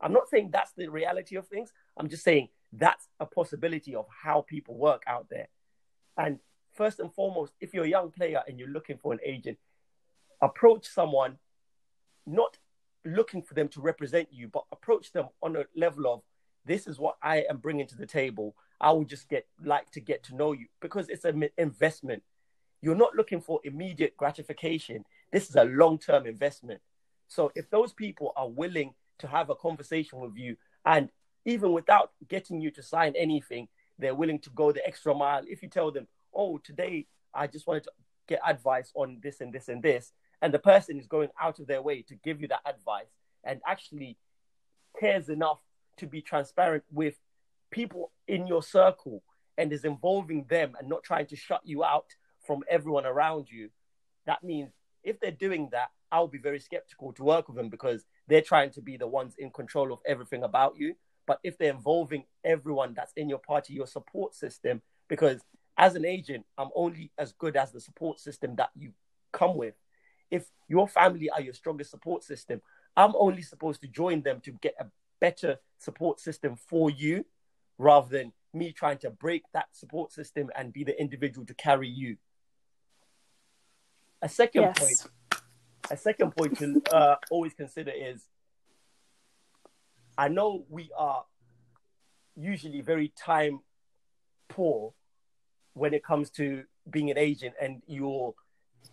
I'm 0.00 0.12
not 0.12 0.28
saying 0.28 0.50
that's 0.52 0.72
the 0.76 0.88
reality 0.88 1.36
of 1.36 1.46
things. 1.48 1.72
I'm 1.96 2.08
just 2.08 2.24
saying 2.24 2.48
that's 2.72 3.08
a 3.20 3.26
possibility 3.26 3.94
of 3.94 4.06
how 4.22 4.42
people 4.42 4.76
work 4.76 5.02
out 5.06 5.28
there. 5.30 5.48
And 6.16 6.40
first 6.74 7.00
and 7.00 7.12
foremost, 7.12 7.52
if 7.60 7.72
you're 7.72 7.84
a 7.84 7.88
young 7.88 8.10
player 8.10 8.42
and 8.46 8.58
you're 8.58 8.68
looking 8.68 8.98
for 8.98 9.12
an 9.12 9.20
agent, 9.24 9.58
approach 10.42 10.86
someone 10.86 11.38
not 12.26 12.58
looking 13.04 13.42
for 13.42 13.54
them 13.54 13.68
to 13.68 13.80
represent 13.80 14.28
you, 14.32 14.48
but 14.48 14.64
approach 14.72 15.12
them 15.12 15.28
on 15.42 15.56
a 15.56 15.64
level 15.76 16.06
of 16.06 16.22
this 16.64 16.86
is 16.86 16.98
what 16.98 17.16
I 17.22 17.44
am 17.50 17.58
bringing 17.58 17.86
to 17.88 17.96
the 17.96 18.06
table. 18.06 18.56
I 18.80 18.92
will 18.92 19.04
just 19.04 19.28
get 19.28 19.46
like 19.62 19.90
to 19.92 20.00
get 20.00 20.22
to 20.24 20.34
know 20.34 20.52
you 20.52 20.66
because 20.80 21.08
it's 21.08 21.24
an 21.24 21.48
investment. 21.58 22.22
You're 22.80 22.94
not 22.94 23.14
looking 23.14 23.40
for 23.40 23.60
immediate 23.64 24.16
gratification. 24.16 25.04
This 25.30 25.48
is 25.48 25.56
a 25.56 25.64
long 25.64 25.98
term 25.98 26.26
investment. 26.26 26.80
So 27.28 27.52
if 27.54 27.70
those 27.70 27.92
people 27.92 28.32
are 28.36 28.48
willing 28.48 28.94
to 29.18 29.26
have 29.26 29.50
a 29.50 29.54
conversation 29.54 30.20
with 30.20 30.36
you 30.36 30.56
and 30.84 31.10
even 31.44 31.72
without 31.72 32.12
getting 32.28 32.60
you 32.60 32.70
to 32.72 32.82
sign 32.82 33.14
anything, 33.16 33.68
they're 33.98 34.14
willing 34.14 34.38
to 34.40 34.50
go 34.50 34.72
the 34.72 34.86
extra 34.86 35.14
mile. 35.14 35.42
If 35.46 35.62
you 35.62 35.68
tell 35.68 35.90
them, 35.90 36.08
oh, 36.34 36.58
today 36.58 37.06
I 37.34 37.46
just 37.46 37.66
wanted 37.66 37.84
to 37.84 37.92
get 38.28 38.40
advice 38.46 38.92
on 38.94 39.20
this 39.22 39.40
and 39.40 39.52
this 39.52 39.68
and 39.68 39.82
this, 39.82 40.12
and 40.42 40.52
the 40.52 40.58
person 40.58 40.98
is 40.98 41.06
going 41.06 41.28
out 41.40 41.58
of 41.58 41.66
their 41.66 41.82
way 41.82 42.02
to 42.02 42.14
give 42.16 42.40
you 42.40 42.48
that 42.48 42.62
advice. 42.66 43.12
And 43.44 43.60
actually 43.66 44.16
cares 44.98 45.28
enough 45.28 45.58
to 45.98 46.06
be 46.06 46.22
transparent 46.22 46.84
with 46.90 47.14
people 47.70 48.10
in 48.26 48.46
your 48.46 48.62
circle 48.62 49.22
and 49.58 49.72
is 49.72 49.84
involving 49.84 50.46
them 50.48 50.74
and 50.78 50.88
not 50.88 51.02
trying 51.02 51.26
to 51.26 51.36
shut 51.36 51.60
you 51.64 51.84
out 51.84 52.06
from 52.46 52.62
everyone 52.68 53.06
around 53.06 53.48
you, 53.50 53.70
that 54.26 54.42
means 54.42 54.72
if 55.02 55.20
they're 55.20 55.30
doing 55.30 55.68
that, 55.72 55.88
I'll 56.10 56.28
be 56.28 56.38
very 56.38 56.60
skeptical 56.60 57.12
to 57.14 57.24
work 57.24 57.48
with 57.48 57.56
them 57.56 57.68
because 57.68 58.04
they're 58.28 58.40
trying 58.40 58.70
to 58.72 58.80
be 58.80 58.96
the 58.96 59.06
ones 59.06 59.34
in 59.38 59.50
control 59.50 59.92
of 59.92 59.98
everything 60.06 60.42
about 60.42 60.74
you. 60.76 60.94
But 61.26 61.40
if 61.42 61.58
they're 61.58 61.72
involving 61.72 62.24
everyone 62.44 62.94
that's 62.94 63.12
in 63.16 63.28
your 63.28 63.38
party, 63.38 63.74
your 63.74 63.86
support 63.86 64.34
system, 64.34 64.82
because 65.08 65.40
as 65.76 65.94
an 65.96 66.04
agent, 66.04 66.46
I'm 66.56 66.70
only 66.74 67.10
as 67.18 67.32
good 67.32 67.56
as 67.56 67.72
the 67.72 67.80
support 67.80 68.20
system 68.20 68.54
that 68.56 68.70
you 68.74 68.92
come 69.32 69.56
with. 69.56 69.74
If 70.30 70.46
your 70.68 70.88
family 70.88 71.30
are 71.30 71.40
your 71.40 71.54
strongest 71.54 71.90
support 71.90 72.22
system, 72.22 72.60
I'm 72.96 73.14
only 73.16 73.42
supposed 73.42 73.80
to 73.82 73.88
join 73.88 74.22
them 74.22 74.40
to 74.42 74.52
get 74.52 74.74
a 74.78 74.86
better 75.20 75.58
support 75.78 76.20
system 76.20 76.56
for 76.56 76.90
you 76.90 77.24
rather 77.78 78.08
than 78.08 78.32
me 78.52 78.72
trying 78.72 78.98
to 78.98 79.10
break 79.10 79.42
that 79.52 79.66
support 79.72 80.12
system 80.12 80.50
and 80.56 80.72
be 80.72 80.84
the 80.84 80.98
individual 81.00 81.44
to 81.46 81.54
carry 81.54 81.88
you. 81.88 82.16
A 84.22 84.28
second 84.28 84.62
Yes. 84.62 84.78
point, 84.78 85.06
a 85.90 85.96
second 85.96 86.30
point 86.30 86.56
to 86.58 86.80
uh, 86.92 87.16
always 87.30 87.52
consider 87.54 87.90
is 87.90 88.28
I 90.16 90.28
know 90.28 90.64
we 90.68 90.90
are 90.96 91.24
usually 92.36 92.80
very 92.80 93.08
time 93.08 93.60
poor 94.48 94.94
when 95.74 95.92
it 95.92 96.04
comes 96.04 96.30
to 96.30 96.64
being 96.90 97.10
an 97.10 97.18
agent 97.18 97.54
and 97.60 97.82
you're 97.86 98.34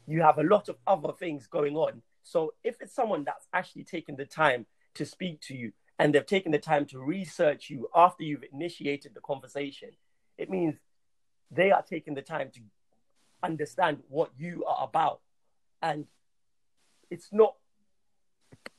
you 0.08 0.22
have 0.22 0.38
a 0.38 0.44
lot 0.44 0.70
of 0.70 0.78
other 0.88 1.14
things 1.14 1.48
going 1.48 1.76
on. 1.76 2.02
So 2.24 2.54
if 2.64 2.82
it's 2.82 2.94
someone 2.94 3.24
that's 3.24 3.48
actually 3.54 3.84
taken 3.84 4.16
the 4.16 4.26
time 4.26 4.66
to 4.96 5.06
speak 5.06 5.42
to 5.42 5.56
you 5.56 5.72
and 6.00 6.14
they've 6.14 6.26
taken 6.26 6.52
the 6.52 6.60
time 6.60 6.86
to 6.88 7.00
research 7.00 7.70
you 7.70 7.88
after 7.96 8.24
you've 8.24 8.44
initiated 8.52 9.14
the 9.14 9.22
conversation, 9.22 9.90
it 10.38 10.50
means 10.50 10.76
they 11.52 11.72
are 11.72 11.82
taking 11.82 12.14
the 12.14 12.22
time 12.22 12.50
to 12.56 12.62
understand 13.44 14.00
what 14.10 14.32
you 14.38 14.64
are 14.66 14.84
about. 14.84 15.20
And 15.82 16.06
it's 17.10 17.30
not, 17.32 17.56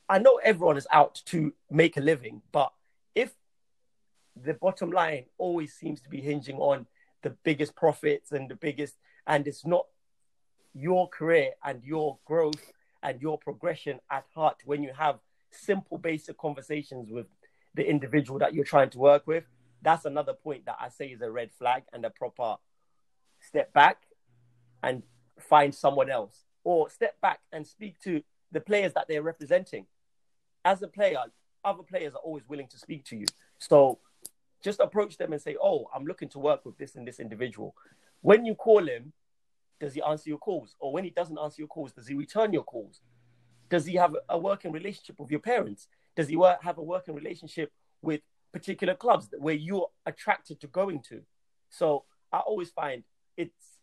I 0.09 0.19
know 0.19 0.41
everyone 0.43 0.77
is 0.77 0.87
out 0.91 1.21
to 1.27 1.53
make 1.71 1.97
a 1.97 2.01
living, 2.01 2.43
but 2.53 2.73
if 3.15 3.33
the 4.35 4.55
bottom 4.55 4.91
line 4.91 5.25
always 5.37 5.75
seems 5.75 6.01
to 6.03 6.09
be 6.09 6.21
hinging 6.21 6.57
on 6.57 6.87
the 7.23 7.31
biggest 7.31 7.75
profits 7.75 8.33
and 8.33 8.49
the 8.49 8.57
biggest, 8.57 8.97
and 9.27 9.47
it's 9.47 9.67
not 9.67 9.87
your 10.75 11.09
career 11.09 11.51
and 11.65 11.83
your 11.85 12.19
growth 12.25 12.73
and 13.03 13.21
your 13.21 13.39
progression 13.39 14.01
at 14.11 14.25
heart 14.35 14.57
when 14.65 14.83
you 14.83 14.93
have 14.97 15.19
simple, 15.51 15.99
basic 15.99 16.39
conversations 16.39 17.11
with 17.11 17.27
the 17.75 17.89
individual 17.89 18.39
that 18.39 18.55
you're 18.55 18.65
trying 18.65 18.91
to 18.91 18.99
work 18.99 19.27
with, 19.27 19.45
that's 19.83 20.05
another 20.05 20.33
point 20.33 20.67
that 20.67 20.77
I 20.81 20.89
say 20.89 21.07
is 21.07 21.21
a 21.23 21.31
red 21.31 21.51
flag 21.53 21.85
and 21.93 22.05
a 22.05 22.11
proper 22.11 22.57
step 23.41 23.73
back 23.73 23.99
and 24.83 25.03
find 25.39 25.75
someone 25.75 26.11
else 26.11 26.45
or 26.65 26.89
step 26.91 27.21
back 27.21 27.41
and 27.53 27.67
speak 27.67 28.01
to 28.01 28.23
the 28.53 28.61
players 28.61 28.93
that 28.95 29.09
they're 29.09 29.23
representing. 29.23 29.87
As 30.65 30.83
a 30.83 30.89
player, 30.89 31.19
other 31.65 31.83
players 31.83 32.15
are 32.15 32.21
always 32.23 32.49
willing 32.49 32.69
to 32.69 32.79
speak 32.79 33.05
to 33.07 33.17
you. 33.17 33.27
So 33.59 33.99
just 34.63 34.81
approach 34.81 35.19
them 35.19 35.33
and 35.33 35.43
say, 35.43 35.57
Oh, 35.61 35.89
I'm 35.95 36.05
looking 36.05 36.29
to 36.31 36.39
work 36.39 36.65
with 36.65 36.79
this 36.79 36.95
and 36.95 37.07
this 37.07 37.21
individual. 37.21 37.75
When 38.21 38.45
you 38.45 38.55
call 38.55 38.87
him, 38.87 39.13
does 39.81 39.95
he 39.95 40.03
answer 40.03 40.29
your 40.29 40.39
calls? 40.39 40.77
Or 40.79 40.93
when 40.93 41.05
he 41.05 41.11
doesn't 41.11 41.39
answer 41.39 41.61
your 41.61 41.69
calls, 41.69 41.93
does 41.93 42.07
he 42.07 42.15
return 42.15 42.53
your 42.53 42.63
calls? 42.63 43.01
Does 43.69 43.87
he 43.87 43.95
have 43.97 44.15
a 44.29 44.39
working 44.39 44.71
relationship 44.71 45.19
with 45.19 45.31
your 45.31 45.41
parents? 45.41 45.89
Does 46.15 46.29
he 46.29 46.37
work, 46.37 46.63
have 46.63 46.79
a 46.79 46.83
working 46.83 47.15
relationship 47.15 47.73
with 48.01 48.21
particular 48.53 48.95
clubs 48.95 49.29
where 49.39 49.55
you're 49.55 49.91
attracted 50.07 50.61
to 50.61 50.67
going 50.69 51.01
to? 51.09 51.23
So 51.71 52.05
I 52.33 52.39
always 52.39 52.71
find 52.71 53.03
it's 53.37 53.79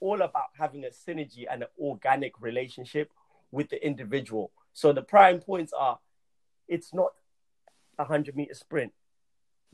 all 0.00 0.22
about 0.22 0.48
having 0.58 0.84
a 0.84 0.88
synergy 0.88 1.44
and 1.50 1.62
an 1.62 1.68
organic 1.78 2.40
relationship 2.40 3.12
with 3.50 3.68
the 3.68 3.84
individual. 3.86 4.50
So 4.72 4.92
the 4.92 5.02
prime 5.02 5.40
points 5.40 5.72
are 5.72 5.98
it's 6.66 6.92
not 6.92 7.12
a 7.98 8.04
100 8.04 8.36
meter 8.36 8.54
sprint. 8.54 8.92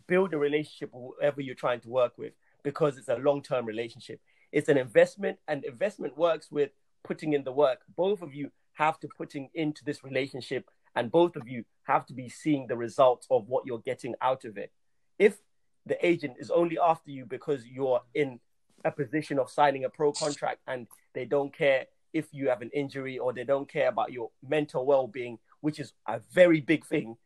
Build 0.06 0.34
a 0.34 0.38
relationship 0.38 0.90
with 0.92 1.14
whoever 1.18 1.40
you're 1.40 1.54
trying 1.54 1.80
to 1.80 1.88
work 1.88 2.12
with 2.18 2.32
because 2.62 2.98
it's 2.98 3.08
a 3.08 3.16
long 3.16 3.42
term 3.42 3.66
relationship. 3.66 4.20
It's 4.52 4.68
an 4.68 4.76
investment, 4.76 5.38
and 5.48 5.64
investment 5.64 6.16
works 6.16 6.50
with 6.50 6.70
putting 7.02 7.32
in 7.32 7.44
the 7.44 7.52
work. 7.52 7.80
Both 7.96 8.22
of 8.22 8.34
you 8.34 8.50
have 8.74 9.00
to 9.00 9.08
putting 9.16 9.48
into 9.54 9.84
this 9.84 10.04
relationship 10.04 10.68
and 10.94 11.10
both 11.10 11.36
of 11.36 11.48
you 11.48 11.64
have 11.84 12.06
to 12.06 12.14
be 12.14 12.28
seeing 12.28 12.66
the 12.66 12.76
results 12.76 13.26
of 13.30 13.48
what 13.48 13.66
you're 13.66 13.80
getting 13.80 14.14
out 14.20 14.44
of 14.44 14.56
it 14.56 14.70
if 15.18 15.38
the 15.86 16.04
agent 16.06 16.34
is 16.38 16.50
only 16.50 16.78
after 16.78 17.10
you 17.10 17.26
because 17.26 17.66
you're 17.66 18.00
in 18.14 18.40
a 18.84 18.90
position 18.90 19.38
of 19.38 19.50
signing 19.50 19.84
a 19.84 19.88
pro 19.88 20.12
contract 20.12 20.60
and 20.66 20.86
they 21.14 21.24
don't 21.24 21.56
care 21.56 21.86
if 22.12 22.26
you 22.32 22.48
have 22.48 22.62
an 22.62 22.70
injury 22.72 23.18
or 23.18 23.32
they 23.32 23.44
don't 23.44 23.68
care 23.68 23.88
about 23.88 24.12
your 24.12 24.30
mental 24.46 24.86
well-being 24.86 25.38
which 25.60 25.80
is 25.80 25.92
a 26.06 26.20
very 26.32 26.60
big 26.60 26.84
thing 26.84 27.16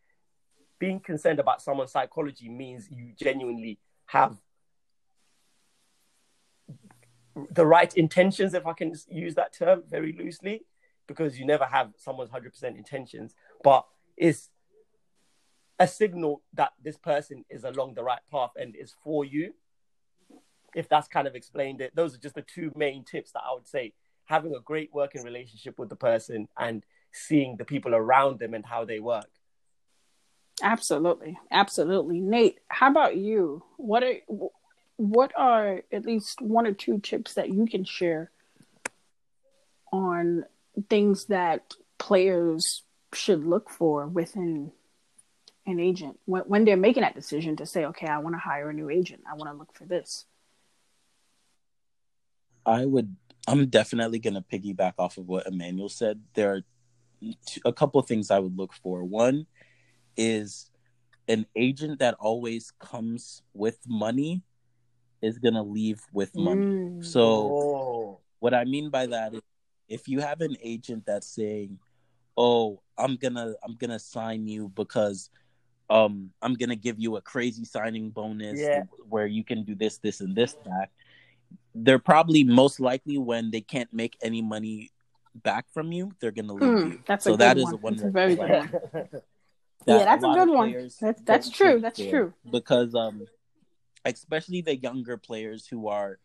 being 0.78 1.00
concerned 1.00 1.38
about 1.38 1.62
someone's 1.62 1.92
psychology 1.92 2.48
means 2.48 2.88
you 2.90 3.12
genuinely 3.18 3.78
have 4.06 4.36
the 7.52 7.64
right 7.64 7.96
intentions 7.96 8.52
if 8.52 8.66
i 8.66 8.72
can 8.72 8.92
use 9.08 9.36
that 9.36 9.52
term 9.52 9.82
very 9.88 10.12
loosely 10.12 10.64
because 11.08 11.38
you 11.38 11.46
never 11.46 11.64
have 11.64 11.90
someone's 11.96 12.30
100% 12.30 12.62
intentions, 12.76 13.34
but 13.64 13.84
it's 14.16 14.50
a 15.80 15.88
signal 15.88 16.42
that 16.54 16.72
this 16.80 16.96
person 16.96 17.44
is 17.50 17.64
along 17.64 17.94
the 17.94 18.04
right 18.04 18.20
path 18.30 18.50
and 18.56 18.76
is 18.76 18.94
for 19.02 19.24
you. 19.24 19.54
If 20.76 20.88
that's 20.88 21.08
kind 21.08 21.26
of 21.26 21.34
explained 21.34 21.80
it, 21.80 21.96
those 21.96 22.14
are 22.14 22.18
just 22.18 22.34
the 22.34 22.42
two 22.42 22.70
main 22.76 23.04
tips 23.04 23.32
that 23.32 23.42
I 23.48 23.54
would 23.54 23.66
say. 23.66 23.94
Having 24.26 24.54
a 24.54 24.60
great 24.60 24.90
working 24.92 25.24
relationship 25.24 25.78
with 25.78 25.88
the 25.88 25.96
person 25.96 26.46
and 26.58 26.84
seeing 27.12 27.56
the 27.56 27.64
people 27.64 27.94
around 27.94 28.38
them 28.38 28.52
and 28.52 28.66
how 28.66 28.84
they 28.84 29.00
work. 29.00 29.30
Absolutely. 30.62 31.38
Absolutely. 31.50 32.20
Nate, 32.20 32.58
how 32.68 32.90
about 32.90 33.16
you? 33.16 33.62
What 33.76 34.02
are 34.02 34.14
what 34.96 35.32
are 35.36 35.82
at 35.92 36.04
least 36.04 36.40
one 36.40 36.66
or 36.66 36.72
two 36.72 36.98
tips 36.98 37.34
that 37.34 37.50
you 37.50 37.66
can 37.66 37.84
share 37.84 38.30
on 39.92 40.44
things 40.90 41.26
that 41.26 41.74
players 41.98 42.82
should 43.14 43.46
look 43.46 43.70
for 43.70 44.06
within 44.06 44.72
an 45.66 45.78
agent 45.78 46.18
when, 46.24 46.42
when 46.42 46.64
they're 46.64 46.76
making 46.76 47.02
that 47.02 47.14
decision 47.14 47.56
to 47.56 47.66
say, 47.66 47.84
okay, 47.86 48.06
I 48.06 48.18
want 48.18 48.34
to 48.34 48.40
hire 48.40 48.70
a 48.70 48.74
new 48.74 48.90
agent. 48.90 49.22
I 49.30 49.34
want 49.34 49.50
to 49.50 49.56
look 49.56 49.74
for 49.74 49.84
this. 49.84 50.24
I 52.66 52.84
would, 52.84 53.14
I'm 53.46 53.66
definitely 53.66 54.18
going 54.18 54.34
to 54.34 54.42
piggyback 54.42 54.94
off 54.98 55.16
of 55.16 55.28
what 55.28 55.46
Emmanuel 55.46 55.88
said. 55.88 56.20
There 56.34 56.54
are 56.54 56.62
a 57.64 57.72
couple 57.72 58.00
of 58.00 58.06
things 58.06 58.30
I 58.30 58.38
would 58.38 58.56
look 58.56 58.74
for. 58.74 59.04
One 59.04 59.46
is 60.18 60.70
an 61.28 61.46
agent 61.56 62.00
that 62.00 62.14
always 62.18 62.72
comes 62.78 63.42
with 63.54 63.78
money 63.86 64.42
is 65.22 65.38
going 65.38 65.54
to 65.54 65.62
leave 65.62 66.00
with 66.12 66.34
money. 66.36 66.66
Mm. 66.66 67.04
So, 67.04 67.22
oh. 67.22 68.20
what 68.40 68.52
I 68.52 68.64
mean 68.64 68.90
by 68.90 69.06
that 69.06 69.34
is 69.34 69.40
if 69.88 70.08
you 70.08 70.20
have 70.20 70.40
an 70.40 70.56
agent 70.62 71.04
that's 71.06 71.26
saying, 71.26 71.78
"Oh, 72.36 72.82
I'm 72.98 73.16
gonna 73.16 73.54
I'm 73.62 73.74
gonna 73.76 73.98
sign 73.98 74.46
you 74.46 74.68
because 74.74 75.30
um 75.88 76.30
I'm 76.42 76.54
gonna 76.54 76.76
give 76.76 76.98
you 76.98 77.16
a 77.16 77.22
crazy 77.22 77.64
signing 77.64 78.10
bonus 78.10 78.60
yeah. 78.60 78.82
where 79.08 79.26
you 79.26 79.42
can 79.42 79.64
do 79.64 79.74
this, 79.74 79.98
this, 79.98 80.20
and 80.20 80.36
this 80.36 80.54
back," 80.64 80.90
they're 81.74 81.98
probably 81.98 82.44
most 82.44 82.80
likely 82.80 83.16
when 83.16 83.50
they 83.50 83.62
can't 83.62 83.92
make 83.92 84.16
any 84.22 84.42
money 84.42 84.90
back 85.42 85.66
from 85.72 85.90
you, 85.90 86.12
they're 86.20 86.32
gonna 86.32 86.52
leave 86.52 86.70
hmm, 86.70 86.92
you. 86.92 87.02
That's 87.06 87.24
so 87.24 87.34
a 87.34 87.36
that 87.38 87.56
one. 87.56 87.74
is 87.74 87.80
one. 87.80 87.96
That's 87.96 88.08
a 88.08 88.10
very 88.10 88.36
good 88.36 89.22
one. 89.88 89.98
yeah, 89.98 90.04
that's 90.04 90.24
a, 90.24 90.28
a 90.28 90.34
good 90.34 90.48
one. 90.48 90.90
That's 91.00 91.20
that's 91.22 91.50
true. 91.50 91.80
That's 91.80 91.98
true. 91.98 92.32
Because 92.50 92.94
um, 92.94 93.26
especially 94.04 94.62
the 94.62 94.76
younger 94.76 95.16
players 95.16 95.66
who 95.66 95.88
are 95.88 96.18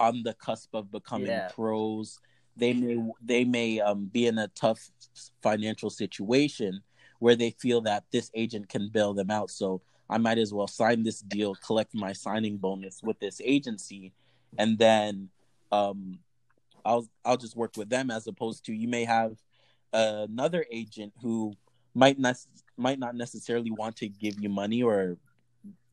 on 0.00 0.22
the 0.22 0.34
cusp 0.34 0.74
of 0.74 0.90
becoming 0.90 1.28
yeah. 1.28 1.48
pros 1.54 2.18
they 2.56 2.72
may 2.72 2.98
they 3.22 3.44
may 3.44 3.80
um, 3.80 4.06
be 4.06 4.26
in 4.26 4.38
a 4.38 4.48
tough 4.48 4.90
financial 5.42 5.90
situation 5.90 6.82
where 7.18 7.36
they 7.36 7.50
feel 7.50 7.80
that 7.82 8.04
this 8.10 8.30
agent 8.34 8.68
can 8.68 8.88
bail 8.88 9.14
them 9.14 9.30
out. 9.30 9.50
So 9.50 9.80
I 10.10 10.18
might 10.18 10.38
as 10.38 10.52
well 10.52 10.66
sign 10.66 11.02
this 11.02 11.20
deal, 11.20 11.54
collect 11.54 11.94
my 11.94 12.12
signing 12.12 12.58
bonus 12.58 13.00
with 13.02 13.18
this 13.20 13.40
agency, 13.42 14.12
and 14.58 14.78
then 14.78 15.30
um, 15.70 16.18
I'll 16.84 17.08
I'll 17.24 17.36
just 17.36 17.56
work 17.56 17.76
with 17.76 17.88
them 17.88 18.10
as 18.10 18.26
opposed 18.26 18.66
to 18.66 18.74
you 18.74 18.88
may 18.88 19.04
have 19.04 19.36
another 19.92 20.66
agent 20.70 21.12
who 21.22 21.54
might 21.94 22.18
not 22.18 22.36
might 22.82 22.98
not 22.98 23.14
necessarily 23.14 23.70
want 23.70 23.96
to 23.96 24.08
give 24.08 24.40
you 24.40 24.48
money 24.48 24.82
or 24.82 25.16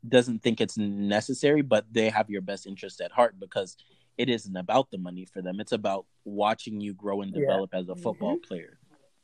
doesn't 0.07 0.41
think 0.41 0.61
it's 0.61 0.77
necessary, 0.77 1.61
but 1.61 1.85
they 1.91 2.09
have 2.09 2.29
your 2.29 2.41
best 2.41 2.65
interest 2.65 3.01
at 3.01 3.11
heart 3.11 3.35
because 3.39 3.77
it 4.17 4.29
isn't 4.29 4.55
about 4.55 4.91
the 4.91 4.97
money 4.97 5.25
for 5.25 5.41
them. 5.41 5.59
It's 5.59 5.71
about 5.71 6.05
watching 6.25 6.81
you 6.81 6.93
grow 6.93 7.21
and 7.21 7.33
develop 7.33 7.71
yeah. 7.73 7.79
as 7.79 7.89
a 7.89 7.95
football 7.95 8.35
mm-hmm. 8.35 8.47
player. 8.47 8.79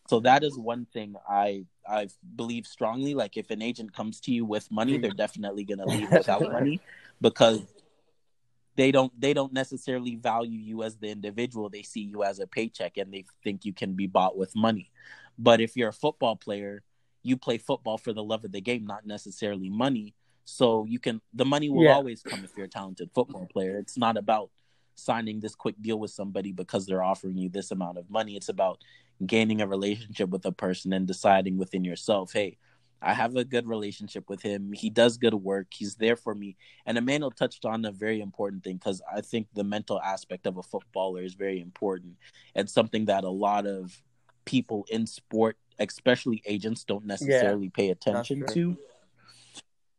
So 0.08 0.20
that 0.22 0.44
is 0.44 0.58
one 0.58 0.86
thing 0.94 1.16
I 1.28 1.66
I 1.88 2.08
believe 2.36 2.66
strongly. 2.68 3.14
Like 3.16 3.38
if 3.38 3.50
an 3.50 3.62
agent 3.62 3.94
comes 3.94 4.20
to 4.22 4.32
you 4.32 4.46
with 4.46 4.72
money, 4.72 4.98
they're 4.98 5.12
definitely 5.12 5.64
gonna 5.64 5.86
leave 5.96 6.12
without 6.12 6.42
money 6.42 6.80
because 7.22 7.62
they 8.76 8.92
don't 8.92 9.20
they 9.20 9.34
don't 9.34 9.54
necessarily 9.54 10.16
value 10.16 10.60
you 10.60 10.84
as 10.84 10.98
the 10.98 11.10
individual. 11.10 11.70
They 11.70 11.82
see 11.82 12.02
you 12.02 12.24
as 12.24 12.40
a 12.40 12.48
paycheck 12.48 12.98
and 12.98 13.12
they 13.14 13.26
think 13.44 13.66
you 13.66 13.74
can 13.74 13.94
be 13.94 14.08
bought 14.08 14.38
with 14.38 14.56
money. 14.56 14.92
But 15.38 15.60
if 15.60 15.76
you're 15.76 15.90
a 15.90 15.94
football 15.94 16.36
player, 16.36 16.84
you 17.26 17.36
play 17.36 17.58
football 17.58 17.98
for 17.98 18.14
the 18.14 18.24
love 18.24 18.46
of 18.46 18.52
the 18.52 18.62
game, 18.62 18.86
not 18.86 19.06
necessarily 19.06 19.70
money. 19.70 20.14
So 20.46 20.86
you 20.86 21.00
can 21.00 21.22
the 21.34 21.44
money 21.44 21.70
will 21.70 21.84
yeah. 21.84 21.94
always 21.94 22.22
come 22.22 22.44
if 22.44 22.52
you're 22.56 22.68
a 22.68 22.70
talented 22.70 23.10
football 23.16 23.48
player. 23.52 23.78
It's 23.78 23.98
not 23.98 24.16
about 24.16 24.52
signing 24.94 25.40
this 25.40 25.56
quick 25.56 25.76
deal 25.82 26.00
with 26.00 26.12
somebody 26.12 26.52
because 26.52 26.86
they're 26.86 27.04
offering 27.04 27.38
you 27.38 27.50
this 27.50 27.72
amount 27.72 27.98
of 27.98 28.10
money. 28.12 28.36
It's 28.36 28.50
about 28.50 28.80
gaining 29.26 29.62
a 29.62 29.68
relationship 29.68 30.30
with 30.30 30.46
a 30.46 30.52
person 30.52 30.94
and 30.94 31.08
deciding 31.08 31.58
within 31.58 31.84
yourself, 31.84 32.32
hey, 32.32 32.58
I 33.02 33.14
have 33.14 33.36
a 33.36 33.44
good 33.44 33.68
relationship 33.68 34.30
with 34.30 34.42
him. 34.42 34.72
He 34.72 34.90
does 34.90 35.18
good 35.18 35.34
work. 35.34 35.68
He's 35.72 35.96
there 35.96 36.16
for 36.16 36.36
me. 36.36 36.58
And 36.86 36.98
Emmanuel 36.98 37.32
touched 37.32 37.66
on 37.66 37.86
a 37.86 37.92
very 37.92 38.22
important 38.22 38.64
thing 38.64 38.78
because 38.78 39.02
I 39.12 39.22
think 39.22 39.48
the 39.54 39.64
mental 39.64 40.00
aspect 40.02 40.46
of 40.46 40.58
a 40.58 40.64
footballer 40.64 41.22
is 41.22 41.34
very 41.34 41.60
important 41.60 42.14
and 42.54 42.70
something 42.70 43.06
that 43.06 43.24
a 43.24 43.30
lot 43.30 43.66
of 43.66 44.00
people 44.46 44.86
in 44.90 45.06
sport, 45.06 45.58
especially 45.80 46.42
agents, 46.46 46.84
don't 46.84 47.06
necessarily 47.06 47.66
yeah, 47.66 47.76
pay 47.76 47.90
attention 47.90 48.46
to. 48.54 48.78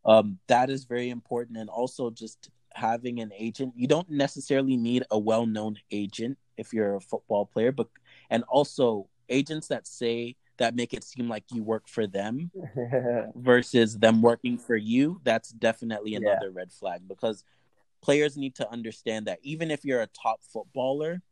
Um, 0.05 0.39
that 0.47 0.71
is 0.71 0.85
very 0.85 1.11
important. 1.11 1.59
And 1.59 1.69
also 1.69 2.11
just 2.11 2.51
having 2.77 3.21
an 3.21 3.33
agent. 3.37 3.73
You 3.77 3.89
don't 3.89 4.09
necessarily 4.11 4.77
need 4.77 5.05
a 5.11 5.19
well-known 5.19 5.77
agent 5.91 6.39
if 6.57 6.73
you're 6.73 6.97
a 6.97 7.01
football 7.01 7.47
player, 7.47 7.73
but 7.73 7.89
and 8.31 8.45
also 8.45 9.09
agents 9.29 9.69
that 9.69 9.87
say 9.87 10.37
that 10.59 10.75
make 10.75 10.95
it 10.95 11.05
seem 11.05 11.29
like 11.29 11.45
you 11.53 11.63
work 11.63 11.89
for 11.89 12.07
them 12.07 12.51
versus 13.35 13.99
them 13.99 14.23
working 14.23 14.57
for 14.57 14.77
you, 14.77 15.21
that's 15.25 15.51
definitely 15.51 16.13
Yeah. 16.13 16.19
another 16.19 16.51
red 16.51 16.73
flag 16.73 17.03
because 17.09 17.45
players 18.03 18.37
need 18.37 18.55
to 18.55 18.71
understand 18.71 19.27
that 19.27 19.39
even 19.43 19.71
if 19.71 19.85
you're 19.85 20.03
a 20.03 20.07
top 20.07 20.41
footballer, 20.45 21.23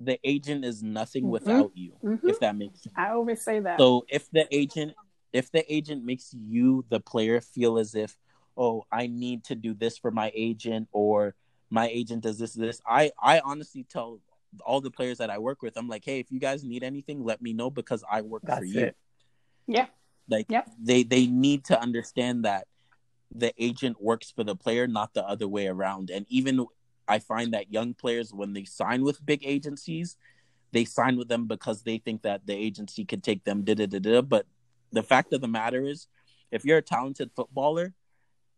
the 0.00 0.18
agent 0.24 0.64
is 0.64 0.82
nothing 0.82 1.24
Mhm. 1.24 1.30
without 1.30 1.72
you, 1.74 1.92
Mhm. 2.02 2.28
if 2.28 2.40
that 2.40 2.56
makes 2.56 2.82
sense. 2.82 2.94
I 2.96 3.10
always 3.10 3.42
say 3.42 3.60
that. 3.60 3.78
So 3.78 4.04
if 4.08 4.30
the 4.30 4.46
agent 4.54 4.94
if 5.32 5.50
the 5.50 5.70
agent 5.72 6.04
makes 6.04 6.32
you 6.32 6.84
the 6.88 7.00
player 7.00 7.40
feel 7.40 7.78
as 7.78 7.94
if, 7.94 8.16
oh, 8.56 8.84
I 8.90 9.06
need 9.06 9.44
to 9.44 9.54
do 9.54 9.74
this 9.74 9.98
for 9.98 10.10
my 10.10 10.32
agent 10.34 10.88
or 10.92 11.34
my 11.68 11.88
agent 11.88 12.22
does 12.22 12.38
this 12.38 12.54
this, 12.54 12.80
I 12.86 13.10
I 13.20 13.40
honestly 13.40 13.84
tell 13.84 14.20
all 14.64 14.80
the 14.80 14.90
players 14.90 15.18
that 15.18 15.28
I 15.28 15.38
work 15.38 15.60
with, 15.60 15.76
I'm 15.76 15.88
like, 15.88 16.04
hey, 16.04 16.20
if 16.20 16.30
you 16.30 16.38
guys 16.40 16.64
need 16.64 16.82
anything, 16.82 17.24
let 17.24 17.42
me 17.42 17.52
know 17.52 17.68
because 17.68 18.02
I 18.10 18.22
work 18.22 18.42
for 18.42 18.46
That's 18.46 18.66
you. 18.66 18.92
Yeah. 19.66 19.88
Like 20.28 20.46
Yep. 20.50 20.70
they 20.78 21.02
they 21.02 21.26
need 21.26 21.64
to 21.66 21.80
understand 21.80 22.44
that 22.44 22.66
the 23.34 23.52
agent 23.62 24.00
works 24.00 24.30
for 24.30 24.44
the 24.44 24.56
player, 24.56 24.86
not 24.86 25.12
the 25.12 25.26
other 25.26 25.48
way 25.48 25.66
around. 25.66 26.10
And 26.10 26.24
even 26.28 26.66
I 27.08 27.18
find 27.18 27.54
that 27.54 27.72
young 27.72 27.94
players 27.94 28.32
when 28.32 28.52
they 28.52 28.64
sign 28.64 29.02
with 29.02 29.24
big 29.24 29.44
agencies, 29.44 30.16
they 30.72 30.84
sign 30.84 31.16
with 31.16 31.28
them 31.28 31.46
because 31.46 31.82
they 31.82 31.98
think 31.98 32.22
that 32.22 32.46
the 32.46 32.54
agency 32.54 33.04
could 33.04 33.22
take 33.22 33.44
them 33.44 33.62
da 33.62 33.74
da 33.74 33.86
da 33.86 33.98
da. 33.98 34.22
But 34.22 34.46
the 34.92 35.02
fact 35.02 35.32
of 35.32 35.40
the 35.40 35.48
matter 35.48 35.84
is, 35.84 36.08
if 36.50 36.64
you're 36.64 36.78
a 36.78 36.82
talented 36.82 37.30
footballer 37.34 37.94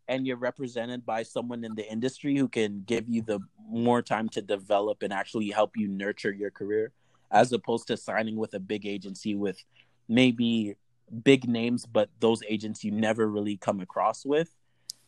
and 0.07 0.25
you're 0.25 0.37
represented 0.37 1.05
by 1.05 1.23
someone 1.23 1.63
in 1.63 1.75
the 1.75 1.89
industry 1.89 2.35
who 2.35 2.47
can 2.47 2.83
give 2.85 3.07
you 3.07 3.21
the 3.21 3.39
more 3.69 4.01
time 4.01 4.27
to 4.29 4.41
develop 4.41 5.03
and 5.03 5.13
actually 5.13 5.49
help 5.49 5.71
you 5.75 5.87
nurture 5.87 6.31
your 6.31 6.51
career, 6.51 6.91
as 7.31 7.51
opposed 7.51 7.87
to 7.87 7.97
signing 7.97 8.35
with 8.35 8.53
a 8.55 8.59
big 8.59 8.85
agency 8.87 9.35
with 9.35 9.63
maybe 10.07 10.75
big 11.23 11.47
names, 11.47 11.85
but 11.85 12.09
those 12.19 12.41
agents 12.47 12.83
you 12.83 12.91
never 12.91 13.27
really 13.27 13.57
come 13.57 13.79
across 13.79 14.25
with, 14.25 14.55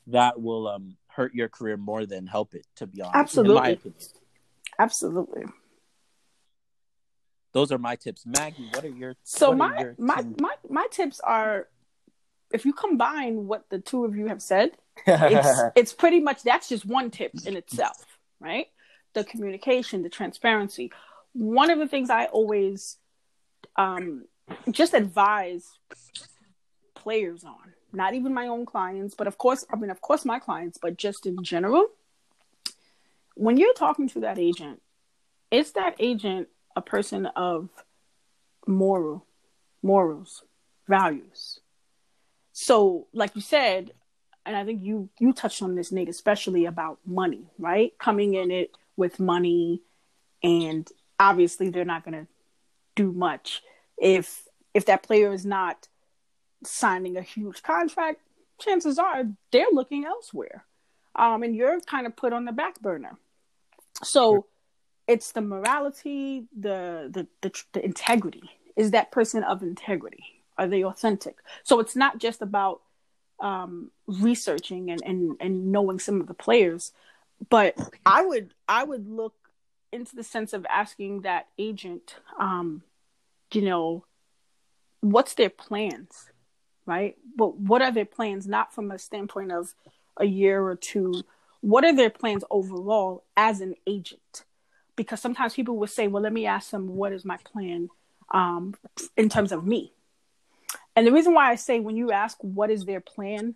that 0.07 0.39
will 0.39 0.67
um, 0.67 0.97
hurt 1.15 1.33
your 1.33 1.49
career 1.49 1.77
more 1.77 2.05
than 2.05 2.27
help 2.27 2.53
it. 2.53 2.65
To 2.77 2.87
be 2.87 3.01
honest, 3.01 3.37
in 3.37 3.47
my 3.47 3.49
Absolutely. 3.59 3.73
opinion. 3.73 4.01
Absolutely. 4.79 5.43
Those 7.53 7.71
are 7.71 7.77
my 7.77 7.95
tips. 7.95 8.25
Maggie, 8.25 8.67
what 8.71 8.85
are 8.85 8.89
your 8.89 9.15
So 9.23 9.53
my 9.53 9.75
your 9.79 9.95
my, 9.97 10.23
my 10.39 10.53
my 10.69 10.87
tips 10.91 11.19
are 11.19 11.67
if 12.51 12.65
you 12.65 12.73
combine 12.73 13.47
what 13.47 13.69
the 13.69 13.79
two 13.79 14.05
of 14.05 14.15
you 14.15 14.27
have 14.27 14.41
said, 14.41 14.71
it's 15.05 15.59
it's 15.75 15.93
pretty 15.93 16.19
much 16.19 16.43
that's 16.43 16.69
just 16.69 16.85
one 16.85 17.11
tip 17.11 17.33
in 17.45 17.55
itself, 17.57 18.05
right? 18.39 18.67
The 19.13 19.23
communication, 19.23 20.03
the 20.03 20.09
transparency. 20.09 20.91
One 21.33 21.69
of 21.69 21.79
the 21.79 21.87
things 21.87 22.09
I 22.09 22.25
always 22.25 22.97
um 23.75 24.25
just 24.69 24.93
advise 24.93 25.67
players 26.95 27.43
on, 27.43 27.73
not 27.93 28.13
even 28.13 28.33
my 28.33 28.47
own 28.47 28.65
clients, 28.65 29.15
but 29.15 29.27
of 29.27 29.37
course, 29.37 29.65
I 29.71 29.75
mean 29.75 29.89
of 29.89 30.01
course 30.01 30.25
my 30.25 30.39
clients, 30.39 30.77
but 30.81 30.97
just 30.97 31.25
in 31.25 31.43
general, 31.43 31.87
when 33.35 33.57
you're 33.57 33.73
talking 33.73 34.07
to 34.09 34.21
that 34.21 34.37
agent, 34.39 34.81
is 35.49 35.73
that 35.73 35.95
agent 35.99 36.47
a 36.75 36.81
person 36.81 37.25
of 37.25 37.69
moral 38.67 39.25
morals, 39.81 40.43
values? 40.87 41.59
So, 42.53 43.07
like 43.13 43.35
you 43.35 43.41
said, 43.41 43.91
and 44.45 44.55
I 44.55 44.65
think 44.65 44.81
you 44.83 45.09
you 45.19 45.33
touched 45.33 45.61
on 45.61 45.75
this, 45.75 45.91
Nate, 45.91 46.09
especially 46.09 46.65
about 46.65 46.99
money, 47.05 47.45
right? 47.57 47.97
Coming 47.97 48.33
in 48.33 48.51
it 48.51 48.71
with 48.97 49.19
money, 49.19 49.81
and 50.43 50.87
obviously 51.19 51.69
they're 51.69 51.85
not 51.85 52.03
going 52.03 52.25
to 52.25 52.27
do 52.95 53.11
much 53.11 53.61
if 53.97 54.43
if 54.73 54.85
that 54.87 55.03
player 55.03 55.31
is 55.33 55.45
not 55.45 55.87
signing 56.63 57.17
a 57.17 57.21
huge 57.21 57.63
contract. 57.63 58.21
Chances 58.59 58.99
are 58.99 59.23
they're 59.51 59.65
looking 59.71 60.05
elsewhere, 60.05 60.65
um, 61.15 61.43
and 61.43 61.55
you're 61.55 61.79
kind 61.81 62.05
of 62.05 62.15
put 62.15 62.33
on 62.33 62.45
the 62.45 62.51
back 62.51 62.79
burner. 62.79 63.17
So, 64.03 64.45
it's 65.07 65.31
the 65.31 65.41
morality, 65.41 66.45
the 66.57 67.09
the 67.11 67.27
the, 67.41 67.63
the 67.73 67.83
integrity. 67.83 68.49
Is 68.75 68.91
that 68.91 69.11
person 69.11 69.43
of 69.43 69.63
integrity? 69.63 70.23
Are 70.57 70.67
they 70.67 70.83
authentic? 70.83 71.37
So 71.63 71.79
it's 71.79 71.95
not 71.95 72.19
just 72.19 72.41
about 72.41 72.81
um, 73.39 73.91
researching 74.05 74.91
and, 74.91 75.01
and, 75.03 75.35
and 75.39 75.71
knowing 75.71 75.99
some 75.99 76.21
of 76.21 76.27
the 76.27 76.33
players, 76.33 76.91
but 77.49 77.75
I 78.05 78.23
would 78.23 78.53
I 78.67 78.83
would 78.83 79.09
look 79.09 79.33
into 79.91 80.15
the 80.15 80.23
sense 80.23 80.53
of 80.53 80.65
asking 80.67 81.21
that 81.21 81.47
agent, 81.57 82.15
um, 82.39 82.83
you 83.51 83.63
know, 83.63 84.05
what's 85.01 85.33
their 85.33 85.49
plans, 85.49 86.29
right? 86.85 87.17
But 87.35 87.57
what 87.57 87.81
are 87.81 87.91
their 87.91 88.05
plans? 88.05 88.47
Not 88.47 88.73
from 88.73 88.91
a 88.91 88.99
standpoint 88.99 89.51
of 89.51 89.73
a 90.17 90.25
year 90.25 90.63
or 90.63 90.75
two. 90.75 91.23
What 91.61 91.85
are 91.85 91.95
their 91.95 92.09
plans 92.09 92.43
overall 92.49 93.23
as 93.37 93.61
an 93.61 93.75
agent? 93.87 94.43
Because 94.95 95.21
sometimes 95.21 95.53
people 95.53 95.77
will 95.77 95.87
say, 95.87 96.07
"Well, 96.07 96.23
let 96.23 96.33
me 96.33 96.45
ask 96.45 96.71
them 96.71 96.95
what 96.95 97.13
is 97.13 97.25
my 97.25 97.37
plan 97.37 97.89
um, 98.33 98.75
in 99.15 99.29
terms 99.29 99.51
of 99.51 99.65
me." 99.65 99.93
And 100.95 101.07
the 101.07 101.11
reason 101.11 101.33
why 101.33 101.49
I 101.49 101.55
say 101.55 101.79
when 101.79 101.95
you 101.95 102.11
ask 102.11 102.37
what 102.41 102.69
is 102.69 102.85
their 102.85 103.01
plan 103.01 103.55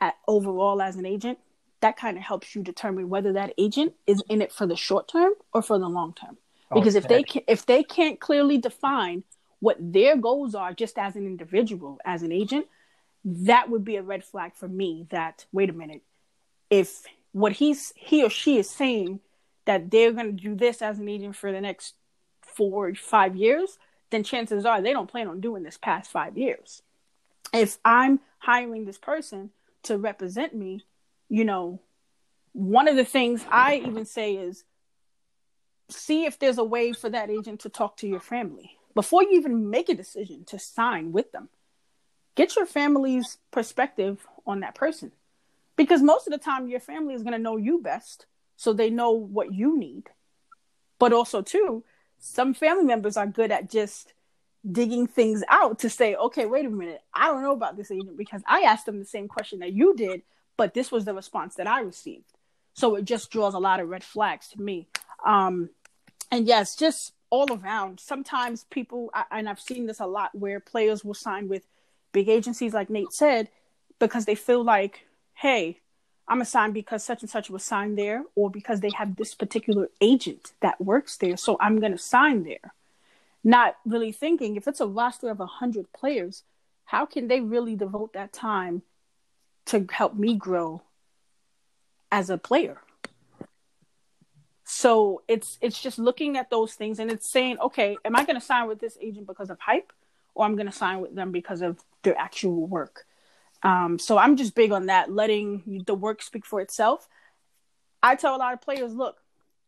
at 0.00 0.14
overall 0.26 0.82
as 0.82 0.96
an 0.96 1.06
agent, 1.06 1.38
that 1.80 1.96
kind 1.96 2.16
of 2.16 2.22
helps 2.22 2.54
you 2.54 2.62
determine 2.62 3.08
whether 3.08 3.34
that 3.34 3.52
agent 3.58 3.94
is 4.06 4.22
in 4.28 4.42
it 4.42 4.52
for 4.52 4.66
the 4.66 4.76
short 4.76 5.08
term 5.08 5.32
or 5.52 5.62
for 5.62 5.78
the 5.78 5.88
long 5.88 6.14
term. 6.14 6.36
Because 6.72 6.94
if 6.94 7.06
they 7.06 7.22
Okay. 7.22 7.40
can, 7.40 7.42
if 7.46 7.66
they 7.66 7.82
can't 7.84 8.18
clearly 8.18 8.58
define 8.58 9.22
what 9.64 9.78
their 9.80 10.14
goals 10.14 10.54
are 10.54 10.74
just 10.74 10.98
as 10.98 11.16
an 11.16 11.24
individual, 11.24 11.98
as 12.04 12.22
an 12.22 12.30
agent, 12.30 12.66
that 13.24 13.70
would 13.70 13.82
be 13.82 13.96
a 13.96 14.02
red 14.02 14.22
flag 14.22 14.52
for 14.54 14.68
me 14.68 15.06
that 15.08 15.46
wait 15.52 15.70
a 15.70 15.72
minute, 15.72 16.02
if 16.68 17.04
what 17.32 17.52
he's 17.52 17.90
he 17.96 18.22
or 18.22 18.28
she 18.28 18.58
is 18.58 18.68
saying 18.68 19.20
that 19.64 19.90
they're 19.90 20.12
going 20.12 20.36
to 20.36 20.42
do 20.42 20.54
this 20.54 20.82
as 20.82 20.98
an 20.98 21.08
agent 21.08 21.34
for 21.34 21.50
the 21.50 21.62
next 21.62 21.94
four 22.42 22.94
five 22.94 23.34
years 23.36 23.78
then 24.10 24.22
chances 24.22 24.66
are 24.66 24.82
they 24.82 24.92
don't 24.92 25.10
plan 25.10 25.28
on 25.28 25.40
doing 25.40 25.62
this 25.62 25.78
past 25.78 26.10
five 26.10 26.36
years. 26.36 26.82
If 27.52 27.78
i'm 27.86 28.20
hiring 28.40 28.84
this 28.84 28.98
person 28.98 29.50
to 29.84 29.96
represent 29.96 30.54
me 30.54 30.84
you 31.30 31.44
know 31.46 31.80
one 32.52 32.86
of 32.86 32.96
the 32.96 33.04
things 33.04 33.42
i 33.50 33.76
even 33.76 34.04
say 34.04 34.34
is 34.34 34.64
see 35.88 36.26
if 36.26 36.38
there's 36.38 36.58
a 36.58 36.64
way 36.64 36.92
for 36.92 37.08
that 37.08 37.30
agent 37.30 37.60
to 37.60 37.70
talk 37.70 37.96
to 37.96 38.06
your 38.06 38.20
family 38.20 38.76
before 38.94 39.22
you 39.22 39.32
even 39.32 39.70
make 39.70 39.88
a 39.88 39.94
decision 39.94 40.44
to 40.46 40.58
sign 40.58 41.12
with 41.12 41.32
them. 41.32 41.48
Get 42.34 42.56
your 42.56 42.66
family's 42.66 43.38
perspective 43.50 44.26
on 44.46 44.60
that 44.60 44.74
person. 44.74 45.12
Because 45.76 46.02
most 46.02 46.26
of 46.26 46.32
the 46.32 46.38
time 46.38 46.68
your 46.68 46.80
family 46.80 47.14
is 47.14 47.22
going 47.22 47.32
to 47.32 47.38
know 47.38 47.56
you 47.56 47.80
best 47.80 48.26
so 48.56 48.72
they 48.72 48.90
know 48.90 49.10
what 49.10 49.52
you 49.52 49.78
need. 49.78 50.10
But 50.98 51.12
also 51.12 51.42
too 51.42 51.84
some 52.24 52.54
family 52.54 52.84
members 52.84 53.18
are 53.18 53.26
good 53.26 53.50
at 53.50 53.70
just 53.70 54.14
digging 54.70 55.06
things 55.06 55.44
out 55.50 55.80
to 55.80 55.90
say 55.90 56.14
okay 56.14 56.46
wait 56.46 56.64
a 56.64 56.70
minute. 56.70 57.02
I 57.12 57.26
don't 57.26 57.42
know 57.42 57.52
about 57.52 57.76
this 57.76 57.90
agent 57.90 58.16
because 58.16 58.42
i 58.46 58.62
asked 58.62 58.86
them 58.86 58.98
the 58.98 59.04
same 59.04 59.28
question 59.28 59.58
that 59.58 59.74
you 59.74 59.94
did 59.94 60.22
but 60.56 60.72
this 60.72 60.90
was 60.90 61.04
the 61.04 61.12
response 61.12 61.56
that 61.56 61.66
i 61.66 61.80
received. 61.80 62.32
So 62.72 62.94
it 62.96 63.04
just 63.04 63.30
draws 63.30 63.54
a 63.54 63.58
lot 63.58 63.80
of 63.80 63.88
red 63.88 64.02
flags 64.02 64.48
to 64.48 64.60
me. 64.60 64.88
Um 65.24 65.70
and 66.30 66.46
yes 66.46 66.76
just 66.76 67.12
all 67.30 67.52
around. 67.52 68.00
Sometimes 68.00 68.64
people 68.70 69.10
and 69.30 69.48
i've 69.48 69.60
seen 69.60 69.86
this 69.86 70.00
a 70.00 70.06
lot 70.06 70.34
where 70.34 70.60
players 70.60 71.04
will 71.04 71.14
sign 71.14 71.48
with 71.48 71.62
big 72.12 72.28
agencies 72.28 72.74
like 72.74 72.90
nate 72.90 73.12
said 73.12 73.48
because 73.98 74.24
they 74.24 74.34
feel 74.34 74.62
like 74.62 75.06
hey 75.34 75.80
i'm 76.28 76.40
assigned 76.40 76.74
because 76.74 77.04
such 77.04 77.22
and 77.22 77.30
such 77.30 77.50
was 77.50 77.62
signed 77.62 77.98
there 77.98 78.24
or 78.34 78.50
because 78.50 78.80
they 78.80 78.90
have 78.94 79.16
this 79.16 79.34
particular 79.34 79.88
agent 80.00 80.52
that 80.60 80.80
works 80.80 81.16
there 81.16 81.36
so 81.36 81.56
i'm 81.60 81.80
going 81.80 81.92
to 81.92 81.98
sign 81.98 82.44
there. 82.44 82.72
Not 83.46 83.76
really 83.84 84.10
thinking 84.10 84.56
if 84.56 84.66
it's 84.66 84.80
a 84.80 84.86
roster 84.86 85.28
of 85.28 85.38
100 85.38 85.92
players 85.92 86.42
how 86.86 87.04
can 87.04 87.28
they 87.28 87.40
really 87.40 87.76
devote 87.76 88.14
that 88.14 88.32
time 88.32 88.82
to 89.66 89.86
help 89.90 90.14
me 90.14 90.34
grow 90.34 90.82
as 92.10 92.30
a 92.30 92.38
player 92.38 92.80
so 94.64 95.22
it's 95.28 95.58
it's 95.60 95.80
just 95.80 95.98
looking 95.98 96.38
at 96.38 96.48
those 96.48 96.72
things 96.72 96.98
and 96.98 97.10
it's 97.10 97.30
saying 97.30 97.58
okay 97.58 97.96
am 98.04 98.16
i 98.16 98.24
going 98.24 98.38
to 98.38 98.44
sign 98.44 98.66
with 98.66 98.80
this 98.80 98.96
agent 99.00 99.26
because 99.26 99.50
of 99.50 99.58
hype 99.60 99.92
or 100.34 100.44
i'm 100.44 100.56
going 100.56 100.66
to 100.66 100.72
sign 100.72 101.00
with 101.00 101.14
them 101.14 101.30
because 101.30 101.62
of 101.62 101.78
their 102.02 102.18
actual 102.18 102.66
work? 102.66 103.06
Um, 103.62 103.98
so 103.98 104.18
i'm 104.18 104.36
just 104.36 104.54
big 104.54 104.72
on 104.72 104.86
that 104.86 105.12
letting 105.12 105.82
the 105.86 105.94
work 105.94 106.22
speak 106.22 106.44
for 106.44 106.60
itself. 106.60 107.08
I 108.02 108.16
tell 108.16 108.36
a 108.36 108.38
lot 108.38 108.52
of 108.52 108.60
players 108.60 108.94
look 108.94 109.18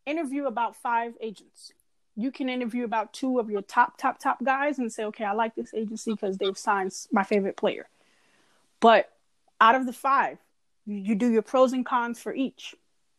interview 0.05 0.47
about 0.47 0.77
five 0.77 1.15
agents. 1.21 1.73
You 2.15 2.31
can 2.31 2.49
interview 2.49 2.85
about 2.85 3.13
two 3.13 3.39
of 3.39 3.51
your 3.51 3.63
top 3.63 3.99
top 3.99 4.19
top 4.19 4.43
guys 4.43 4.79
and 4.79 4.93
say 4.93 5.05
okay 5.05 5.25
i 5.25 5.33
like 5.33 5.55
this 5.55 5.73
agency 5.75 6.13
because 6.13 6.39
they've 6.39 6.57
signed 6.57 6.93
my 7.13 7.23
favorite 7.23 7.57
player. 7.57 7.89
But 8.81 9.11
out 9.61 9.75
of 9.75 9.87
the 9.87 9.93
five 9.93 10.39
you, 10.87 10.97
you 10.97 11.15
do 11.15 11.31
your 11.31 11.43
pros 11.43 11.73
and 11.73 11.85
cons 11.85 12.21
for 12.21 12.35
each 12.35 12.75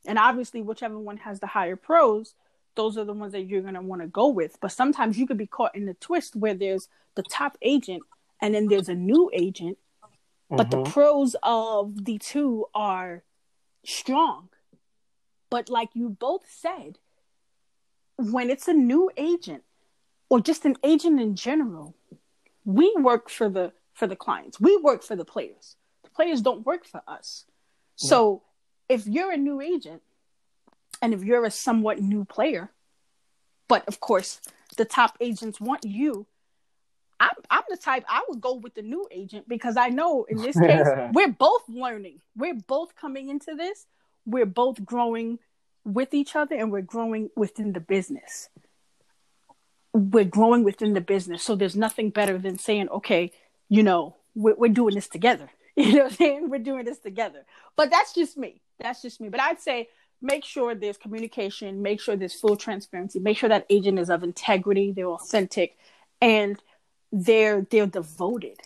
and 0.08 0.18
obviously 0.18 0.62
whichever 0.64 0.98
one 0.98 1.18
has 1.18 1.40
the 1.40 1.48
higher 1.48 1.76
pros 1.76 2.34
those 2.78 2.96
are 2.96 3.04
the 3.04 3.14
ones 3.14 3.34
that 3.34 3.42
you're 3.42 3.64
going 3.64 3.74
to 3.74 3.82
want 3.82 4.04
to 4.04 4.08
go 4.08 4.28
with. 4.28 4.60
But 4.62 4.72
sometimes 4.72 5.18
you 5.18 5.26
could 5.26 5.38
be 5.38 5.48
caught 5.48 5.76
in 5.76 5.88
the 5.88 5.96
twist 5.96 6.36
where 6.36 6.54
there's 6.54 6.88
the 7.16 7.24
top 7.24 7.58
agent 7.64 8.04
and 8.40 8.54
then 8.54 8.68
there's 8.68 8.88
a 8.88 8.94
new 8.94 9.32
agent, 9.34 9.80
but 10.50 10.68
Mhm. 10.68 10.72
the 10.72 10.92
pros 10.92 11.36
of 11.42 12.06
the 12.06 12.20
two 12.20 12.68
are 12.76 13.24
strong. 13.84 14.50
But 15.50 15.70
like 15.70 15.90
you 15.96 16.10
both 16.10 16.48
said, 16.48 17.00
when 18.16 18.50
it's 18.52 18.68
a 18.68 18.74
new 18.74 19.10
agent 19.18 19.64
or 20.30 20.40
just 20.40 20.64
an 20.64 20.78
agent 20.84 21.20
in 21.20 21.36
general, 21.36 21.96
we 22.64 22.94
work 22.96 23.30
for 23.30 23.50
the 23.50 23.74
for 23.92 24.06
the 24.06 24.16
clients. 24.16 24.60
We 24.60 24.78
work 24.78 25.02
for 25.02 25.16
the 25.16 25.26
players. 25.26 25.76
The 26.04 26.12
players 26.12 26.44
don't 26.44 26.64
work 26.64 26.86
for 26.86 27.02
us. 27.08 27.46
So 27.96 28.44
if 28.90 29.06
you're 29.08 29.32
a 29.32 29.38
new 29.38 29.62
agent 29.62 30.02
and 31.02 31.14
if 31.14 31.24
you're 31.24 31.46
a 31.46 31.52
somewhat 31.52 32.02
new 32.02 32.26
player, 32.26 32.72
but 33.68 33.88
of 33.88 34.00
course 34.00 34.42
the 34.78 34.86
top 34.86 35.18
agents 35.20 35.60
want 35.60 35.84
you, 35.84 36.26
I'm 37.20 37.32
I'm 37.50 37.64
the 37.70 37.78
type 37.78 38.06
I 38.08 38.24
would 38.30 38.42
go 38.42 38.56
with 38.56 38.76
the 38.76 38.82
new 38.82 39.08
agent 39.12 39.48
because 39.50 39.78
I 39.78 39.90
know 39.90 40.26
in 40.26 40.38
this 40.38 40.60
case 40.60 40.88
we're 41.14 41.32
both 41.32 41.64
learning. 41.68 42.22
We're 42.36 42.54
both 42.54 42.96
coming 42.96 43.30
into 43.30 43.56
this. 43.56 43.86
We're 44.26 44.46
both 44.46 44.84
growing 44.86 45.40
with 45.84 46.14
each 46.14 46.36
other 46.36 46.56
and 46.56 46.72
we're 46.72 46.82
growing 46.82 47.30
within 47.36 47.74
the 47.74 47.80
business. 47.80 48.50
We're 49.94 50.26
growing 50.26 50.64
within 50.64 50.94
the 50.94 51.02
business. 51.02 51.44
So 51.44 51.56
there's 51.56 51.76
nothing 51.76 52.10
better 52.12 52.38
than 52.38 52.60
saying, 52.60 52.90
okay, 52.90 53.32
you 53.70 53.84
know, 53.84 54.16
we're, 54.36 54.56
we're 54.56 54.74
doing 54.74 54.96
this 54.96 55.08
together. 55.08 55.50
You 55.80 55.94
know 55.94 56.04
what 56.06 56.14
I'm 56.14 56.18
saying? 56.18 56.50
We're 56.50 56.58
doing 56.58 56.86
this 56.86 56.98
together. 56.98 57.46
But 57.76 57.92
that's 57.92 58.12
just 58.12 58.36
me. 58.36 58.62
That's 58.80 59.02
just 59.02 59.20
me. 59.22 59.30
But 59.30 59.42
I'd 59.42 59.60
say 59.60 59.90
make 60.22 60.44
sure 60.44 60.76
there's 60.76 60.98
communication, 60.98 61.82
make 61.82 62.02
sure 62.02 62.16
there's 62.16 62.40
full 62.40 62.56
transparency, 62.56 63.20
make 63.20 63.38
sure 63.38 63.50
that 63.50 63.66
agent 63.70 64.00
is 64.00 64.10
of 64.10 64.24
integrity, 64.24 64.92
they're 64.92 65.08
authentic, 65.08 65.78
and 66.22 66.62
they're 67.12 67.62
they're 67.70 67.88
devoted. 67.88 68.60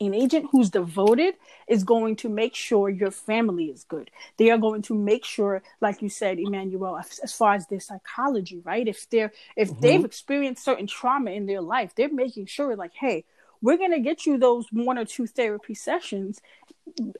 An 0.00 0.12
agent 0.12 0.48
who's 0.50 0.70
devoted 0.70 1.34
is 1.68 1.84
going 1.84 2.16
to 2.16 2.28
make 2.28 2.54
sure 2.56 2.88
your 2.90 3.12
family 3.12 3.66
is 3.66 3.84
good. 3.84 4.10
They 4.38 4.50
are 4.50 4.58
going 4.58 4.82
to 4.82 4.94
make 4.94 5.24
sure, 5.24 5.62
like 5.80 6.02
you 6.02 6.08
said, 6.08 6.38
Emmanuel, 6.40 6.98
as, 6.98 7.32
far 7.32 7.54
as 7.54 7.68
their 7.68 7.78
psychology, 7.80 8.60
right? 8.64 8.86
If 8.88 9.08
they're 9.08 9.32
if 9.56 9.70
Mhm. 9.70 9.80
they've 9.80 10.04
experienced 10.04 10.64
certain 10.64 10.88
trauma 10.88 11.30
in 11.30 11.46
their 11.46 11.60
life, 11.62 11.94
they're 11.94 12.12
making 12.12 12.46
sure, 12.46 12.74
like, 12.76 12.92
hey, 12.94 13.24
we're 13.64 13.78
gonna 13.78 13.98
get 13.98 14.26
you 14.26 14.38
those 14.38 14.66
one 14.70 14.98
or 14.98 15.04
two 15.04 15.26
therapy 15.26 15.74
sessions 15.74 16.40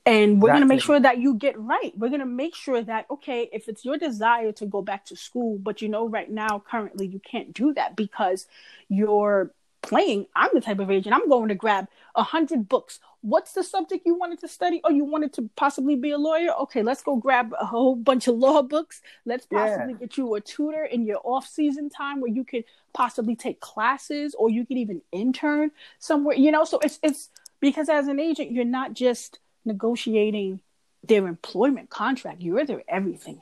and 0.04 0.42
we're 0.42 0.50
going 0.50 0.60
to 0.60 0.66
make 0.66 0.82
sure 0.82 1.00
that 1.00 1.18
you 1.18 1.34
get 1.34 1.58
right. 1.58 1.92
We're 1.96 2.10
going 2.10 2.20
to 2.20 2.26
make 2.26 2.54
sure 2.54 2.82
that 2.82 3.06
okay 3.10 3.48
if 3.52 3.68
it's 3.68 3.84
your 3.84 3.96
desire 3.96 4.52
to 4.52 4.66
go 4.66 4.82
back 4.82 5.06
to 5.06 5.16
school 5.16 5.58
but 5.58 5.80
you 5.82 5.88
know 5.88 6.08
right 6.08 6.30
now 6.30 6.62
currently 6.70 7.06
you 7.06 7.20
can't 7.20 7.52
do 7.52 7.72
that 7.74 7.96
because 7.96 8.46
you're 8.88 9.52
playing 9.88 10.26
i'm 10.34 10.50
the 10.54 10.60
type 10.60 10.78
of 10.78 10.90
agent 10.90 11.14
i'm 11.14 11.28
going 11.28 11.48
to 11.48 11.54
grab 11.54 11.86
a 12.16 12.22
hundred 12.22 12.68
books. 12.68 13.00
What's 13.22 13.52
the 13.52 13.64
subject 13.64 14.06
you 14.06 14.14
wanted 14.14 14.38
to 14.40 14.48
study? 14.48 14.80
Oh 14.84 14.90
you 14.90 15.04
wanted 15.04 15.32
to 15.34 15.50
possibly 15.56 15.96
be 15.96 16.10
a 16.10 16.18
lawyer? 16.18 16.52
Okay 16.64 16.82
let's 16.82 17.02
go 17.02 17.16
grab 17.16 17.52
a 17.58 17.66
whole 17.66 17.96
bunch 17.96 18.28
of 18.28 18.36
law 18.36 18.62
books. 18.62 19.02
Let's 19.24 19.46
Yeah. 19.50 19.58
possibly 19.58 19.94
get 19.94 20.16
you 20.16 20.34
a 20.34 20.40
tutor 20.40 20.84
in 20.84 21.04
your 21.04 21.20
off 21.24 21.46
season 21.48 21.90
time 21.90 22.20
where 22.20 22.30
you 22.30 22.44
could 22.44 22.64
possibly 22.92 23.34
take 23.34 23.58
classes 23.60 24.34
or 24.34 24.50
you 24.50 24.64
could 24.66 24.76
even 24.76 25.02
intern 25.10 25.72
somewhere 25.98 26.36
you 26.36 26.50
know? 26.52 26.64
So 26.64 26.78
it's 26.80 26.98
it's 27.02 27.30
because 27.60 27.88
as 27.88 28.06
an 28.06 28.20
agent 28.20 28.52
you're 28.52 28.64
not 28.64 28.92
just 28.94 29.38
negotiating 29.64 30.60
their 31.02 31.26
employment 31.26 31.90
contract. 31.90 32.42
You're 32.42 32.64
their 32.64 32.82
everything 32.88 33.40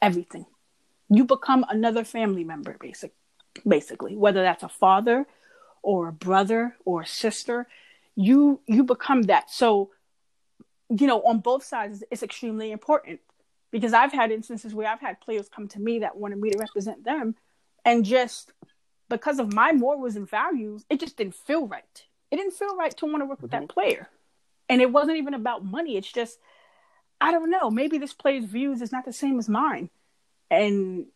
everything. 0.00 0.46
You 1.10 1.24
become 1.24 1.66
another 1.68 2.04
family 2.04 2.44
member 2.44 2.76
basic 2.80 3.12
basically 3.66 4.16
whether 4.16 4.40
that's 4.42 4.62
a 4.62 4.68
father 4.68 5.26
or 5.82 6.08
a 6.08 6.12
brother 6.12 6.76
or 6.84 7.02
a 7.02 7.06
sister 7.06 7.66
you 8.16 8.60
you 8.66 8.82
become 8.82 9.22
that. 9.22 9.50
So 9.50 9.90
you 10.90 11.06
know 11.06 11.20
on 11.22 11.38
both 11.40 11.64
sides 11.64 12.02
it's 12.10 12.22
extremely 12.22 12.72
important 12.72 13.20
because 13.70 13.92
i've 13.92 14.12
had 14.12 14.30
instances 14.30 14.74
where 14.74 14.88
i've 14.88 15.00
had 15.00 15.20
players 15.20 15.46
come 15.46 15.68
to 15.68 15.78
me 15.78 15.98
that 15.98 16.16
wanted 16.16 16.38
me 16.38 16.48
to 16.48 16.56
represent 16.56 17.04
them 17.04 17.34
and 17.84 18.06
just 18.06 18.52
because 19.08 19.38
of 19.38 19.52
my 19.52 19.72
morals 19.72 20.16
and 20.16 20.28
values 20.28 20.84
it 20.90 21.00
just 21.00 21.16
didn't 21.16 21.34
feel 21.34 21.66
right. 21.66 22.04
It 22.30 22.36
didn't 22.36 22.52
feel 22.52 22.76
right 22.76 22.94
to 22.98 23.06
want 23.06 23.22
to 23.22 23.26
work 23.26 23.40
with 23.40 23.52
that 23.52 23.62
mm-hmm. 23.62 23.80
player. 23.80 24.08
And 24.68 24.82
it 24.82 24.92
wasn't 24.92 25.16
even 25.16 25.32
about 25.32 25.64
money. 25.64 25.96
It's 25.96 26.12
just 26.12 26.38
i 27.20 27.32
don't 27.32 27.50
know. 27.50 27.70
Maybe 27.70 27.98
this 27.98 28.12
player's 28.12 28.44
views 28.44 28.82
is 28.82 28.92
not 28.92 29.04
the 29.04 29.12
same 29.12 29.38
as 29.38 29.48
mine. 29.48 29.90
And 30.50 31.06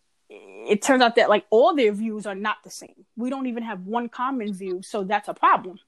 it 0.69 0.83
turns 0.83 1.03
out 1.03 1.17
that 1.17 1.29
like 1.29 1.45
all 1.51 1.75
their 1.75 1.93
views 1.93 2.27
are 2.27 2.35
not 2.35 2.59
the 2.65 2.71
same. 2.71 3.05
We 3.17 3.31
don't 3.31 3.47
even 3.47 3.63
have 3.63 3.87
one 3.87 4.09
common 4.09 4.53
view 4.53 4.83
so 4.83 5.05
that's 5.05 5.29
a 5.29 5.35
problem 5.35 5.79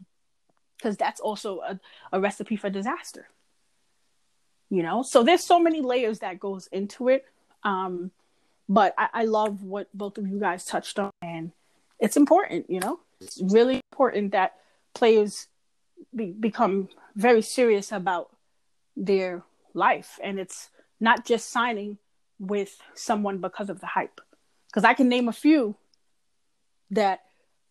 because 0.76 0.96
that's 0.96 1.20
also 1.20 1.60
a, 1.60 1.80
a 2.12 2.20
recipe 2.20 2.56
for 2.56 2.70
disaster 2.70 3.28
you 4.70 4.82
know? 4.82 5.02
So 5.02 5.22
there's 5.22 5.44
so 5.44 5.60
many 5.60 5.82
layers 5.82 6.18
that 6.20 6.40
goes 6.40 6.66
into 6.68 7.08
it 7.08 7.24
um 7.62 8.10
but 8.68 8.94
I, 8.96 9.08
I 9.12 9.24
love 9.24 9.62
what 9.62 9.88
both 9.94 10.18
of 10.18 10.26
you 10.26 10.38
guys 10.38 10.64
touched 10.64 10.98
on 10.98 11.10
and 11.22 11.52
it's 12.00 12.16
important 12.16 12.68
you 12.68 12.80
know? 12.80 13.00
It's 13.20 13.40
really 13.42 13.80
important 13.92 14.32
that 14.32 14.54
players 14.94 15.46
be, 16.14 16.32
become 16.32 16.88
very 17.14 17.42
serious 17.42 17.92
about 17.92 18.30
their 18.96 19.42
life 19.72 20.18
and 20.22 20.38
it's 20.38 20.70
not 21.00 21.24
just 21.24 21.50
signing 21.50 21.98
with 22.38 22.78
someone 22.94 23.38
because 23.38 23.70
of 23.70 23.80
the 23.80 23.86
hype 23.86 24.20
because 24.74 24.84
i 24.84 24.92
can 24.94 25.08
name 25.08 25.28
a 25.28 25.32
few 25.32 25.76
that 26.90 27.20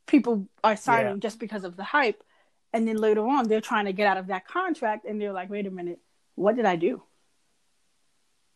people 0.07 0.47
are 0.63 0.75
signing 0.77 1.15
Yeah. 1.15 1.19
just 1.19 1.39
because 1.39 1.63
of 1.65 1.75
the 1.75 1.83
hype 1.83 2.23
and 2.71 2.87
then 2.87 2.97
later 2.97 3.27
on 3.27 3.47
they're 3.47 3.61
trying 3.61 3.85
to 3.85 3.93
get 3.93 4.07
out 4.07 4.17
of 4.17 4.27
that 4.27 4.47
contract 4.47 5.05
and 5.05 5.19
they're 5.19 5.33
like 5.33 5.49
wait 5.49 5.67
a 5.67 5.71
minute 5.71 5.99
what 6.35 6.55
did 6.55 6.65
i 6.65 6.75
do 6.75 7.03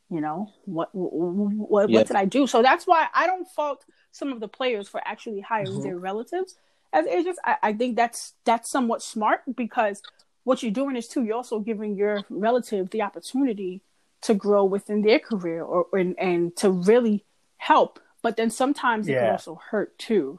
you 0.09 0.21
know 0.21 0.53
what 0.65 0.89
what, 0.93 1.11
what, 1.13 1.89
Yeah. 1.89 1.99
what 1.99 2.07
did 2.07 2.15
i 2.15 2.25
do 2.25 2.47
so 2.47 2.61
that's 2.61 2.87
why 2.87 3.07
i 3.13 3.27
don't 3.27 3.47
fault 3.49 3.85
some 4.11 4.31
of 4.31 4.39
the 4.39 4.47
players 4.47 4.87
for 4.87 5.01
actually 5.05 5.41
hiring 5.41 5.79
Mhm. 5.79 5.83
their 5.83 5.97
relatives 5.97 6.55
as 6.93 7.05
agents 7.05 7.39
I, 7.43 7.57
I 7.61 7.73
think 7.73 7.95
that's 7.97 8.33
that's 8.45 8.69
somewhat 8.69 9.01
smart 9.03 9.41
because 9.55 10.01
what 10.45 10.63
you're 10.63 10.71
doing 10.71 10.95
is 10.95 11.07
too 11.09 11.23
you're 11.23 11.35
also 11.35 11.59
giving 11.59 11.95
your 11.95 12.25
relative 12.29 12.89
the 12.91 13.01
opportunity 13.01 13.81
to 14.21 14.33
grow 14.33 14.63
within 14.65 15.01
their 15.01 15.19
career 15.19 15.61
or 15.63 15.87
and, 15.93 16.17
and 16.17 16.55
to 16.57 16.71
really 16.71 17.25
help 17.57 17.99
but 18.27 18.35
then 18.35 18.49
sometimes 18.49 19.07
it 19.07 19.13
can 19.19 19.29
also 19.29 19.55
hurt 19.71 19.97
too 19.97 20.37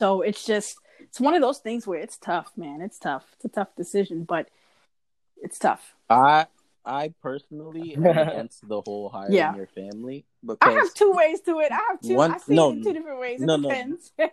so 0.00 0.22
it's 0.22 0.44
just 0.44 0.76
it's 0.98 1.20
one 1.20 1.34
of 1.34 1.40
those 1.40 1.58
things 1.58 1.86
where 1.86 2.00
it's 2.00 2.18
tough 2.18 2.50
man 2.56 2.80
it's 2.80 2.98
tough 2.98 3.24
it's 3.34 3.44
a 3.44 3.48
tough 3.48 3.68
decision 3.76 4.24
but 4.24 4.48
it's 5.40 5.56
tough 5.56 5.94
I 6.10 6.46
I 6.84 7.14
personally 7.22 7.94
am 7.94 8.04
against 8.28 8.66
the 8.66 8.80
whole 8.80 9.08
hiring 9.08 9.34
Yeah. 9.34 9.54
your 9.54 9.68
family 9.68 10.26
because 10.44 10.58
i 10.68 10.72
have 10.72 10.92
two 10.94 11.12
ways 11.12 11.40
to 11.42 11.60
it 11.60 11.70
i 11.70 11.76
have 11.90 12.00
two 12.02 12.14
One- 12.16 12.32
i 12.32 12.38
see 12.38 12.56
no, 12.56 12.70
it 12.70 12.72
in 12.78 12.82
two 12.82 12.92
different 12.92 13.20
ways 13.20 13.40
it 13.40 13.46
no, 13.46 13.56
no. 13.56 13.70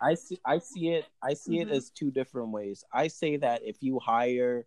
I 0.00 0.14
see 0.14 0.38
I 0.46 0.58
see 0.60 0.88
it 0.96 1.04
I 1.22 1.34
see 1.34 1.58
it 1.60 1.68
Mhm. 1.68 1.72
as 1.72 1.90
two 1.90 2.10
different 2.10 2.50
ways. 2.52 2.84
I 2.90 3.08
say 3.08 3.36
that 3.36 3.60
if 3.66 3.76
you 3.82 3.98
hire 3.98 4.64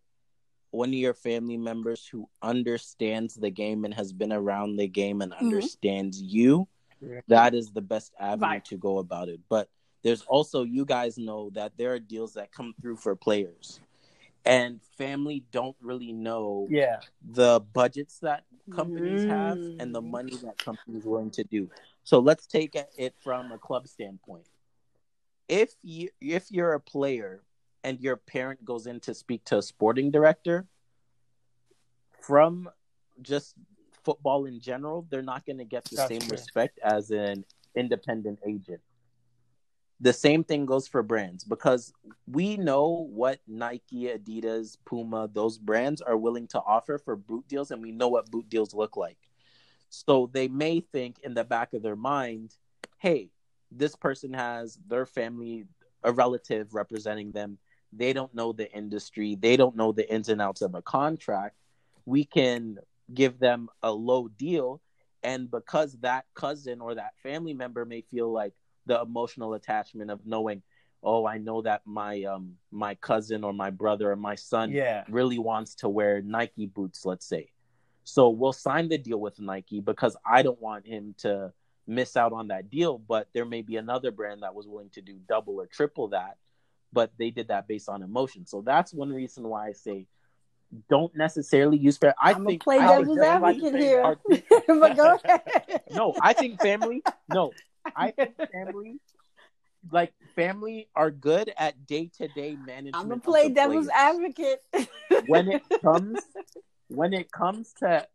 one 0.72 0.90
of 0.90 0.94
your 1.08 1.14
family 1.14 1.58
members 1.58 2.06
who 2.06 2.30
understands 2.42 3.34
the 3.36 3.50
game 3.50 3.84
and 3.86 3.94
has 3.94 4.12
been 4.14 4.32
around 4.34 4.76
the 4.76 4.88
game 4.88 5.22
and 5.22 5.32
Mm-hmm. 5.32 5.46
understands 5.46 6.22
you, 6.22 6.52
Yeah. 6.60 6.66
That 7.28 7.54
is 7.54 7.72
the 7.72 7.82
best 7.82 8.14
avenue 8.20 8.48
Right. 8.52 8.66
to 8.66 8.78
go 8.78 8.98
about 9.00 9.30
it. 9.30 9.40
But 9.50 9.70
there's 10.04 10.22
also 10.24 10.64
you 10.64 10.86
guys 10.86 11.18
know 11.18 11.50
that 11.52 11.78
there 11.78 11.94
are 11.94 12.00
deals 12.00 12.34
that 12.34 12.52
come 12.52 12.74
through 12.82 12.98
for 12.98 13.16
players. 13.16 13.80
And 14.44 14.82
family 14.98 15.44
don't 15.52 15.76
really 15.80 16.12
know 16.12 16.68
Yeah. 16.70 17.02
the 17.22 17.60
budgets 17.74 18.20
that 18.20 18.46
companies 18.72 19.24
have 19.26 19.60
and 19.80 19.94
the 19.94 20.02
Mm. 20.02 20.10
money 20.10 20.36
that 20.38 20.58
companies 20.58 21.06
willing 21.06 21.30
to 21.32 21.44
do. 21.44 21.70
So 22.04 22.20
let's 22.20 22.48
take 22.48 22.76
it 22.76 23.16
from 23.24 23.52
a 23.52 23.60
club 23.60 23.88
standpoint. 23.88 24.50
If 25.48 25.76
you 25.84 26.10
if 26.20 26.50
you're 26.52 26.74
a 26.74 26.80
player 26.80 27.44
and 27.84 28.00
your 28.00 28.16
parent 28.18 28.66
goes 28.66 28.88
in 28.88 29.00
to 29.02 29.14
speak 29.14 29.44
to 29.46 29.58
a 29.58 29.62
sporting 29.62 30.10
director 30.10 30.68
from 32.20 32.70
just 33.22 33.56
football 34.04 34.46
in 34.46 34.60
general, 34.60 35.06
they're 35.10 35.22
not 35.22 35.46
going 35.46 35.58
to 35.58 35.66
get 35.66 35.86
the 35.86 35.98
That's 35.98 36.08
same 36.08 36.22
true. 36.22 36.32
respect 36.32 36.80
as 36.84 37.12
an 37.12 37.46
independent 37.76 38.40
agent. 38.46 38.82
The 40.00 40.14
same 40.14 40.44
thing 40.44 40.66
goes 40.66 40.88
for 40.88 41.04
brands 41.04 41.44
because 41.44 41.94
we 42.26 42.58
know 42.58 43.08
what 43.12 43.40
Nike, 43.48 44.06
Adidas, 44.06 44.78
Puma, 44.84 45.30
those 45.32 45.60
brands 45.60 46.02
are 46.02 46.18
willing 46.18 46.48
to 46.48 46.60
offer 46.60 46.98
for 46.98 47.16
boot 47.16 47.48
deals, 47.48 47.70
and 47.70 47.84
we 47.84 47.92
know 47.92 48.08
what 48.08 48.32
boot 48.32 48.50
deals 48.50 48.74
look 48.74 48.98
like. 48.98 49.18
So 49.90 50.30
they 50.34 50.48
may 50.48 50.80
think 50.80 51.20
in 51.20 51.36
the 51.36 51.44
back 51.44 51.74
of 51.74 51.84
their 51.84 51.96
mind, 51.96 52.56
hey, 52.98 53.30
this 53.72 53.96
person 53.96 54.34
has 54.34 54.80
their 54.88 55.06
family, 55.06 55.66
a 56.04 56.12
relative 56.12 56.74
representing 56.74 57.32
them. 57.32 57.60
They 57.94 58.14
don't 58.14 58.34
know 58.34 58.54
the 58.54 58.72
industry, 58.74 59.36
they 59.36 59.56
don't 59.56 59.76
know 59.76 59.92
the 59.92 60.12
ins 60.12 60.30
and 60.30 60.42
outs 60.42 60.62
of 60.62 60.74
a 60.74 60.82
contract. 60.82 61.58
We 62.06 62.24
can 62.24 62.78
give 63.14 63.40
them 63.40 63.70
a 63.84 63.92
low 63.92 64.28
deal. 64.28 64.82
And 65.24 65.50
because 65.52 65.94
that 66.02 66.26
cousin 66.34 66.82
or 66.82 66.96
that 66.96 67.14
family 67.22 67.54
member 67.54 67.86
may 67.86 68.02
feel 68.02 68.32
like 68.32 68.54
the 68.86 69.00
emotional 69.02 69.54
attachment 69.54 70.10
of 70.10 70.26
knowing 70.26 70.64
oh 71.04 71.26
i 71.26 71.38
know 71.38 71.62
that 71.62 71.82
my 71.86 72.24
um 72.24 72.54
my 72.72 72.96
cousin 72.96 73.44
or 73.44 73.54
my 73.54 73.70
brother 73.70 74.12
or 74.12 74.16
my 74.16 74.36
son 74.36 74.72
Yeah. 74.72 75.04
really 75.10 75.38
wants 75.40 75.76
to 75.76 75.90
wear 75.90 76.22
nike 76.22 76.66
boots 76.68 77.06
let's 77.06 77.26
say. 77.28 77.52
So 78.04 78.30
we'll 78.30 78.54
sign 78.54 78.90
the 78.90 78.98
deal 78.98 79.20
with 79.20 79.40
nike 79.40 79.80
because 79.82 80.16
i 80.26 80.42
don't 80.42 80.62
want 80.62 80.86
him 80.88 81.14
to 81.20 81.54
miss 81.88 82.16
out 82.18 82.34
on 82.34 82.48
that 82.50 82.70
deal. 82.70 82.98
But 82.98 83.28
there 83.34 83.46
may 83.46 83.62
be 83.62 83.78
another 83.78 84.12
brand 84.12 84.44
that 84.44 84.54
was 84.56 84.68
willing 84.68 84.90
to 84.92 85.02
do 85.02 85.20
double 85.28 85.56
or 85.62 85.68
triple 85.68 86.08
that 86.10 86.38
but 86.94 87.12
they 87.18 87.30
did 87.30 87.48
that 87.48 87.68
based 87.68 87.88
on 87.88 88.04
emotion. 88.04 88.46
So 88.46 88.62
that's 88.62 88.94
one 88.94 89.12
reason 89.14 89.48
why 89.48 89.68
i 89.68 89.72
say 89.74 90.08
don't 90.90 91.16
necessarily 91.16 91.78
use 91.78 91.98
fair 91.98 92.14
i 92.22 92.32
I'm 92.32 92.46
think 92.46 92.64
play 92.64 92.78
devil's 92.78 93.08
would 93.08 93.18
just 93.18 93.42
like 93.42 93.60
to 93.60 93.66
advocate 93.68 93.82
here. 93.82 94.16
but 94.68 94.96
go 94.96 95.20
ahead. 95.24 95.82
no, 95.92 96.14
I 96.22 96.34
think 96.34 96.62
family. 96.62 97.04
No, 97.30 97.52
I 97.96 98.12
think 98.18 98.36
family. 98.52 99.00
Like 99.92 100.14
family 100.36 100.88
are 100.96 101.10
good 101.10 101.52
at 101.58 101.88
day 101.88 102.12
to 102.18 102.28
day 102.28 102.56
management. 102.56 102.96
I'm 102.96 103.10
gonna 103.10 103.20
play 103.20 103.50
devil's 103.50 103.90
advocate. 103.90 104.62
when 105.28 105.50
it 105.50 105.64
comes 105.82 106.20
when 106.88 107.14
it 107.14 107.32
comes 107.32 107.74
to 107.80 108.08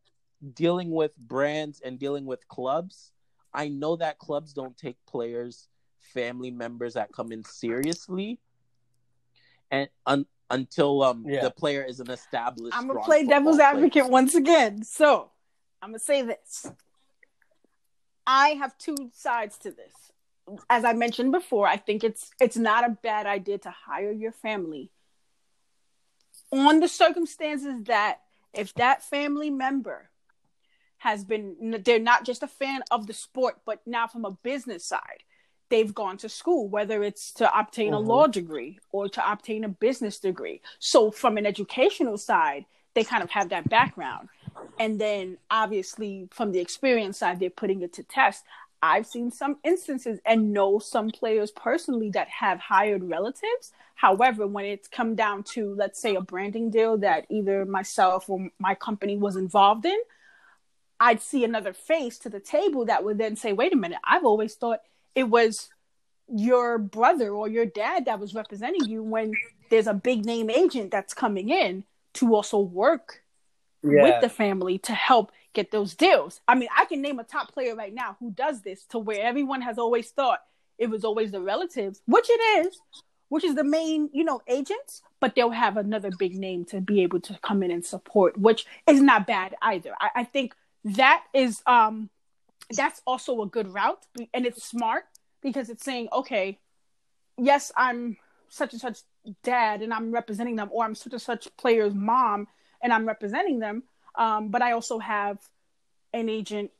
dealing 0.54 0.90
with 0.90 1.16
brands 1.16 1.80
and 1.84 1.98
dealing 1.98 2.24
with 2.24 2.46
clubs. 2.48 3.12
I 3.52 3.68
know 3.68 3.96
that 3.96 4.18
clubs 4.18 4.52
don't 4.52 4.76
take 4.76 4.96
players, 5.06 5.68
family 6.00 6.50
members 6.50 6.94
that 6.94 7.10
come 7.12 7.32
in 7.32 7.42
seriously, 7.42 8.38
and 9.70 9.88
un, 10.06 10.26
until 10.50 11.02
um 11.02 11.24
Yeah. 11.26 11.42
the 11.42 11.50
player 11.50 11.82
is 11.82 12.00
an 12.00 12.10
established. 12.10 12.76
I'm 12.76 12.86
gonna 12.86 13.00
play 13.00 13.24
devil's 13.24 13.56
player. 13.56 13.68
advocate 13.68 14.08
once 14.08 14.34
again. 14.34 14.82
So 14.84 15.30
I'm 15.82 15.90
gonna 15.90 15.98
say 15.98 16.22
this. 16.22 16.70
I 18.26 18.50
have 18.50 18.76
two 18.78 19.10
sides 19.12 19.58
to 19.58 19.70
this. 19.70 19.92
As 20.70 20.84
I 20.84 20.92
mentioned 20.92 21.32
before, 21.32 21.66
I 21.66 21.76
think 21.76 22.04
it's 22.04 22.30
it's 22.40 22.56
not 22.56 22.84
a 22.84 22.90
bad 22.90 23.26
idea 23.26 23.58
to 23.58 23.70
hire 23.70 24.12
your 24.12 24.32
family 24.32 24.90
on 26.52 26.80
the 26.80 26.88
circumstances 26.88 27.82
that 27.84 28.20
if 28.52 28.72
that 28.74 29.02
family 29.02 29.50
member 29.50 30.10
has 30.98 31.24
been 31.24 31.82
they're 31.84 31.98
not 31.98 32.24
just 32.24 32.42
a 32.42 32.48
fan 32.48 32.82
of 32.90 33.06
the 33.06 33.12
sport 33.12 33.60
but 33.66 33.80
now 33.86 34.06
from 34.06 34.24
a 34.24 34.30
business 34.30 34.84
side 34.84 35.22
they've 35.68 35.94
gone 35.94 36.16
to 36.18 36.28
school 36.28 36.68
whether 36.68 37.02
it's 37.02 37.32
to 37.32 37.58
obtain 37.58 37.92
a 37.92 37.98
Mhm. 37.98 38.06
law 38.06 38.26
degree 38.26 38.78
or 38.92 39.08
to 39.08 39.32
obtain 39.32 39.64
a 39.64 39.68
business 39.68 40.18
degree. 40.20 40.60
So 40.78 41.10
from 41.10 41.36
an 41.38 41.46
educational 41.46 42.18
side 42.18 42.66
they 42.94 43.04
kind 43.04 43.22
of 43.22 43.30
have 43.30 43.50
that 43.50 43.68
background. 43.68 44.30
And 44.78 44.98
then 44.98 45.36
obviously 45.50 46.28
from 46.32 46.52
the 46.52 46.60
experience 46.60 47.18
side 47.18 47.40
they're 47.40 47.50
putting 47.50 47.82
it 47.82 47.92
to 47.94 48.02
test. 48.02 48.44
I've 48.82 49.06
seen 49.06 49.30
some 49.30 49.58
instances 49.64 50.20
and 50.24 50.52
know 50.52 50.78
some 50.78 51.10
players 51.10 51.50
personally 51.50 52.10
that 52.10 52.28
have 52.28 52.60
hired 52.60 53.02
relatives. 53.04 53.72
However 53.96 54.46
when 54.46 54.64
it's 54.66 54.88
come 54.88 55.14
down 55.14 55.42
to 55.54 55.74
let's 55.74 55.98
say 56.00 56.14
a 56.14 56.20
branding 56.20 56.70
deal 56.70 56.96
that 56.98 57.26
either 57.28 57.64
myself 57.64 58.30
or 58.30 58.48
my 58.58 58.74
company 58.74 59.16
was 59.16 59.36
involved 59.36 59.86
in 59.86 59.98
i'd 60.98 61.20
see 61.20 61.44
another 61.44 61.74
face 61.74 62.18
to 62.18 62.30
the 62.30 62.40
table 62.40 62.86
that 62.86 63.04
would 63.04 63.18
then 63.18 63.36
say 63.36 63.52
wait 63.52 63.72
a 63.74 63.76
minute. 63.76 63.98
I've 64.02 64.24
always 64.24 64.54
thought 64.54 64.80
it 65.16 65.24
was 65.24 65.68
your 66.28 66.78
brother 66.78 67.30
or 67.30 67.48
your 67.48 67.66
dad 67.66 68.04
that 68.04 68.20
was 68.20 68.34
representing 68.34 68.84
you 68.88 69.02
when 69.02 69.32
there's 69.70 69.86
a 69.88 69.94
big 69.94 70.24
name 70.24 70.50
agent 70.50 70.92
that's 70.92 71.14
coming 71.14 71.48
in 71.48 71.82
to 72.14 72.34
also 72.34 72.58
work 72.58 73.22
with 73.82 74.20
the 74.20 74.28
family 74.28 74.78
to 74.78 74.92
help 74.92 75.32
get 75.54 75.70
those 75.70 75.94
deals. 75.94 76.40
I 76.46 76.54
mean, 76.54 76.68
I 76.76 76.84
can 76.84 77.00
name 77.00 77.18
a 77.18 77.24
top 77.24 77.52
player 77.52 77.74
right 77.74 77.94
now 77.94 78.16
who 78.20 78.30
does 78.30 78.60
this 78.60 78.84
to 78.86 78.98
where 78.98 79.22
everyone 79.22 79.62
has 79.62 79.78
always 79.78 80.10
thought 80.10 80.40
it 80.78 80.90
was 80.90 81.04
always 81.04 81.30
the 81.30 81.40
relatives, 81.40 82.02
which 82.06 82.26
it 82.28 82.66
is, 82.66 82.78
which 83.28 83.44
is 83.44 83.54
the 83.54 83.64
main, 83.64 84.10
you 84.12 84.24
know, 84.24 84.42
agents, 84.46 85.02
but 85.20 85.34
they'll 85.34 85.50
have 85.50 85.76
another 85.76 86.10
big 86.18 86.36
name 86.36 86.64
to 86.66 86.80
be 86.80 87.02
able 87.02 87.20
to 87.20 87.38
come 87.42 87.62
in 87.62 87.70
and 87.70 87.84
support, 87.84 88.38
which 88.38 88.66
is 88.86 89.00
not 89.00 89.26
bad 89.26 89.54
either. 89.62 89.92
I, 90.00 90.10
I 90.16 90.24
think 90.24 90.54
that 90.84 91.24
is 91.32 91.62
um 91.66 92.10
that's 92.74 93.00
also 93.06 93.42
a 93.42 93.46
good 93.46 93.68
route 93.68 94.04
and 94.34 94.46
it's 94.46 94.64
smart 94.64 95.04
because 95.42 95.68
it's 95.70 95.84
saying, 95.84 96.08
okay, 96.12 96.58
yes, 97.38 97.70
I'm 97.76 98.16
such 98.48 98.72
and 98.72 98.80
such 98.80 98.98
dad 99.42 99.82
and 99.82 99.92
I'm 99.92 100.12
representing 100.12 100.56
them, 100.56 100.68
or 100.72 100.84
I'm 100.84 100.94
such 100.94 101.12
and 101.12 101.22
such 101.22 101.48
player's 101.56 101.94
mom 101.94 102.48
and 102.82 102.92
I'm 102.92 103.06
representing 103.06 103.58
them. 103.58 103.84
Um, 104.16 104.48
but 104.48 104.62
I 104.62 104.72
also 104.72 104.98
have 104.98 105.38
an 106.12 106.28
agent, 106.28 106.70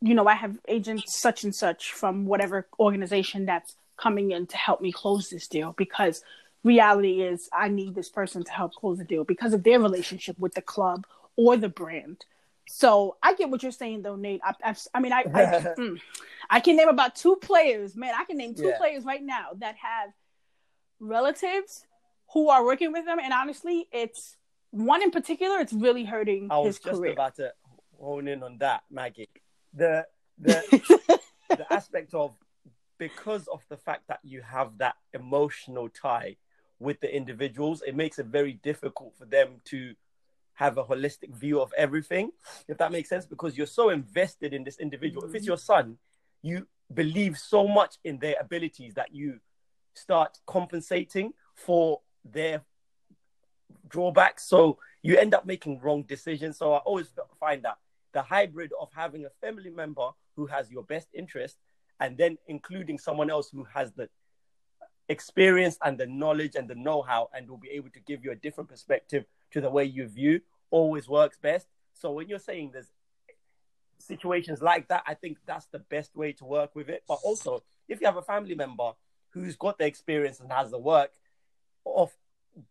you 0.00 0.14
know, 0.14 0.26
I 0.26 0.34
have 0.34 0.58
agents 0.68 1.18
such 1.20 1.44
and 1.44 1.54
such 1.54 1.92
from 1.92 2.26
whatever 2.26 2.66
organization 2.78 3.46
that's 3.46 3.76
coming 3.96 4.30
in 4.30 4.46
to 4.46 4.56
help 4.56 4.80
me 4.80 4.92
close 4.92 5.28
this 5.28 5.48
deal 5.48 5.74
because 5.76 6.22
reality 6.64 7.22
is 7.22 7.48
I 7.52 7.68
need 7.68 7.94
this 7.94 8.08
person 8.08 8.44
to 8.44 8.52
help 8.52 8.74
close 8.74 8.98
the 8.98 9.04
deal 9.04 9.24
because 9.24 9.54
of 9.54 9.62
their 9.62 9.80
relationship 9.80 10.38
with 10.38 10.54
the 10.54 10.62
club 10.62 11.06
or 11.36 11.56
the 11.56 11.68
brand. 11.68 12.24
So 12.66 13.16
I 13.22 13.34
get 13.34 13.48
what 13.50 13.62
you're 13.62 13.72
saying 13.72 14.02
though, 14.02 14.16
Nate. 14.16 14.40
I, 14.44 14.54
I, 14.62 14.76
I 14.94 15.00
mean, 15.00 15.12
I, 15.12 15.24
I, 15.34 15.44
mm, 15.78 16.00
I 16.50 16.60
can 16.60 16.76
name 16.76 16.88
about 16.88 17.14
two 17.14 17.36
players, 17.36 17.96
man. 17.96 18.14
I 18.18 18.24
can 18.24 18.36
name 18.36 18.54
two 18.54 18.68
Yeah. 18.68 18.78
players 18.78 19.04
right 19.04 19.22
now 19.22 19.48
that 19.58 19.76
have 19.76 20.10
relatives 21.00 21.86
who 22.32 22.48
are 22.50 22.64
working 22.64 22.92
with 22.92 23.04
them, 23.06 23.18
and 23.20 23.32
honestly, 23.32 23.88
it's 23.92 24.36
one 24.70 25.02
in 25.02 25.10
particular. 25.10 25.60
It's 25.60 25.72
really 25.72 26.04
hurting 26.04 26.48
I 26.50 26.58
was 26.58 26.78
just 26.78 26.98
career. 27.00 27.12
about 27.12 27.36
to 27.36 27.52
hone 28.00 28.28
in 28.28 28.42
on 28.42 28.58
that, 28.58 28.82
Maggie. 28.90 29.28
The 29.74 30.06
the 30.38 30.62
the 31.48 31.72
aspect 31.72 32.14
of 32.14 32.34
because 32.98 33.46
of 33.48 33.64
the 33.68 33.76
fact 33.76 34.08
that 34.08 34.20
you 34.22 34.42
have 34.42 34.78
that 34.78 34.96
emotional 35.12 35.88
tie 35.88 36.36
with 36.78 37.00
the 37.00 37.14
individuals, 37.14 37.82
it 37.86 37.94
makes 37.94 38.18
it 38.18 38.26
very 38.26 38.54
difficult 38.54 39.14
for 39.16 39.24
them 39.24 39.60
to 39.66 39.94
have 40.56 40.78
a 40.78 40.84
holistic 40.84 41.34
view 41.34 41.60
of 41.60 41.72
everything, 41.76 42.30
if 42.66 42.78
that 42.78 42.90
makes 42.90 43.08
sense, 43.08 43.26
because 43.26 43.56
you're 43.56 43.66
so 43.66 43.90
invested 43.90 44.52
in 44.52 44.64
this 44.64 44.78
individual. 44.78 45.24
If 45.24 45.34
it's 45.34 45.44
mm-hmm. 45.44 45.50
your 45.50 45.58
son, 45.58 45.98
you 46.42 46.66
believe 46.92 47.38
so 47.38 47.68
much 47.68 47.96
in 48.04 48.18
their 48.18 48.36
abilities 48.40 48.94
that 48.94 49.14
you 49.14 49.38
start 49.94 50.38
compensating 50.46 51.32
for 51.54 52.00
their 52.24 52.62
drawbacks. 53.88 54.48
So 54.48 54.78
you 55.02 55.18
end 55.18 55.34
up 55.34 55.46
making 55.46 55.80
wrong 55.80 56.02
decisions. 56.02 56.58
So 56.58 56.72
I 56.72 56.78
always 56.78 57.08
find 57.38 57.62
that 57.64 57.76
the 58.12 58.22
hybrid 58.22 58.72
of 58.80 58.88
having 58.94 59.26
a 59.26 59.30
family 59.40 59.70
member 59.70 60.08
who 60.36 60.46
has 60.46 60.70
your 60.70 60.84
best 60.84 61.08
interest 61.12 61.56
and 62.00 62.16
then 62.16 62.38
including 62.46 62.98
someone 62.98 63.30
else 63.30 63.50
who 63.50 63.64
has 63.64 63.92
the 63.92 64.08
experience 65.08 65.78
and 65.84 65.98
the 65.98 66.06
knowledge 66.06 66.54
and 66.56 66.68
the 66.68 66.74
know-how 66.74 67.28
and 67.34 67.48
will 67.48 67.58
be 67.58 67.70
able 67.70 67.90
to 67.90 68.00
give 68.00 68.24
you 68.24 68.32
a 68.32 68.34
different 68.34 68.68
perspective 68.68 69.24
to 69.52 69.60
the 69.60 69.70
way 69.70 69.84
you 69.84 70.06
view 70.06 70.40
always 70.70 71.08
works 71.08 71.38
best. 71.38 71.66
So 71.92 72.12
when 72.12 72.28
you're 72.28 72.38
saying 72.38 72.70
there's 72.72 72.90
situations 73.98 74.60
like 74.60 74.88
that 74.88 75.02
i 75.06 75.14
think 75.14 75.38
that's 75.46 75.66
the 75.66 75.78
best 75.78 76.14
way 76.14 76.32
to 76.32 76.44
work 76.44 76.74
with 76.74 76.88
it. 76.88 77.02
But 77.08 77.18
also 77.24 77.62
if 77.88 78.00
you 78.00 78.06
have 78.06 78.16
a 78.16 78.22
family 78.22 78.54
member 78.54 78.92
who's 79.30 79.56
got 79.56 79.78
the 79.78 79.86
experience 79.86 80.40
and 80.40 80.52
has 80.52 80.70
the 80.70 80.78
work 80.78 81.12
of 81.84 82.10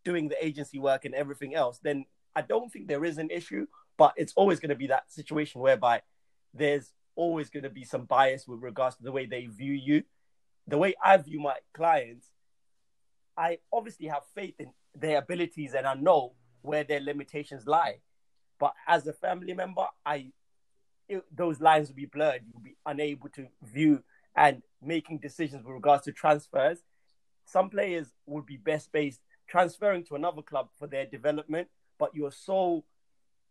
doing 0.03 0.29
the 0.29 0.43
agency 0.43 0.79
work 0.79 1.05
and 1.05 1.13
everything 1.13 1.55
else 1.55 1.79
then 1.81 2.05
i 2.35 2.41
don't 2.41 2.71
think 2.71 2.87
there 2.87 3.05
is 3.05 3.17
an 3.17 3.29
issue. 3.29 3.65
But 3.97 4.13
it's 4.17 4.33
always 4.35 4.59
going 4.59 4.69
to 4.69 4.75
be 4.75 4.87
that 4.87 5.11
situation 5.11 5.61
whereby 5.61 6.01
there's 6.53 6.91
always 7.15 7.49
going 7.49 7.63
to 7.63 7.69
be 7.69 7.85
some 7.85 8.05
bias 8.05 8.47
with 8.47 8.61
regards 8.61 8.97
to 8.97 9.03
the 9.03 9.11
way 9.11 9.25
they 9.25 9.45
view 9.45 9.71
you. 9.71 10.03
The 10.67 10.77
way 10.77 10.95
I 11.03 11.15
view 11.17 11.39
my 11.39 11.55
clients, 11.73 12.27
I 13.37 13.59
obviously 13.71 14.07
have 14.07 14.23
faith 14.33 14.55
in 14.59 14.71
their 14.93 15.19
abilities 15.19 15.73
and 15.73 15.87
I 15.87 15.93
know 15.93 16.33
where 16.65 16.83
their 16.83 16.99
limitations 16.99 17.67
lie. 17.67 17.99
But 18.59 18.73
as 18.87 19.05
a 19.07 19.13
family 19.13 19.53
member, 19.53 19.85
I 20.05 20.31
it, 21.07 21.23
those 21.35 21.61
lines 21.61 21.89
will 21.89 21.95
be 21.95 22.05
blurred. 22.05 22.41
You'll 22.51 22.63
be 22.63 22.77
unable 22.85 23.29
to 23.29 23.47
view 23.63 24.03
and 24.35 24.63
making 24.81 25.19
decisions 25.19 25.63
with 25.63 25.73
regards 25.73 26.03
to 26.05 26.11
transfers. 26.11 26.79
Some 27.45 27.69
players 27.69 28.07
would 28.25 28.45
be 28.45 28.57
best 28.57 28.91
based 28.91 29.21
transferring 29.47 30.03
to 30.05 30.15
another 30.15 30.41
club 30.41 30.69
for 30.77 30.87
their 30.87 31.05
development, 31.05 31.67
but 31.99 32.15
you're 32.15 32.31
so 32.31 32.83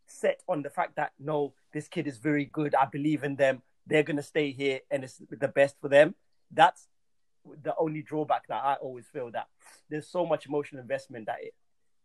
set 0.07 0.43
on 0.49 0.63
the 0.63 0.71
fact 0.71 0.97
that 0.97 1.13
no, 1.19 1.55
this 1.73 1.89
kid 1.89 2.07
is 2.07 2.19
very 2.19 2.45
good. 2.45 2.75
I 2.75 2.87
believe 2.87 3.25
in 3.25 3.37
them. 3.37 3.63
They're 3.87 4.03
gonna 4.03 4.23
stay 4.23 4.51
here, 4.51 4.81
and 4.91 5.05
it's 5.05 5.21
the 5.31 5.49
best 5.49 5.77
for 5.81 5.89
them. 5.89 6.15
That's 6.51 6.89
the 7.63 7.75
only 7.79 8.03
drawback 8.03 8.47
that 8.49 8.63
I 8.65 8.75
always 8.75 9.07
feel 9.07 9.31
that 9.33 9.49
there's 9.91 10.09
so 10.09 10.25
much 10.25 10.47
emotional 10.47 10.81
investment 10.81 11.27
that 11.27 11.37
it 11.43 11.55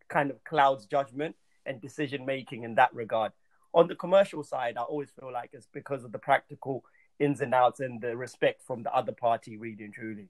kind 0.09 0.31
of 0.31 0.43
clouds 0.43 0.85
judgment 0.85 1.35
and 1.65 1.81
decision 1.81 2.25
making 2.25 2.63
in 2.63 2.75
that 2.75 2.93
regard. 2.93 3.31
On 3.73 3.87
the 3.87 3.95
commercial 3.95 4.43
side, 4.43 4.75
I 4.77 4.81
always 4.81 5.11
feel 5.11 5.31
like 5.31 5.51
it's 5.53 5.67
because 5.71 6.03
of 6.03 6.11
the 6.11 6.19
practical 6.19 6.83
ins 7.19 7.41
and 7.41 7.53
outs 7.53 7.79
and 7.79 8.01
the 8.01 8.17
respect 8.17 8.63
from 8.63 8.83
the 8.83 8.93
other 8.93 9.11
party, 9.11 9.57
really 9.57 9.83
and 9.83 9.93
truly. 9.93 10.29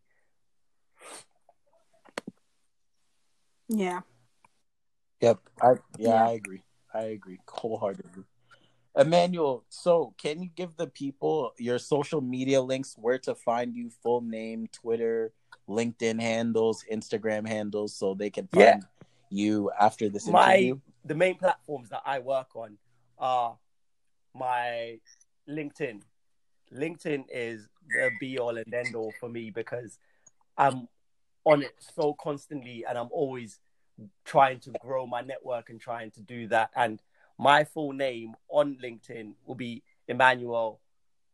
yeah. 3.70 4.02
Yep. 5.22 5.40
I, 5.62 5.72
yeah, 5.72 5.76
Yeah. 5.98 6.26
I 6.28 6.32
agree. 6.32 6.64
I 6.94 7.02
agree 7.04 7.40
wholeheartedly. 7.48 8.24
Emmanuel, 8.98 9.64
so 9.70 10.14
can 10.18 10.42
you 10.42 10.50
give 10.56 10.76
the 10.76 10.88
people 10.88 11.54
your 11.58 11.78
social 11.78 12.20
media 12.22 12.62
links, 12.62 12.96
where 12.98 13.20
to 13.20 13.36
find 13.36 13.76
you, 13.76 13.90
full 13.90 14.22
name, 14.22 14.68
Twitter, 14.74 15.32
LinkedIn 15.70 16.20
handles, 16.20 16.84
Instagram 16.92 17.48
handles, 17.48 17.96
so 17.96 18.14
they 18.16 18.30
can 18.30 18.48
find 18.48 18.62
Yeah. 18.64 18.80
You 19.30 19.72
after 19.80 20.10
this 20.10 20.28
my 20.28 20.56
interview? 20.56 20.80
the 21.06 21.16
main 21.16 21.36
platforms 21.36 21.90
that 21.90 22.02
I 22.06 22.20
work 22.20 22.56
on 22.56 22.78
are 23.18 23.58
my 24.36 25.00
LinkedIn. 25.50 26.02
LinkedIn 26.74 27.26
is 27.32 27.68
the 27.90 28.12
be 28.20 28.38
all 28.38 28.58
and 28.58 28.74
end 28.74 28.96
all 28.96 29.12
for 29.20 29.30
me 29.30 29.50
because 29.50 29.98
I'm 30.58 30.88
on 31.46 31.64
it 31.64 31.74
so 31.96 32.14
constantly 32.14 32.86
and 32.88 32.98
I'm 32.98 33.10
always 33.12 33.60
trying 34.26 34.60
to 34.60 34.72
grow 34.80 35.06
my 35.06 35.22
network 35.22 35.70
and 35.70 35.80
trying 35.80 36.12
to 36.12 36.22
do 36.22 36.48
that. 36.48 36.70
And 36.76 37.02
my 37.38 37.64
full 37.64 37.94
name 37.94 38.36
on 38.50 38.78
LinkedIn 38.84 39.34
will 39.46 39.56
be 39.56 39.84
Emmanuel 40.08 40.80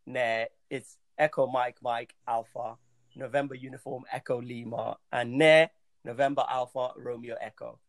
Nare. 0.05 0.47
It's 0.69 0.97
Echo 1.17 1.47
Mike 1.47 1.77
Mike 1.81 2.15
Alpha, 2.27 2.77
November 3.15 3.55
Uniform 3.55 4.03
Echo 4.11 4.41
Lima, 4.41 4.97
and 5.11 5.37
Nare 5.37 5.69
November 6.03 6.45
Alpha 6.49 6.91
Romeo 6.97 7.35
Echo. 7.41 7.79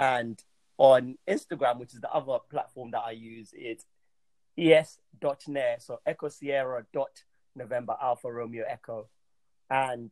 And 0.00 0.42
on 0.78 1.18
Instagram, 1.28 1.78
which 1.78 1.92
is 1.92 2.00
the 2.00 2.10
other 2.10 2.38
platform 2.50 2.90
that 2.92 3.02
I 3.06 3.10
use, 3.10 3.50
it's 3.52 3.84
es.nare, 4.56 5.76
so 5.78 6.00
Echo 6.06 6.30
Sierra 6.30 6.86
dot 6.92 7.22
November 7.54 7.94
Alpha 8.02 8.32
Romeo 8.32 8.64
Echo. 8.66 9.10
And 9.68 10.10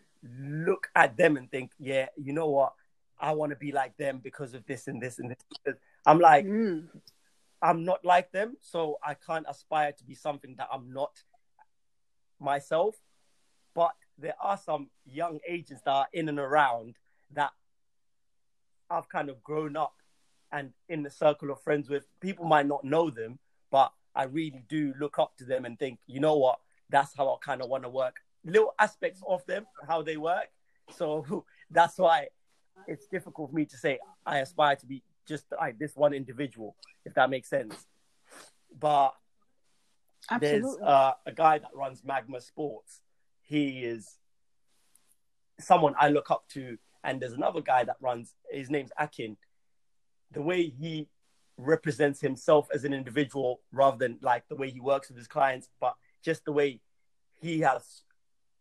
look 0.67 0.89
at 0.95 1.15
them 1.15 1.37
and 1.37 1.49
think, 1.49 1.71
yeah, 1.79 2.07
you 2.17 2.33
know 2.33 2.49
what, 2.49 2.73
I 3.17 3.31
want 3.31 3.51
to 3.51 3.55
be 3.55 3.71
like 3.71 3.95
them 3.95 4.19
because 4.21 4.53
of 4.53 4.65
this 4.65 4.87
and 4.89 5.01
this 5.01 5.17
and 5.19 5.29
this. 5.31 5.75
I'm 6.05 6.19
like, 6.19 6.45
Mm. 6.45 6.89
I'm 7.61 7.85
not 7.85 8.03
like 8.03 8.31
them, 8.33 8.57
so 8.59 8.97
I 9.01 9.13
can't 9.13 9.45
aspire 9.49 9.93
to 9.93 10.03
be 10.03 10.13
something 10.13 10.55
that 10.57 10.67
I'm 10.73 10.91
not 10.91 11.23
myself. 12.39 12.95
But 13.73 13.95
there 14.17 14.35
are 14.41 14.57
some 14.57 14.89
young 15.05 15.39
agents 15.47 15.83
that 15.85 15.91
are 15.91 16.07
in 16.11 16.27
and 16.29 16.39
around 16.39 16.95
that 17.31 17.51
I've 18.89 19.09
kind 19.09 19.29
of 19.29 19.41
grown 19.43 19.75
up 19.75 19.93
and 20.51 20.71
in 20.89 21.03
the 21.03 21.09
circle 21.09 21.51
of 21.51 21.61
friends 21.61 21.89
with. 21.89 22.05
People 22.19 22.45
might 22.45 22.67
not 22.67 22.83
know 22.83 23.09
them, 23.09 23.39
but 23.71 23.91
I 24.15 24.23
really 24.23 24.63
do 24.69 24.93
look 24.99 25.19
up 25.19 25.36
to 25.38 25.45
them 25.45 25.65
and 25.65 25.77
think, 25.77 25.99
you 26.07 26.19
know 26.19 26.38
what, 26.38 26.59
that's 26.89 27.15
how 27.15 27.27
I 27.29 27.36
kind 27.43 27.61
of 27.61 27.69
want 27.69 27.83
to 27.83 27.89
work. 27.89 28.17
Little 28.45 28.73
aspects 28.79 29.21
of 29.27 29.45
them, 29.45 29.65
how 29.88 30.01
they 30.01 30.17
work. 30.17 30.49
So 30.95 31.45
that's 31.71 31.97
why 31.97 32.27
it's 32.88 33.07
difficult 33.07 33.49
for 33.49 33.55
me 33.55 33.65
to 33.65 33.77
say 33.77 33.99
I 34.25 34.39
aspire 34.39 34.75
to 34.75 34.86
be 34.86 35.03
just 35.27 35.45
like 35.59 35.79
this 35.79 35.95
one 35.95 36.13
individual, 36.13 36.75
if 37.03 37.13
that 37.15 37.29
makes 37.29 37.49
sense. 37.49 37.88
But 38.77 39.13
there's 40.39 40.65
uh, 40.83 41.13
a 41.25 41.31
guy 41.31 41.59
that 41.59 41.69
runs 41.73 42.03
Magma 42.03 42.41
Sports. 42.41 43.01
He 43.41 43.83
is 43.83 44.17
someone 45.59 45.93
I 45.99 46.09
look 46.09 46.31
up 46.31 46.47
to, 46.49 46.77
and 47.05 47.21
there's 47.21 47.33
another 47.33 47.61
guy 47.61 47.83
that 47.83 47.97
runs. 48.01 48.33
His 48.51 48.69
name's 48.69 48.91
Akin. 48.99 49.37
The 50.31 50.41
way 50.41 50.67
he 50.67 51.07
represents 51.57 52.19
himself 52.19 52.67
as 52.73 52.83
an 52.83 52.93
individual, 52.93 53.61
rather 53.71 53.97
than 53.97 54.17
like 54.21 54.47
the 54.49 54.55
way 54.55 54.69
he 54.69 54.81
works 54.81 55.07
with 55.07 55.17
his 55.17 55.27
clients, 55.27 55.69
but 55.79 55.95
just 56.23 56.43
the 56.43 56.51
way 56.51 56.81
he 57.39 57.61
has 57.61 58.01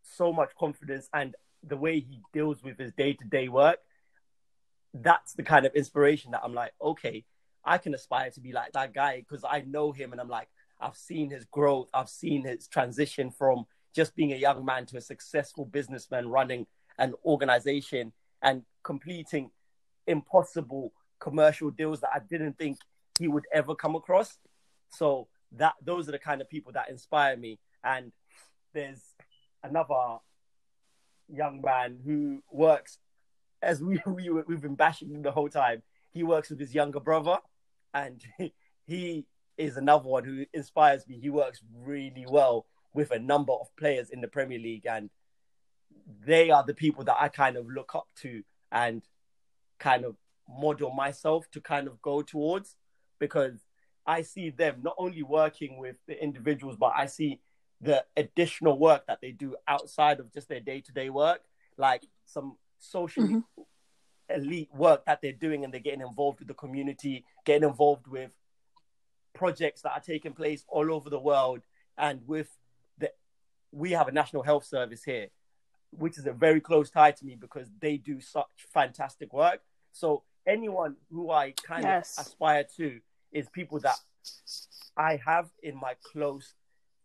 so 0.02 0.32
much 0.32 0.50
confidence 0.56 1.08
and 1.12 1.34
the 1.66 1.76
way 1.76 1.98
he 1.98 2.20
deals 2.32 2.62
with 2.62 2.78
his 2.78 2.92
day-to-day 2.92 3.48
work. 3.48 3.78
That's 4.92 5.32
the 5.32 5.42
kind 5.42 5.66
of 5.66 5.74
inspiration 5.74 6.32
that 6.32 6.42
I'm 6.44 6.54
like, 6.54 6.72
okay, 6.80 7.24
I 7.64 7.78
can 7.78 7.94
aspire 7.94 8.30
to 8.30 8.40
be 8.40 8.52
like 8.52 8.72
that 8.72 8.92
guy 8.92 9.20
because 9.20 9.44
I 9.48 9.62
know 9.66 9.90
him 9.90 10.12
and 10.12 10.20
I'm 10.20 10.28
like, 10.28 10.48
I've 10.78 10.96
seen 10.96 11.30
his 11.30 11.46
growth, 11.46 11.88
I've 11.94 12.10
seen 12.10 12.44
his 12.44 12.68
transition 12.68 13.30
from 13.30 13.64
just 13.94 14.14
being 14.14 14.32
a 14.32 14.36
young 14.36 14.64
man 14.64 14.86
to 14.86 14.98
a 14.98 15.00
successful 15.00 15.64
businessman 15.64 16.28
running 16.28 16.66
an 16.98 17.14
organization 17.24 18.12
and 18.44 18.62
completing 18.84 19.50
impossible 20.06 20.92
commercial 21.18 21.70
deals 21.70 22.00
that 22.00 22.10
I 22.14 22.20
didn't 22.30 22.58
think 22.58 22.78
he 23.18 23.26
would 23.26 23.46
ever 23.52 23.74
come 23.74 23.96
across. 23.96 24.38
So 24.90 25.28
that 25.52 25.74
those 25.82 26.08
are 26.08 26.12
the 26.12 26.18
kind 26.18 26.40
of 26.40 26.48
people 26.48 26.72
that 26.72 26.90
inspire 26.90 27.36
me. 27.36 27.58
And 27.82 28.12
there's 28.72 29.02
another 29.62 30.18
young 31.28 31.62
man 31.62 31.98
who 32.04 32.42
works 32.52 32.98
as 33.62 33.82
we, 33.82 34.00
we 34.06 34.30
we've 34.30 34.60
been 34.60 34.74
bashing 34.74 35.10
him 35.10 35.22
the 35.22 35.32
whole 35.32 35.48
time. 35.48 35.82
He 36.12 36.22
works 36.22 36.50
with 36.50 36.60
his 36.60 36.74
younger 36.74 37.00
brother, 37.00 37.38
and 37.92 38.22
he 38.86 39.26
is 39.56 39.76
another 39.76 40.08
one 40.08 40.24
who 40.24 40.44
inspires 40.52 41.08
me. 41.08 41.18
He 41.20 41.30
works 41.30 41.60
really 41.74 42.26
well 42.28 42.66
with 42.92 43.10
a 43.10 43.18
number 43.18 43.52
of 43.52 43.74
players 43.76 44.10
in 44.10 44.20
the 44.20 44.28
Premier 44.28 44.58
League, 44.58 44.86
and 44.86 45.10
they 46.26 46.50
are 46.50 46.64
the 46.64 46.74
people 46.74 47.04
that 47.04 47.16
I 47.18 47.28
kind 47.28 47.56
of 47.56 47.68
look 47.68 47.94
up 47.94 48.08
to 48.22 48.42
and 48.70 49.02
kind 49.78 50.04
of 50.04 50.16
model 50.48 50.90
myself 50.90 51.50
to 51.52 51.60
kind 51.60 51.86
of 51.86 52.00
go 52.02 52.22
towards 52.22 52.76
because 53.18 53.64
I 54.06 54.22
see 54.22 54.50
them 54.50 54.80
not 54.82 54.94
only 54.98 55.22
working 55.22 55.78
with 55.78 55.96
the 56.06 56.22
individuals, 56.22 56.76
but 56.78 56.92
I 56.96 57.06
see 57.06 57.40
the 57.80 58.04
additional 58.16 58.78
work 58.78 59.06
that 59.06 59.20
they 59.20 59.32
do 59.32 59.56
outside 59.66 60.20
of 60.20 60.32
just 60.32 60.48
their 60.48 60.60
day 60.60 60.80
to 60.82 60.92
day 60.92 61.10
work, 61.10 61.42
like 61.76 62.04
some 62.24 62.56
socially 62.78 63.34
mm-hmm. 63.34 63.62
elite 64.34 64.70
work 64.74 65.04
that 65.06 65.20
they're 65.22 65.32
doing, 65.32 65.64
and 65.64 65.72
they're 65.72 65.80
getting 65.80 66.00
involved 66.00 66.40
with 66.40 66.48
the 66.48 66.54
community, 66.54 67.24
getting 67.44 67.68
involved 67.68 68.06
with 68.06 68.30
projects 69.32 69.82
that 69.82 69.92
are 69.92 70.00
taking 70.00 70.32
place 70.32 70.64
all 70.68 70.92
over 70.92 71.10
the 71.10 71.18
world, 71.18 71.60
and 71.96 72.20
with 72.26 72.48
the 72.98 73.10
we 73.72 73.92
have 73.92 74.08
a 74.08 74.12
national 74.12 74.42
health 74.42 74.64
service 74.64 75.02
here, 75.02 75.28
which 75.98 76.18
is 76.18 76.26
a 76.26 76.32
very 76.32 76.60
close 76.60 76.90
tie 76.90 77.12
to 77.12 77.24
me 77.24 77.36
because 77.36 77.68
they 77.80 77.96
do 77.96 78.20
such 78.20 78.46
fantastic 78.72 79.32
work. 79.32 79.60
So 79.92 80.24
anyone 80.46 80.96
who 81.10 81.30
I 81.30 81.52
kind 81.52 81.84
Yes. 81.84 82.18
of 82.18 82.26
aspire 82.26 82.64
to 82.76 83.00
is 83.32 83.48
people 83.48 83.80
that 83.80 83.96
I 84.96 85.16
have 85.24 85.50
in 85.62 85.76
my 85.76 85.94
close 86.02 86.54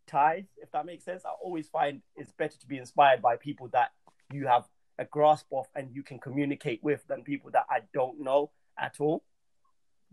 ties, 0.07 0.45
if 0.57 0.71
that 0.71 0.85
makes 0.85 1.03
sense. 1.03 1.25
I 1.25 1.31
always 1.41 1.67
find 1.69 2.01
it's 2.15 2.31
better 2.31 2.57
to 2.57 2.67
be 2.67 2.77
inspired 2.77 3.21
by 3.21 3.37
people 3.37 3.67
that 3.69 3.91
you 4.31 4.47
have 4.47 4.67
a 4.97 5.05
grasp 5.05 5.47
of 5.51 5.67
and 5.75 5.93
you 5.93 6.03
can 6.03 6.19
communicate 6.19 6.83
with 6.83 7.05
than 7.07 7.23
people 7.23 7.51
that 7.51 7.65
I 7.69 7.81
don't 7.93 8.19
know 8.19 8.51
at 8.77 8.99
all. 8.99 9.23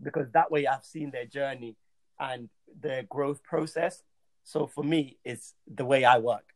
Because 0.01 0.31
that 0.31 0.51
way 0.51 0.67
I've 0.67 0.85
seen 0.85 1.11
their 1.11 1.25
journey 1.25 1.75
and 2.19 2.49
their 2.79 3.03
growth 3.03 3.43
process. 3.43 4.03
So 4.43 4.67
for 4.67 4.83
me, 4.83 5.17
it's 5.25 5.55
the 5.67 5.85
way 5.85 6.05
I 6.05 6.19
work. 6.19 6.53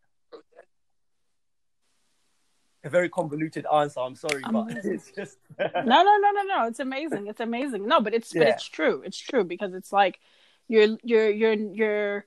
A 2.84 2.90
very 2.90 3.10
convoluted 3.10 3.66
answer. 3.72 4.00
I'm 4.00 4.16
sorry, 4.16 4.44
but 4.52 4.66
it's 4.86 5.12
just 5.12 5.38
no, 5.60 5.68
no, 5.84 6.04
no, 6.18 6.32
no, 6.32 6.44
no. 6.44 6.68
It's 6.68 6.80
amazing. 6.80 7.28
It's 7.28 7.40
amazing. 7.40 7.88
No, 7.88 8.02
but 8.02 8.14
it's 8.14 8.34
but 8.34 8.48
it's 8.48 8.66
true. 8.66 9.04
It's 9.06 9.18
true 9.18 9.44
because 9.44 9.74
it's 9.74 9.94
like 9.94 10.20
your 10.68 10.98
your 11.04 11.30
your 11.30 11.54
your 11.54 12.26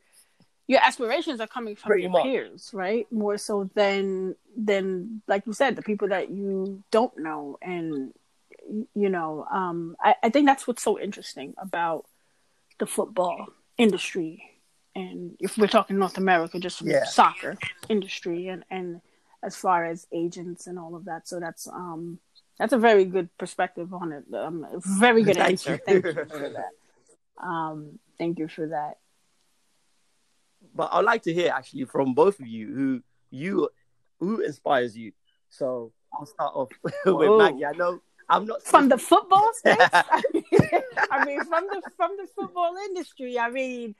your 0.66 0.80
aspirations 0.80 1.40
are 1.40 1.46
coming 1.48 1.74
from 1.76 1.88
Pretty 1.90 2.02
your 2.02 2.12
much. 2.12 2.22
peers, 2.22 2.70
right? 2.72 3.10
More 3.12 3.36
so 3.36 3.68
than 3.74 4.36
than 4.56 5.22
like 5.26 5.44
you 5.46 5.52
said, 5.52 5.74
the 5.76 5.82
people 5.82 6.08
that 6.08 6.30
you 6.30 6.82
don't 6.92 7.18
know, 7.18 7.58
and 7.60 8.12
you 8.94 9.08
know, 9.08 9.46
um, 9.52 9.96
I, 10.00 10.14
I 10.22 10.30
think 10.30 10.46
that's 10.46 10.66
what's 10.68 10.82
so 10.82 10.98
interesting 11.00 11.54
about 11.58 12.06
the 12.78 12.86
football 12.86 13.48
industry 13.76 14.50
and 14.96 15.36
if 15.40 15.58
we're 15.58 15.66
talking 15.66 15.98
North 15.98 16.16
America, 16.18 16.58
just 16.60 16.80
Yeah. 16.82 17.04
soccer 17.04 17.58
industry 17.88 18.46
and 18.48 18.64
and 18.70 19.00
as 19.44 19.56
far 19.56 19.84
as 19.84 20.06
agents 20.12 20.66
and 20.66 20.78
all 20.78 20.94
of 20.96 21.04
that. 21.04 21.28
So 21.28 21.38
that's 21.40 21.66
um 21.68 22.18
that's 22.58 22.72
a 22.72 22.78
very 22.78 23.04
good 23.04 23.28
perspective 23.38 23.92
on 23.92 24.12
it. 24.12 24.24
Um, 24.34 24.66
very 24.80 25.22
good 25.24 25.36
Thank 25.36 25.50
answer. 25.50 25.72
you. 25.72 25.78
Thank 25.86 26.04
you 26.04 26.12
for 26.12 26.48
that. 26.58 26.70
Um, 27.44 27.98
thank 28.18 28.38
you 28.38 28.48
for 28.48 28.68
that. 28.68 28.98
but 30.74 30.88
I'd 30.92 31.04
like 31.04 31.22
to 31.22 31.34
hear 31.34 31.50
actually 31.52 31.84
from 31.84 32.14
both 32.14 32.40
of 32.40 32.46
you 32.46 32.66
who 32.74 33.02
you 33.30 33.68
who 34.20 34.40
inspires 34.40 34.96
you. 34.96 35.12
So 35.50 35.92
I'll 36.12 36.26
start 36.26 36.52
off 36.54 36.70
with. 37.06 37.38
Maggie. 37.38 37.66
I 37.66 37.72
know 37.72 38.00
I'm 38.28 38.46
not 38.46 38.62
From 38.62 38.88
the 38.88 38.98
football 38.98 39.50
space, 39.60 39.76
I 39.78 41.24
mean, 41.26 41.44
from 41.44 41.64
the 41.70 41.82
from 41.96 42.12
the 42.16 42.26
football 42.34 42.74
industry. 42.86 43.38
I 43.38 43.50
mean, 43.50 43.94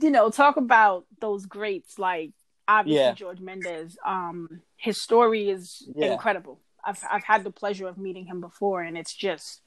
you 0.00 0.10
know, 0.10 0.30
talk 0.30 0.56
about 0.56 1.04
those 1.20 1.44
greats 1.46 1.98
like 1.98 2.32
obviously 2.68 3.02
Yeah. 3.02 3.12
George 3.12 3.40
Mendes. 3.40 3.96
Um, 4.04 4.62
his 4.76 5.00
story 5.02 5.50
is 5.50 5.88
Yeah. 5.94 6.12
incredible. 6.12 6.60
I've 6.84 7.02
I've 7.10 7.24
had 7.24 7.44
the 7.44 7.50
pleasure 7.50 7.86
of 7.86 7.98
meeting 7.98 8.26
him 8.26 8.40
before, 8.40 8.82
and 8.82 8.96
it's 8.98 9.14
just 9.14 9.60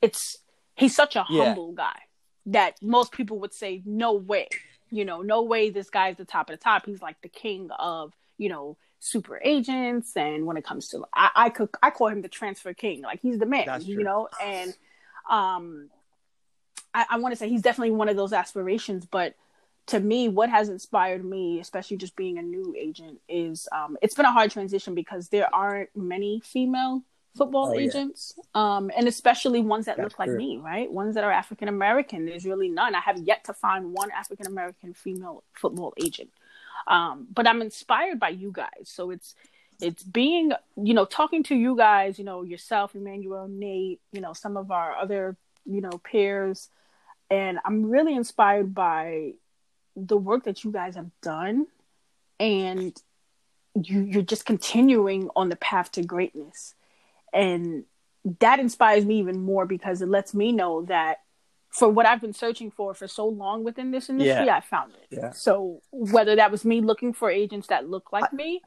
it's 0.00 0.36
he's 0.74 0.94
such 0.94 1.16
a 1.16 1.24
Yeah. 1.28 1.44
humble 1.46 1.72
guy 1.72 1.98
that 2.46 2.74
most 2.82 3.12
people 3.12 3.38
would 3.40 3.54
say 3.54 3.82
no 3.84 4.12
way, 4.14 4.48
you 4.90 5.04
know, 5.04 5.20
no 5.22 5.42
way 5.42 5.70
this 5.70 5.90
guy's 5.90 6.16
the 6.16 6.24
top 6.24 6.50
of 6.50 6.58
the 6.58 6.62
top. 6.62 6.86
He's 6.86 7.02
like 7.02 7.20
the 7.22 7.28
king 7.28 7.70
of 7.78 8.12
you 8.38 8.48
know 8.48 8.76
super 9.00 9.40
agents, 9.44 10.16
and 10.16 10.46
when 10.46 10.56
it 10.56 10.64
comes 10.64 10.88
to 10.88 11.04
I, 11.14 11.30
I 11.34 11.50
could 11.50 11.68
I 11.82 11.90
call 11.90 12.08
him 12.08 12.22
the 12.22 12.28
transfer 12.28 12.72
king. 12.72 13.02
Like 13.02 13.20
he's 13.20 13.38
the 13.38 13.46
man, 13.46 13.66
That's 13.66 13.86
you 13.86 13.96
true. 13.96 14.04
know, 14.04 14.28
and 14.42 14.74
um, 15.28 15.90
I, 16.94 17.06
I 17.10 17.18
want 17.18 17.32
to 17.32 17.36
say 17.36 17.48
he's 17.48 17.62
definitely 17.62 17.92
one 17.92 18.08
of 18.08 18.16
those 18.16 18.32
aspirations, 18.32 19.04
but 19.06 19.34
to 19.88 20.00
me, 20.00 20.28
what 20.28 20.48
has 20.48 20.68
inspired 20.68 21.24
me, 21.24 21.60
especially 21.60 21.96
just 21.96 22.16
being 22.16 22.38
a 22.38 22.42
new 22.42 22.74
agent, 22.78 23.20
is 23.28 23.68
um, 23.72 23.96
it's 24.02 24.14
been 24.14 24.26
a 24.26 24.32
hard 24.32 24.50
transition 24.50 24.94
because 24.94 25.28
there 25.28 25.52
aren't 25.54 25.90
many 25.96 26.40
female 26.44 27.02
football 27.36 27.70
Oh, 27.70 27.72
yeah. 27.74 27.86
agents, 27.88 28.34
um, 28.54 28.90
and 28.96 29.08
especially 29.08 29.60
ones 29.60 29.86
that 29.86 29.96
That's 29.96 30.12
look 30.12 30.18
like 30.18 30.28
true. 30.28 30.36
me, 30.38 30.58
right? 30.58 30.90
Ones 30.90 31.14
that 31.14 31.24
are 31.24 31.32
African 31.32 31.68
American. 31.68 32.26
There's 32.26 32.44
really 32.44 32.68
none. 32.68 32.94
I 32.94 33.00
have 33.00 33.18
yet 33.18 33.44
to 33.44 33.54
find 33.54 33.92
one 33.92 34.10
African 34.12 34.46
American 34.46 34.94
female 34.94 35.42
football 35.54 35.94
agent, 36.00 36.30
um, 36.86 37.26
but 37.32 37.46
I'm 37.48 37.62
inspired 37.62 38.20
by 38.20 38.28
you 38.30 38.52
guys. 38.52 38.84
So 38.84 39.10
it's 39.10 39.34
it's 39.80 40.02
being 40.04 40.52
you 40.76 40.94
know 40.94 41.06
talking 41.06 41.42
to 41.44 41.56
you 41.56 41.74
guys, 41.76 42.18
you 42.18 42.24
know 42.24 42.42
yourself, 42.42 42.94
Emmanuel, 42.94 43.48
Nate, 43.48 44.00
you 44.12 44.20
know 44.20 44.32
some 44.32 44.56
of 44.56 44.70
our 44.70 44.94
other 44.94 45.36
you 45.64 45.80
know 45.80 45.98
peers, 46.04 46.68
and 47.30 47.58
I'm 47.64 47.90
really 47.90 48.14
inspired 48.14 48.74
by 48.74 49.32
the 49.96 50.16
work 50.16 50.44
that 50.44 50.64
you 50.64 50.72
guys 50.72 50.94
have 50.96 51.10
done 51.22 51.66
and 52.40 52.96
you 53.74 54.00
you're 54.00 54.22
just 54.22 54.44
continuing 54.44 55.28
on 55.36 55.48
the 55.48 55.56
path 55.56 55.90
to 55.92 56.02
greatness 56.02 56.74
and 57.32 57.84
that 58.40 58.58
inspires 58.60 59.04
me 59.04 59.18
even 59.18 59.40
more 59.40 59.66
because 59.66 60.02
it 60.02 60.08
lets 60.08 60.32
me 60.34 60.52
know 60.52 60.82
that 60.84 61.18
for 61.70 61.88
what 61.88 62.04
I've 62.06 62.20
been 62.20 62.34
searching 62.34 62.70
for 62.70 62.92
for 62.94 63.08
so 63.08 63.26
long 63.26 63.64
within 63.64 63.90
this 63.90 64.10
industry, 64.10 64.44
Yeah. 64.46 64.56
I 64.58 64.60
found 64.60 64.92
it. 64.92 65.06
Yeah. 65.10 65.30
So 65.32 65.80
whether 65.90 66.36
that 66.36 66.50
was 66.50 66.64
me 66.66 66.82
looking 66.82 67.14
for 67.14 67.30
agents 67.30 67.68
that 67.68 67.88
look 67.88 68.12
like 68.12 68.30
me, 68.32 68.60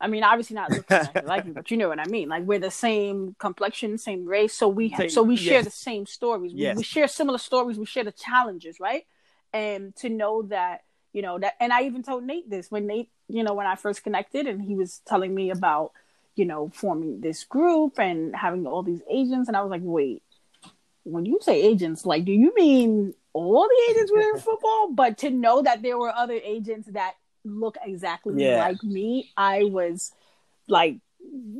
I 0.00 0.08
mean, 0.08 0.24
obviously 0.24 0.54
not 0.54 0.70
looking 0.70 1.24
like 1.26 1.44
me, 1.46 1.52
but 1.54 1.70
you 1.70 1.76
know 1.76 1.88
what 1.88 2.00
I 2.00 2.06
mean. 2.06 2.28
Like 2.30 2.44
we're 2.44 2.58
the 2.58 2.70
same 2.70 3.36
complexion, 3.38 3.98
same 3.98 4.24
race, 4.24 4.54
so 4.54 4.68
we 4.68 4.88
Same- 4.94 5.10
so 5.10 5.22
we 5.22 5.36
share 5.36 5.58
yes. 5.58 5.64
the 5.66 5.70
same 5.70 6.06
stories. 6.06 6.54
We, 6.54 6.72
we 6.74 6.82
share 6.82 7.06
similar 7.08 7.38
stories. 7.38 7.78
We 7.78 7.84
share 7.86 8.04
the 8.04 8.12
challenges, 8.12 8.80
right? 8.80 9.04
And 9.56 9.96
to 9.96 10.10
know 10.10 10.42
that 10.42 10.84
you 11.14 11.22
know 11.22 11.38
that, 11.38 11.54
and 11.60 11.72
I 11.72 11.84
even 11.84 12.02
told 12.02 12.24
Nate 12.24 12.50
this 12.50 12.70
when 12.70 12.86
Nate, 12.86 13.08
you 13.26 13.42
know, 13.42 13.54
when 13.54 13.66
I 13.66 13.74
first 13.74 14.02
connected, 14.04 14.46
and 14.46 14.60
he 14.60 14.74
was 14.74 15.00
telling 15.06 15.34
me 15.34 15.50
about 15.50 15.92
you 16.34 16.44
know 16.44 16.70
forming 16.74 17.22
this 17.22 17.44
group 17.44 17.98
and 17.98 18.36
having 18.36 18.66
all 18.66 18.82
these 18.82 19.00
agents, 19.10 19.48
and 19.48 19.56
I 19.56 19.62
was 19.62 19.70
like, 19.70 19.80
wait, 19.82 20.22
when 21.04 21.24
you 21.24 21.38
say 21.40 21.62
agents, 21.62 22.04
like, 22.04 22.26
do 22.26 22.32
you 22.32 22.52
mean 22.54 23.14
all 23.32 23.66
the 23.66 23.90
agents 23.90 24.12
within 24.14 24.38
football? 24.44 24.92
But 24.92 25.16
to 25.18 25.30
know 25.30 25.62
that 25.62 25.80
there 25.80 25.96
were 25.96 26.10
other 26.14 26.38
agents 26.44 26.88
that 26.92 27.14
look 27.44 27.78
exactly 27.82 28.34
Yeah. 28.44 28.58
like 28.58 28.84
me, 28.84 29.30
I 29.38 29.64
was 29.64 30.12
like, 30.68 30.98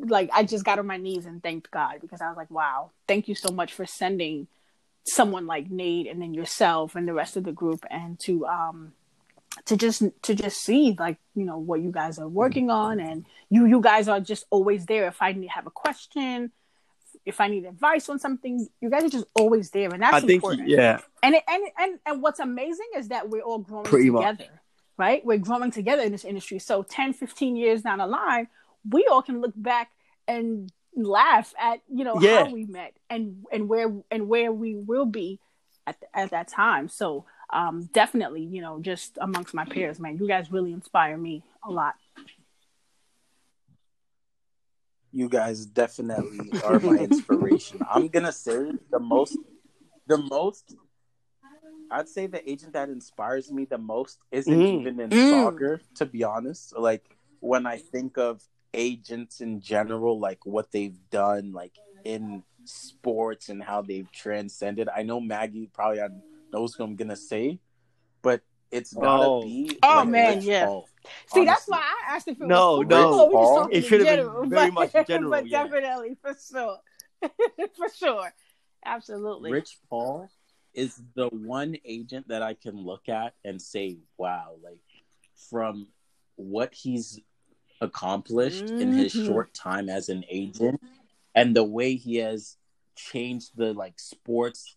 like 0.04 0.28
I 0.34 0.42
just 0.42 0.66
got 0.66 0.78
on 0.78 0.86
my 0.86 0.98
knees 0.98 1.24
and 1.24 1.42
thanked 1.42 1.70
God 1.70 2.00
because 2.02 2.20
I 2.20 2.28
was 2.28 2.36
like, 2.36 2.50
wow, 2.50 2.90
thank 3.08 3.26
you 3.26 3.34
so 3.34 3.50
much 3.50 3.72
for 3.72 3.86
sending 3.86 4.48
someone 5.06 5.46
like 5.46 5.70
Nate 5.70 6.08
and 6.08 6.20
then 6.20 6.34
yourself 6.34 6.94
and 6.96 7.06
the 7.06 7.14
rest 7.14 7.36
of 7.36 7.44
the 7.44 7.52
group 7.52 7.84
and 7.90 8.18
to 8.20 8.46
um 8.46 8.92
to 9.64 9.76
just 9.76 10.02
to 10.22 10.34
just 10.34 10.58
see 10.62 10.94
like 10.98 11.16
you 11.34 11.44
know 11.44 11.58
what 11.58 11.80
you 11.80 11.90
guys 11.90 12.18
are 12.18 12.28
working 12.28 12.70
on 12.70 13.00
and 13.00 13.24
you 13.48 13.66
you 13.66 13.80
guys 13.80 14.08
are 14.08 14.20
just 14.20 14.44
always 14.50 14.86
there. 14.86 15.06
If 15.06 15.22
I 15.22 15.32
need 15.32 15.48
have 15.48 15.66
a 15.66 15.70
question 15.70 16.52
if 17.24 17.40
I 17.40 17.48
need 17.48 17.64
advice 17.64 18.08
on 18.08 18.18
something 18.18 18.68
you 18.80 18.90
guys 18.90 19.02
are 19.02 19.08
just 19.08 19.26
always 19.34 19.70
there 19.70 19.90
and 19.92 20.02
that's 20.02 20.14
I 20.14 20.20
think 20.20 20.44
important. 20.44 20.68
yeah. 20.68 21.00
and 21.22 21.34
it, 21.34 21.42
and 21.48 21.64
and 21.78 21.98
and 22.06 22.22
what's 22.22 22.38
amazing 22.40 22.86
is 22.96 23.08
that 23.08 23.28
we're 23.28 23.42
all 23.42 23.58
growing 23.58 23.84
Pretty 23.84 24.10
much. 24.10 24.38
together 24.38 24.60
right? 24.98 25.22
We're 25.26 25.36
growing 25.38 25.70
together 25.70 26.02
in 26.02 26.12
this 26.12 26.24
industry. 26.24 26.58
So 26.58 26.82
10 26.82 27.12
15 27.14 27.56
years 27.56 27.82
down 27.82 27.98
the 27.98 28.06
line 28.06 28.48
we 28.88 29.06
all 29.10 29.22
can 29.22 29.40
look 29.40 29.52
back 29.56 29.90
and 30.28 30.70
laugh 30.96 31.54
at 31.60 31.80
you 31.92 32.04
know 32.04 32.18
Yeah. 32.20 32.36
how 32.36 32.46
we 32.46 32.64
met 32.66 32.94
and 33.10 33.44
and 33.52 33.68
where 33.68 33.92
and 34.10 34.28
where 34.28 34.52
we 34.52 34.74
will 34.74 35.06
be 35.06 35.38
at 35.86 35.96
at 36.14 36.30
that 36.30 36.48
time 36.48 36.88
so 36.88 37.24
um 37.52 37.88
definitely 37.92 38.42
you 38.42 38.60
know 38.62 38.80
just 38.80 39.18
amongst 39.20 39.54
my 39.54 39.64
peers 39.64 40.00
man 40.00 40.16
you 40.18 40.26
guys 40.28 40.50
really 40.50 40.72
inspire 40.72 41.16
me 41.16 41.42
a 41.64 41.70
lot 41.70 41.94
You 45.12 45.28
guys 45.28 45.66
definitely 45.66 46.54
are 46.62 46.80
my 46.80 46.98
inspiration. 46.98 47.80
I'm 47.90 48.08
gonna 48.08 48.32
say 48.32 48.72
the 48.90 48.98
most, 49.00 49.38
the 50.06 50.18
most. 50.18 50.74
I'd 51.90 52.08
say 52.08 52.26
the 52.26 52.48
agent 52.48 52.72
that 52.74 52.88
inspires 52.88 53.50
me 53.52 53.64
the 53.64 53.78
most 53.78 54.18
isn't 54.30 54.62
Mm. 54.62 54.72
even 54.72 55.00
in 55.00 55.10
Mm. 55.10 55.16
soccer, 55.16 55.80
to 55.96 56.06
be 56.06 56.24
honest. 56.24 56.76
Like 56.76 57.16
when 57.40 57.66
I 57.66 57.78
think 57.78 58.18
of 58.18 58.42
agents 58.76 59.40
in 59.40 59.60
general, 59.60 60.20
like 60.20 60.44
what 60.46 60.70
they've 60.70 60.98
done, 61.10 61.52
like 61.52 61.72
in 62.04 62.44
sports 62.64 63.48
and 63.48 63.62
how 63.62 63.82
they've 63.82 64.10
transcended. 64.12 64.88
I 64.94 65.02
know 65.02 65.20
Maggie 65.20 65.68
probably 65.72 66.00
knows 66.52 66.74
who 66.74 66.84
I'm 66.84 66.94
gonna 66.96 67.16
say, 67.16 67.58
but 68.22 68.42
it's 68.70 68.92
gotta 68.92 69.24
Oh. 69.24 69.42
be. 69.42 69.78
Oh, 69.82 69.96
like 69.96 70.08
man, 70.08 70.36
Rich 70.36 70.44
yeah. 70.44 70.66
Paul, 70.66 70.88
see 71.28 71.44
that's 71.44 71.66
why 71.66 71.78
i 71.78 72.14
asked 72.16 72.26
if 72.28 72.40
it 72.40 72.46
No, 72.46 72.78
was 72.78 72.86
no. 72.88 72.96
football 72.96 73.20
or 73.20 73.28
we 73.28 73.34
just 73.34 73.44
Paul. 73.44 73.56
talking 73.62 73.76
It 73.78 73.84
should 73.84 74.06
have 74.06 74.40
been 74.40 74.50
very 74.50 74.70
but- 74.70 74.92
much 74.94 75.06
general, 75.08 75.30
but 75.30 75.46
yeah. 75.48 75.62
definitely 75.64 76.16
for 76.20 76.34
sure 76.50 76.78
for 77.76 77.88
sure 77.94 78.34
absolutely 78.84 79.52
Rich 79.52 79.78
Paul 79.88 80.28
is 80.74 81.00
the 81.14 81.28
one 81.28 81.76
agent 81.84 82.28
that 82.28 82.42
I 82.42 82.54
can 82.54 82.76
look 82.76 83.08
at 83.08 83.34
and 83.44 83.60
say, 83.62 83.96
wow, 84.18 84.56
like 84.62 84.80
from 85.48 85.88
what 86.34 86.74
he's 86.74 87.18
accomplished 87.80 88.72
in 88.78 88.92
his 88.92 89.12
Mhm. 89.12 89.24
short 89.24 89.54
time 89.54 89.88
as 89.88 90.08
an 90.08 90.24
agent 90.28 90.80
and 91.34 91.54
the 91.54 91.64
way 91.64 91.94
he 91.94 92.16
has 92.16 92.56
changed 92.94 93.52
the 93.56 93.74
like 93.74 93.98
sports 93.98 94.74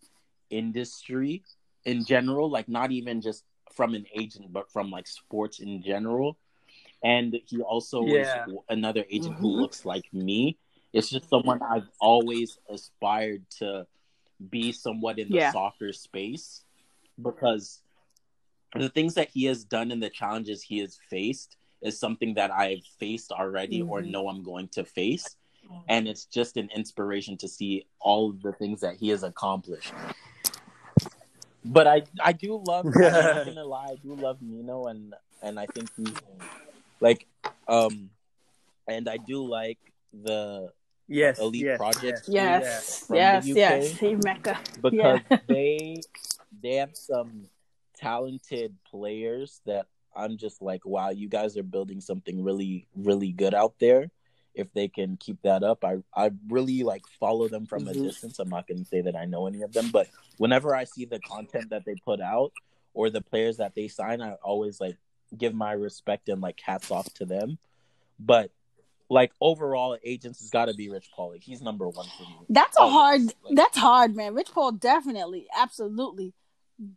industry 0.49 1.43
in 1.85 2.03
general, 2.05 2.49
like 2.49 2.67
not 2.67 2.91
even 2.91 3.21
just 3.21 3.45
from 3.73 3.93
an 3.93 4.05
agent, 4.13 4.51
but 4.51 4.69
from 4.71 4.91
like 4.91 5.07
sports 5.07 5.59
in 5.59 5.81
general. 5.81 6.37
And 7.03 7.39
he 7.45 7.61
also 7.61 8.05
Yeah. 8.05 8.45
is 8.45 8.55
another 8.67 9.05
agent 9.09 9.37
who 9.37 9.51
Mhm. 9.51 9.59
looks 9.61 9.85
like 9.85 10.11
me. 10.13 10.57
It's 10.91 11.09
just 11.09 11.29
someone 11.29 11.61
I've 11.61 11.89
always 12.01 12.57
aspired 12.69 13.49
to 13.59 13.87
be 14.49 14.71
somewhat 14.71 15.19
in 15.19 15.29
the 15.29 15.35
Yeah. 15.37 15.51
soccer 15.51 15.93
space 15.93 16.65
because 17.21 17.81
the 18.75 18.89
things 18.89 19.13
that 19.15 19.29
he 19.29 19.45
has 19.45 19.63
done 19.63 19.91
and 19.91 20.01
the 20.01 20.09
challenges 20.09 20.61
he 20.61 20.79
has 20.79 20.97
faced 21.09 21.55
is 21.81 21.99
something 21.99 22.33
that 22.35 22.51
I've 22.51 22.83
faced 22.99 23.31
already 23.31 23.81
or 23.81 24.01
Mhm. 24.01 24.11
know 24.11 24.27
I'm 24.29 24.43
going 24.43 24.67
to 24.69 24.83
face. 24.83 25.35
And 25.87 26.07
it's 26.07 26.25
just 26.25 26.57
an 26.57 26.67
inspiration 26.75 27.37
to 27.37 27.47
see 27.47 27.85
all 27.99 28.31
of 28.31 28.41
the 28.41 28.53
things 28.53 28.81
that 28.81 28.95
he 28.95 29.09
has 29.09 29.21
accomplished. 29.23 29.93
But 31.63 31.85
I 31.87 32.03
I 32.23 32.31
do 32.33 32.55
love 32.65 32.85
I'm 32.87 33.01
not 33.01 33.45
gonna 33.45 33.65
lie, 33.65 33.89
I 33.91 33.95
do 33.95 34.15
love 34.15 34.41
Mino 34.41 34.85
and 34.87 35.13
and 35.43 35.59
I 35.59 35.67
think 35.67 35.89
he's 35.95 36.15
like 36.99 37.27
um 37.67 38.09
and 38.87 39.07
I 39.07 39.17
do 39.17 39.45
like 39.45 39.77
the 40.13 40.71
Yes. 41.11 41.39
Elite 41.39 41.65
yes, 41.65 41.77
Project. 41.77 42.21
yes. 42.27 42.61
yes 42.63 43.05
from 43.07 43.15
yes 43.17 43.43
the 43.45 43.51
UK. 43.51 43.57
yes 43.57 43.91
hey 43.99 44.15
mecca 44.15 44.59
because 44.81 44.93
Yeah. 45.29 45.37
they 45.47 46.01
they 46.63 46.75
have 46.75 46.95
some 46.95 47.45
talented 47.97 48.75
players 48.89 49.61
that 49.65 49.85
I'm 50.19 50.37
just 50.37 50.61
like, 50.61 50.85
wow, 50.85 51.09
you 51.09 51.27
guys 51.29 51.57
are 51.57 51.63
building 51.63 52.01
something 52.01 52.43
really, 52.43 52.87
really 52.95 53.31
good 53.31 53.53
out 53.53 53.73
there. 53.79 54.09
If 54.53 54.71
they 54.73 54.87
can 54.87 55.15
keep 55.17 55.41
that 55.43 55.63
up, 55.63 55.85
I 55.85 55.97
I 56.13 56.31
really 56.49 56.83
like 56.83 57.03
follow 57.19 57.47
them 57.47 57.65
from 57.65 57.87
a 57.87 57.91
Mhm. 57.91 58.03
distance. 58.03 58.39
I'm 58.39 58.49
not 58.49 58.67
going 58.67 58.79
to 58.79 58.85
say 58.85 59.01
that 59.01 59.15
I 59.15 59.25
know 59.25 59.47
any 59.47 59.61
of 59.61 59.71
them, 59.73 59.89
but 59.91 60.07
whenever 60.37 60.75
I 60.75 60.83
see 60.83 61.05
the 61.05 61.19
content 61.19 61.69
that 61.69 61.85
they 61.85 61.95
put 61.95 62.19
out 62.19 62.51
or 62.93 63.09
the 63.09 63.21
players 63.21 63.57
that 63.57 63.75
they 63.75 63.87
sign, 63.87 64.21
I 64.21 64.33
always 64.43 64.81
like 64.81 64.97
give 65.37 65.53
my 65.53 65.71
respect 65.73 66.27
and 66.29 66.41
like 66.41 66.59
hats 66.59 66.91
off 66.91 67.13
to 67.15 67.25
them. 67.25 67.57
But 68.19 68.51
like 69.09 69.31
overall, 69.39 69.97
agents 70.03 70.39
has 70.41 70.49
got 70.49 70.65
to 70.65 70.73
be 70.73 70.89
Rich 70.89 71.09
Paul. 71.15 71.31
Like, 71.31 71.41
he's 71.43 71.61
number 71.61 71.87
one 71.87 72.05
for 72.17 72.23
me. 72.23 72.35
That's 72.49 72.77
a 72.77 72.87
hard. 72.89 73.21
Like- 73.43 73.55
That's 73.55 73.77
hard, 73.77 74.15
man. 74.15 74.33
Rich 74.33 74.51
Paul 74.51 74.73
definitely, 74.73 75.47
absolutely. 75.55 76.33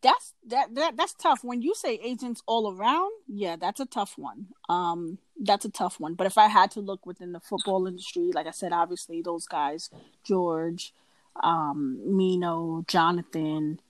That's 0.01 0.35
that 0.47 0.74
that 0.76 0.97
that's 0.97 1.14
tough. 1.14 1.43
When 1.43 1.61
you 1.61 1.74
say 1.74 1.99
agents 2.03 2.43
all 2.47 2.72
around, 2.72 3.11
yeah, 3.26 3.57
that's 3.57 3.80
a 3.80 3.87
tough 3.87 4.16
one. 4.16 4.47
Um, 4.68 5.18
that's 5.41 5.64
a 5.64 5.70
tough 5.70 5.99
one. 5.99 6.14
But 6.14 6.28
if 6.28 6.39
I 6.39 6.47
had 6.47 6.70
to 6.72 6.80
look 6.80 7.05
within 7.05 7.33
the 7.33 7.41
football 7.41 7.87
industry, 7.89 8.30
like 8.33 8.47
I 8.47 8.53
said, 8.53 8.72
obviously 8.72 9.22
those 9.22 9.47
guys, 9.47 9.91
George, 10.24 10.95
um, 11.43 12.01
Mino, 12.07 12.85
Jonathan, 12.87 13.80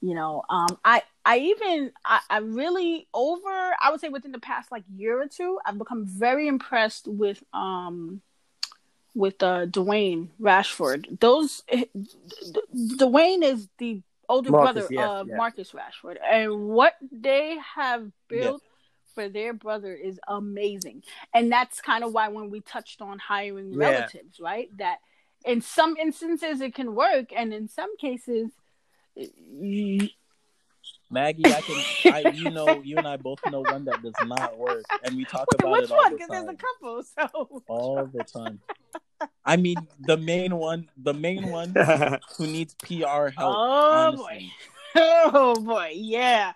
you 0.00 0.14
know, 0.14 0.44
um, 0.48 0.78
I 0.84 1.02
I 1.24 1.38
even 1.38 1.90
I, 2.04 2.20
I 2.30 2.38
really 2.38 3.08
over 3.12 3.74
I 3.82 3.90
would 3.90 4.00
say 4.00 4.08
within 4.08 4.30
the 4.32 4.38
past 4.38 4.70
like 4.70 4.84
year 4.94 5.20
or 5.20 5.26
two, 5.26 5.58
I've 5.66 5.78
become 5.78 6.06
very 6.06 6.46
impressed 6.46 7.08
with 7.08 7.42
um 7.52 8.20
with 9.16 9.42
uh 9.42 9.66
Dwayne 9.66 10.28
Rashford. 10.40 11.18
Those 11.18 11.62
D- 11.68 11.88
Dwayne 12.74 13.42
is 13.42 13.68
the 13.78 14.02
older 14.28 14.50
Marcus, 14.50 14.88
brother 14.88 14.94
yeah, 14.94 15.08
of 15.20 15.28
yeah. 15.28 15.36
Marcus 15.36 15.72
Rashford, 15.72 16.16
and 16.22 16.68
what 16.68 16.94
they 17.12 17.58
have 17.76 18.10
built 18.28 18.62
for 19.14 19.28
their 19.28 19.52
brother 19.54 19.94
is 19.94 20.20
amazing. 20.28 21.02
And 21.34 21.50
that's 21.50 21.80
kind 21.80 22.04
of 22.04 22.12
why 22.12 22.28
when 22.28 22.50
we 22.50 22.60
touched 22.60 23.00
on 23.00 23.18
hiring 23.18 23.72
Yeah. 23.72 23.78
relatives, 23.78 24.38
right? 24.40 24.68
That 24.78 24.98
in 25.44 25.60
some 25.60 25.96
instances 25.96 26.60
it 26.60 26.74
can 26.74 26.94
work, 26.94 27.32
and 27.34 27.52
in 27.54 27.68
some 27.68 27.96
cases. 27.96 28.50
y- 29.16 30.10
Maggie, 31.10 31.52
I 31.52 31.62
can, 31.62 31.84
I, 32.12 32.20
you 32.20 32.50
know, 32.50 32.82
you 32.82 32.98
and 32.98 33.06
I 33.06 33.16
both 33.16 33.38
know 33.46 33.60
one 33.60 33.84
that 33.84 34.02
does 34.02 34.20
not 34.20 34.56
work, 34.58 34.84
and 35.02 35.16
we 35.16 35.24
talk 35.24 35.48
about 35.54 35.72
Which 35.72 35.84
it 35.84 35.90
all 35.90 35.96
one? 35.98 36.10
the 36.10 36.16
Because 36.16 36.28
there's 36.30 36.48
a 36.48 36.54
couple. 36.54 37.02
So 37.02 37.62
All 37.68 38.06
the 38.06 38.24
time. 38.24 38.60
I 39.44 39.56
mean, 39.56 39.76
the 40.00 40.16
main 40.16 40.56
one, 40.56 40.88
the 40.96 41.14
main 41.14 41.48
one 41.50 41.74
who 42.36 42.46
needs 42.46 42.74
PR 42.74 43.28
help. 43.36 43.36
Oh 43.38 44.12
boy. 44.16 44.46
Oh 44.98 45.54
boy, 45.60 45.92
yeah, 45.94 46.52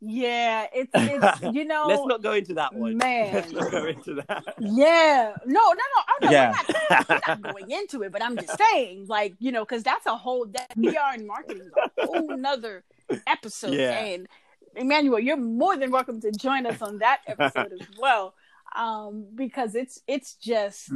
yeah. 0.00 0.66
It's 0.72 0.90
it's 0.94 1.42
you 1.54 1.64
know, 1.64 1.86
Let's 1.88 2.06
not 2.06 2.22
go 2.22 2.32
into 2.34 2.54
that 2.54 2.72
one. 2.72 2.96
man. 2.96 3.34
Let's 3.34 3.50
not 3.52 3.70
go 3.72 3.84
into 3.86 4.14
that. 4.14 4.44
yeah. 4.60 5.32
No, 5.44 5.60
no, 5.60 5.72
no. 5.74 6.02
Oh, 6.08 6.18
no 6.22 6.30
Yeah. 6.30 6.54
we're, 6.68 6.96
not, 6.96 7.08
we're 7.08 7.14
not 7.26 7.42
going 7.54 7.70
into 7.72 8.02
it, 8.04 8.12
but 8.12 8.22
I'm 8.22 8.36
just 8.36 8.56
saying, 8.70 9.06
like 9.08 9.34
you 9.40 9.50
know, 9.50 9.64
because 9.64 9.82
that's 9.82 10.06
a 10.06 10.16
whole 10.16 10.46
that 10.46 10.70
PR 10.74 11.14
and 11.14 11.26
marketing 11.26 11.62
is 11.62 11.72
a 11.98 12.06
whole 12.06 12.36
nother 12.36 12.84
episode. 13.26 13.74
Yeah. 13.74 13.98
And 13.98 14.28
Emmanuel, 14.76 15.18
you're 15.18 15.36
more 15.36 15.76
than 15.76 15.90
welcome 15.90 16.20
to 16.20 16.30
join 16.30 16.66
us 16.66 16.80
on 16.80 16.98
that 16.98 17.22
episode 17.26 17.72
as 17.72 17.88
well, 17.98 18.34
um, 18.76 19.26
because 19.34 19.74
it's 19.74 20.00
it's 20.06 20.34
just. 20.34 20.92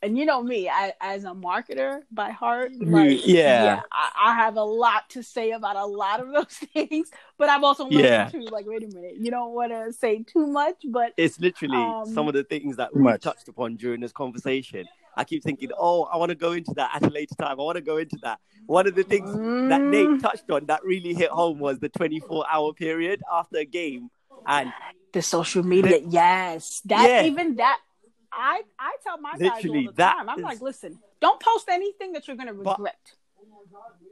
And 0.00 0.16
you 0.16 0.24
know 0.26 0.40
me, 0.42 0.68
I, 0.68 0.92
as 1.00 1.24
a 1.24 1.28
marketer 1.28 2.02
by 2.12 2.30
heart, 2.30 2.70
like 2.80 3.18
Yeah. 3.26 3.82
I, 3.90 4.10
I 4.30 4.34
have 4.34 4.56
a 4.56 4.62
lot 4.62 5.10
to 5.10 5.22
say 5.24 5.50
about 5.50 5.74
a 5.76 5.84
lot 5.86 6.20
of 6.20 6.32
those 6.32 6.46
things, 6.72 7.10
but 7.36 7.48
I've 7.48 7.64
also 7.64 7.88
Yeah. 7.90 8.28
too. 8.30 8.48
Like, 8.50 8.66
wait 8.66 8.84
a 8.84 8.86
minute, 8.86 9.16
you 9.18 9.30
don't 9.30 9.52
want 9.54 9.72
to 9.72 9.92
say 9.92 10.22
too 10.22 10.46
much, 10.46 10.76
but 10.88 11.12
It's 11.16 11.40
literally 11.40 11.74
Um, 11.74 12.14
some 12.14 12.28
of 12.28 12.34
the 12.34 12.44
things 12.44 12.76
that 12.76 12.94
we 12.94 13.02
much. 13.02 13.22
touched 13.22 13.48
upon 13.48 13.76
during 13.76 14.00
this 14.00 14.12
conversation. 14.12 14.86
I 15.16 15.24
keep 15.24 15.42
thinking, 15.42 15.70
oh, 15.76 16.04
I 16.04 16.16
want 16.16 16.30
to 16.30 16.36
go 16.36 16.52
into 16.52 16.72
that 16.74 16.90
at 16.94 17.02
a 17.04 17.10
later 17.10 17.34
time. 17.34 17.58
I 17.58 17.62
want 17.64 17.74
to 17.76 17.82
go 17.82 17.96
into 17.96 18.18
that. 18.22 18.38
One 18.66 18.86
of 18.86 18.94
the 18.94 19.02
things 19.02 19.32
that 19.66 19.80
Mm, 19.80 19.90
Nate 19.90 20.20
touched 20.20 20.48
on 20.50 20.66
that 20.66 20.84
really 20.84 21.12
hit 21.12 21.30
home 21.30 21.58
was 21.58 21.80
the 21.80 21.88
24 21.88 22.44
hour 22.48 22.72
period 22.72 23.20
after 23.32 23.58
a 23.58 23.64
game. 23.64 24.10
And 24.46 24.72
the 25.12 25.22
social 25.22 25.64
media, 25.64 25.98
yes, 26.08 26.80
that 26.84 27.08
Yeah. 27.08 27.22
even 27.22 27.56
that. 27.56 27.78
I 28.38 28.62
I 28.78 28.96
tell 29.02 29.18
my 29.20 29.32
guys 29.32 29.42
all 29.50 29.56
Literally, 29.56 29.86
the 29.86 29.92
that 29.94 30.14
time. 30.14 30.28
I'm 30.28 30.38
is- 30.38 30.44
like, 30.44 30.60
listen, 30.60 30.98
don't 31.20 31.40
post 31.40 31.68
anything 31.68 32.12
that 32.12 32.26
you're 32.28 32.36
gonna 32.36 32.54
But- 32.54 32.78
regret. 32.78 32.98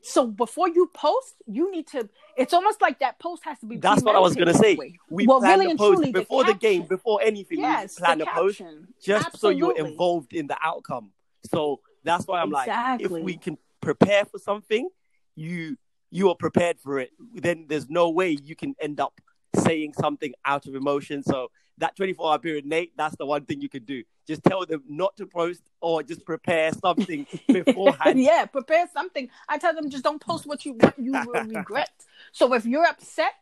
so 0.03 0.27
before 0.27 0.69
you 0.69 0.91
post, 0.95 1.35
you 1.47 1.71
need 1.71 1.87
to. 1.89 2.09
It's 2.37 2.53
almost 2.53 2.81
like 2.81 2.99
that 3.01 3.19
post 3.19 3.45
has 3.45 3.59
to 3.61 3.67
be. 3.67 3.77
that's 3.79 4.03
what 4.03 4.15
I 4.15 4.19
was 4.21 4.35
going 4.35 4.49
to 4.49 4.55
say. 4.55 4.77
We 5.11 5.27
Well, 5.27 5.41
planned 5.41 5.61
really 5.61 5.73
the 5.73 5.79
post 5.79 5.97
truly, 5.99 6.13
before 6.13 6.45
the, 6.45 6.55
game, 6.55 6.83
caption. 6.83 6.97
before 6.97 7.21
anything. 7.23 7.61
Yes, 7.61 7.97
we 7.99 8.05
planned 8.05 8.21
the 8.21 8.31
a 8.31 8.35
post 8.35 8.63
just 9.03 9.39
so 9.39 9.49
you're 9.49 9.77
involved 9.77 10.33
in 10.33 10.47
the 10.47 10.57
outcome. 10.63 11.13
So 11.51 11.81
that's 12.05 12.27
why 12.27 12.41
I'm 12.41 12.51
like, 12.51 12.69
if 13.01 13.11
we 13.11 13.37
can 13.37 13.59
prepare 13.81 14.25
for 14.25 14.39
something, 14.39 14.89
you 15.35 15.77
you 16.11 16.29
are 16.31 16.37
prepared 16.37 16.79
for 16.79 16.99
it. 17.01 17.11
Then 17.35 17.67
there's 17.69 17.89
no 17.91 18.11
way 18.11 18.31
you 18.31 18.55
can 18.55 18.75
end 18.81 19.01
up 19.01 19.21
saying 19.57 19.95
something 19.95 20.33
out 20.45 20.67
of 20.67 20.75
emotion. 20.75 21.23
So 21.23 21.51
that 21.79 21.97
24 21.97 22.31
hour 22.33 22.39
period, 22.39 22.67
Nate, 22.67 22.93
that's 22.97 23.17
the 23.17 23.27
one 23.27 23.45
thing 23.45 23.61
you 23.61 23.69
can 23.69 23.85
do. 23.85 24.03
Just 24.27 24.43
tell 24.43 24.65
them 24.67 24.83
not 24.89 25.17
to 25.19 25.27
post 25.27 25.63
or 25.81 26.03
just 26.03 26.25
prepare 26.25 26.73
something 26.73 27.27
beforehand. 27.49 28.21
yeah, 28.21 28.45
prepare 28.47 28.89
something. 28.93 29.29
I 29.49 29.59
tell 29.59 29.75
them 29.75 29.91
just 29.91 30.03
don't 30.05 30.21
post 30.21 30.47
what 30.47 30.65
you 30.65 30.73
what 30.75 30.99
you 30.99 31.13
will 31.13 31.45
regret. 31.45 31.91
So 32.33 32.53
if 32.55 32.67
you're 32.67 32.87
upset, 32.87 33.35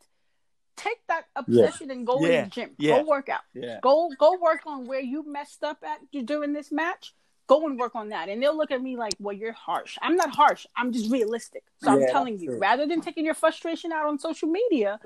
take 0.76 0.98
that 1.08 1.24
obsession 1.36 1.90
and 1.90 2.06
go 2.06 2.20
Yeah, 2.20 2.38
in 2.40 2.44
the 2.44 2.50
gym. 2.50 2.70
yeah. 2.78 2.98
Go 2.98 3.08
work 3.08 3.28
out. 3.28 3.42
Yeah. 3.54 3.78
Go 3.82 4.10
go 4.18 4.38
work 4.40 4.62
on 4.66 4.86
where 4.86 5.00
you 5.00 5.24
messed 5.26 5.62
up 5.64 5.78
at 5.84 6.00
during 6.26 6.52
this 6.52 6.70
match. 6.72 7.14
Go 7.46 7.66
and 7.66 7.78
work 7.78 7.94
on 7.94 8.08
that. 8.08 8.28
And 8.30 8.42
they'll 8.42 8.56
look 8.56 8.70
at 8.70 8.80
me 8.82 8.96
like, 8.96 9.12
well, 9.20 9.34
you're 9.36 9.52
harsh. 9.52 9.98
I'm 10.00 10.16
not 10.16 10.34
harsh. 10.34 10.66
I'm 10.76 10.92
just 10.92 11.10
realistic. 11.12 11.62
So 11.82 11.90
I'm 11.90 12.06
telling 12.06 12.38
you, 12.38 12.52
it. 12.54 12.58
rather 12.58 12.86
than 12.86 13.02
taking 13.02 13.24
your 13.26 13.34
frustration 13.34 13.92
out 13.92 14.06
on 14.06 14.18
social 14.18 14.48
media, 14.48 14.98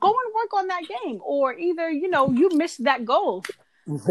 go 0.00 0.08
and 0.08 0.34
work 0.34 0.52
on 0.54 0.68
that 0.68 0.82
game. 0.88 1.20
Or 1.24 1.54
either, 1.54 1.90
you 1.90 2.08
know, 2.10 2.30
you 2.32 2.50
missed 2.52 2.84
that 2.84 3.04
goal. 3.04 3.44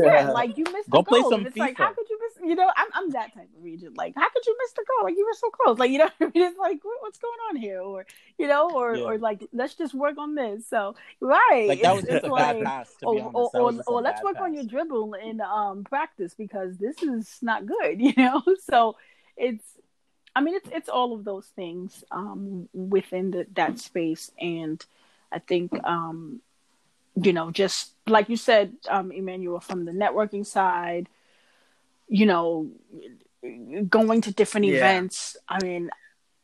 Yeah, 0.02 0.32
like 0.32 0.58
you 0.58 0.64
missed 0.72 0.90
Go 0.90 1.00
the 1.00 1.04
play 1.04 1.22
goal. 1.22 1.32
some 1.32 1.40
and 1.40 1.48
it's 1.48 1.58
like, 1.58 1.76
how 1.78 1.94
could 1.94 2.10
you 2.10 2.18
miss? 2.22 2.50
You 2.50 2.56
know, 2.56 2.72
I'm 2.78 2.88
I'm 2.94 3.12
that 3.12 3.34
type 3.34 3.50
of 3.58 3.64
region. 3.64 3.94
Like, 3.96 4.14
how 4.16 4.30
could 4.30 4.46
you 4.46 4.56
miss 4.58 4.72
the 4.74 4.86
goal? 4.88 5.04
Like 5.04 5.18
you 5.18 5.26
were 5.26 5.34
so 5.34 5.50
close. 5.50 5.78
Like 5.78 5.92
you 5.92 5.98
know, 5.98 6.06
what 6.18 6.32
I 6.36 6.40
mean? 6.40 6.48
it's 6.48 6.58
like 6.58 6.80
what, 6.84 6.98
what's 7.02 7.18
going 7.18 7.40
on 7.50 7.58
here? 7.58 7.82
Or 7.82 8.06
you 8.38 8.48
know, 8.48 8.72
or 8.74 8.96
Yeah. 8.96 9.04
or 9.04 9.18
like 9.18 9.44
let's 9.52 9.76
just 9.76 9.94
work 9.94 10.18
on 10.18 10.36
this. 10.36 10.66
So 10.70 10.96
right, 11.20 11.68
Like 11.68 11.82
that 11.82 11.94
was 11.94 12.06
it's, 12.06 12.08
just 12.08 12.24
it's 12.24 12.28
a 12.28 12.30
like, 12.30 12.58
bad 12.60 12.64
pass. 12.64 12.96
To 12.98 13.08
or 13.08 13.16
be 13.16 13.20
honest, 13.20 13.36
or, 13.36 13.52
That 13.54 13.62
or, 13.62 13.66
was 13.66 13.76
just 13.76 13.92
a 13.92 13.92
or 13.92 14.02
let's 14.02 14.22
bad 14.22 14.24
work 14.24 14.40
on 14.42 14.54
your 14.54 14.64
dribble 14.64 15.14
in 15.16 15.42
um 15.42 15.84
practice 15.84 16.34
because 16.36 16.78
this 16.78 17.04
is 17.04 17.38
not 17.42 17.66
good. 17.66 18.00
You 18.02 18.14
know, 18.18 18.44
so 18.64 18.96
it's. 19.36 19.66
I 20.36 20.42
mean, 20.42 20.56
it's 20.56 20.70
it's 20.72 20.90
all 20.90 21.14
of 21.14 21.24
those 21.24 21.48
things 21.56 22.04
um, 22.12 22.68
within 22.74 23.32
the, 23.32 23.48
that 23.56 23.80
space, 23.80 24.32
and 24.40 24.84
I 25.36 25.40
think 25.40 25.72
um, 25.84 26.42
you 27.16 27.34
know, 27.34 27.52
just 27.52 27.94
like 28.08 28.30
you 28.30 28.38
said, 28.38 28.74
um, 28.90 29.12
Emmanuel, 29.12 29.60
from 29.60 29.86
the 29.86 29.92
networking 29.92 30.46
side, 30.46 31.08
you 32.08 32.26
know, 32.26 32.70
going 33.90 34.22
to 34.22 34.34
different 34.34 34.66
Yeah. 34.66 34.76
events. 34.76 35.38
I 35.48 35.64
mean, 35.64 35.90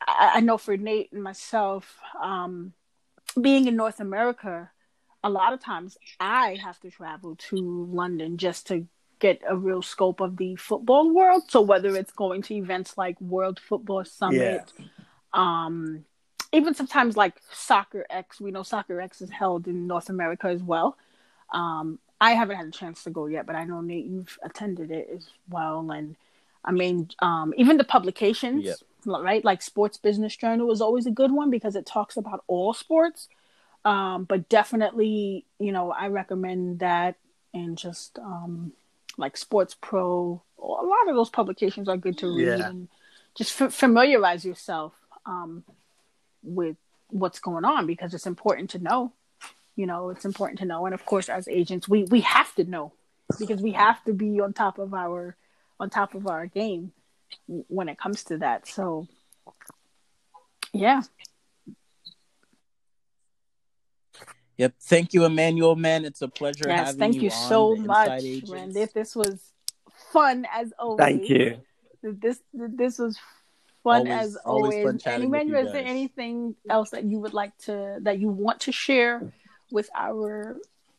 I, 0.00 0.32
I 0.36 0.40
know 0.40 0.58
for 0.58 0.76
Nate 0.76 1.12
and 1.12 1.22
myself, 1.22 1.98
um, 2.20 2.72
being 3.40 3.66
in 3.66 3.76
North 3.76 4.00
America, 4.00 4.70
a 5.24 5.30
lot 5.30 5.52
of 5.52 5.60
times 5.60 5.96
I 6.18 6.58
have 6.62 6.80
to 6.80 6.90
travel 6.90 7.36
to 7.50 7.56
London 7.90 8.38
just 8.38 8.66
to 8.68 8.86
get 9.20 9.40
a 9.46 9.56
real 9.56 9.82
scope 9.82 10.20
of 10.20 10.36
the 10.36 10.56
football 10.56 11.14
world. 11.14 11.44
So 11.48 11.60
whether 11.60 11.96
it's 11.96 12.12
going 12.12 12.42
to 12.42 12.54
events 12.54 12.98
like 12.98 13.20
World 13.20 13.60
Football 13.60 14.04
Summit, 14.04 14.72
um, 15.32 16.04
even 16.52 16.74
sometimes 16.74 17.16
like 17.16 17.34
Soccerex, 17.52 18.40
we 18.40 18.50
know 18.50 18.60
Soccerex 18.60 19.22
is 19.22 19.30
held 19.30 19.66
in 19.66 19.86
North 19.86 20.08
America 20.10 20.48
as 20.48 20.62
well. 20.62 20.96
Um, 21.52 21.98
I 22.20 22.32
haven't 22.32 22.56
had 22.56 22.66
a 22.66 22.70
chance 22.70 23.02
to 23.04 23.10
go 23.10 23.26
yet, 23.26 23.46
but 23.46 23.56
I 23.56 23.64
know 23.64 23.80
Nate, 23.80 24.04
you've 24.04 24.38
attended 24.42 24.90
it 24.90 25.08
as 25.14 25.26
well. 25.50 25.90
And 25.90 26.14
I 26.64 26.70
mean, 26.72 27.10
um, 27.20 27.52
even 27.56 27.76
the 27.78 27.84
publications, 27.84 28.64
Yep. 28.64 28.76
right? 29.06 29.44
Like 29.44 29.62
Sports 29.62 29.96
Business 29.98 30.36
Journal 30.36 30.70
is 30.70 30.80
always 30.80 31.06
a 31.06 31.10
good 31.10 31.32
one 31.32 31.50
because 31.50 31.74
it 31.74 31.86
talks 31.86 32.16
about 32.16 32.44
all 32.46 32.72
sports. 32.74 33.28
Um, 33.84 34.24
but 34.24 34.48
definitely, 34.48 35.44
you 35.58 35.72
know, 35.72 35.90
I 35.90 36.06
recommend 36.08 36.78
that 36.80 37.16
and 37.52 37.76
just 37.76 38.18
um, 38.20 38.72
like 39.16 39.34
SportsPro. 39.34 40.40
A 40.62 40.64
lot 40.64 41.08
of 41.08 41.16
those 41.16 41.30
publications 41.30 41.88
are 41.88 41.96
good 41.96 42.16
to 42.18 42.28
read 42.28 42.58
Yeah. 42.60 42.68
and 42.68 42.88
just 43.34 43.60
f- 43.60 43.72
familiarize 43.74 44.44
yourself 44.44 44.92
um, 45.26 45.64
with 46.42 46.76
what's 47.08 47.38
going 47.40 47.64
on 47.64 47.86
because 47.86 48.14
it's 48.14 48.26
important 48.26 48.70
to 48.70 48.78
know. 48.78 49.12
You 49.76 49.86
know, 49.86 50.10
it's 50.10 50.24
important 50.24 50.58
to 50.58 50.66
know, 50.66 50.84
and 50.84 50.94
of 50.94 51.06
course, 51.06 51.28
as 51.28 51.48
agents, 51.48 51.88
we 51.88 52.04
we 52.04 52.20
have 52.20 52.54
to 52.56 52.64
know 52.64 52.92
because 53.38 53.62
we 53.62 53.72
have 53.72 54.04
to 54.04 54.12
be 54.12 54.40
on 54.40 54.52
top 54.52 54.78
of 54.78 54.92
our 54.92 55.36
on 55.80 55.88
top 55.88 56.14
of 56.14 56.26
our 56.26 56.46
game 56.46 56.92
when 57.46 57.88
it 57.88 57.98
comes 57.98 58.24
to 58.24 58.38
that. 58.38 58.68
So, 58.68 59.08
yeah, 60.74 61.02
Yep. 64.58 64.74
Thank 64.80 65.12
you, 65.14 65.24
Emmanuel. 65.24 65.74
Man, 65.76 66.04
it's 66.04 66.22
a 66.22 66.28
pleasure 66.28 66.68
yes, 66.68 66.86
having 66.86 66.98
thank 66.98 67.14
you, 67.16 67.22
you 67.22 67.30
on 67.30 67.48
so 67.48 67.76
much, 67.76 68.06
Inside 68.06 68.24
Agents. 68.24 68.92
This 68.94 69.16
was 69.16 69.40
fun 70.12 70.46
as 70.52 70.72
always. 70.78 70.98
Thank 70.98 71.28
you. 71.28 71.60
This 72.02 72.40
this 72.52 72.98
was 72.98 73.18
fun 73.82 74.06
Always- 74.08 74.12
as 74.12 74.36
always 74.36 74.74
always. 74.74 75.02
fun 75.02 75.12
and 75.14 75.24
Emmanuel, 75.24 75.66
is 75.66 75.72
there 75.72 75.84
anything 75.84 76.54
else 76.68 76.90
that 76.90 77.04
you 77.04 77.18
would 77.18 77.34
like 77.34 77.56
to 77.58 77.98
that 78.02 78.18
you 78.18 78.28
want 78.28 78.60
to 78.60 78.72
share 78.72 79.32
with 79.70 79.88
our 79.94 80.56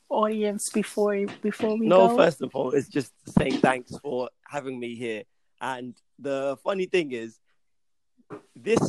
audience 0.10 0.70
before 0.70 1.26
before 1.42 1.78
we 1.78 1.88
no, 1.88 2.08
go? 2.10 2.18
first 2.18 2.42
of 2.42 2.56
all, 2.56 2.72
it's 2.72 2.88
just 2.90 3.14
saying 3.38 3.58
thanks 3.60 3.98
for 3.98 4.30
having 4.48 4.80
me 4.80 4.96
here. 4.96 5.24
And 5.62 5.96
the 6.20 6.58
funny 6.64 6.86
thing 6.86 7.12
is, 7.14 7.40
this 8.56 8.80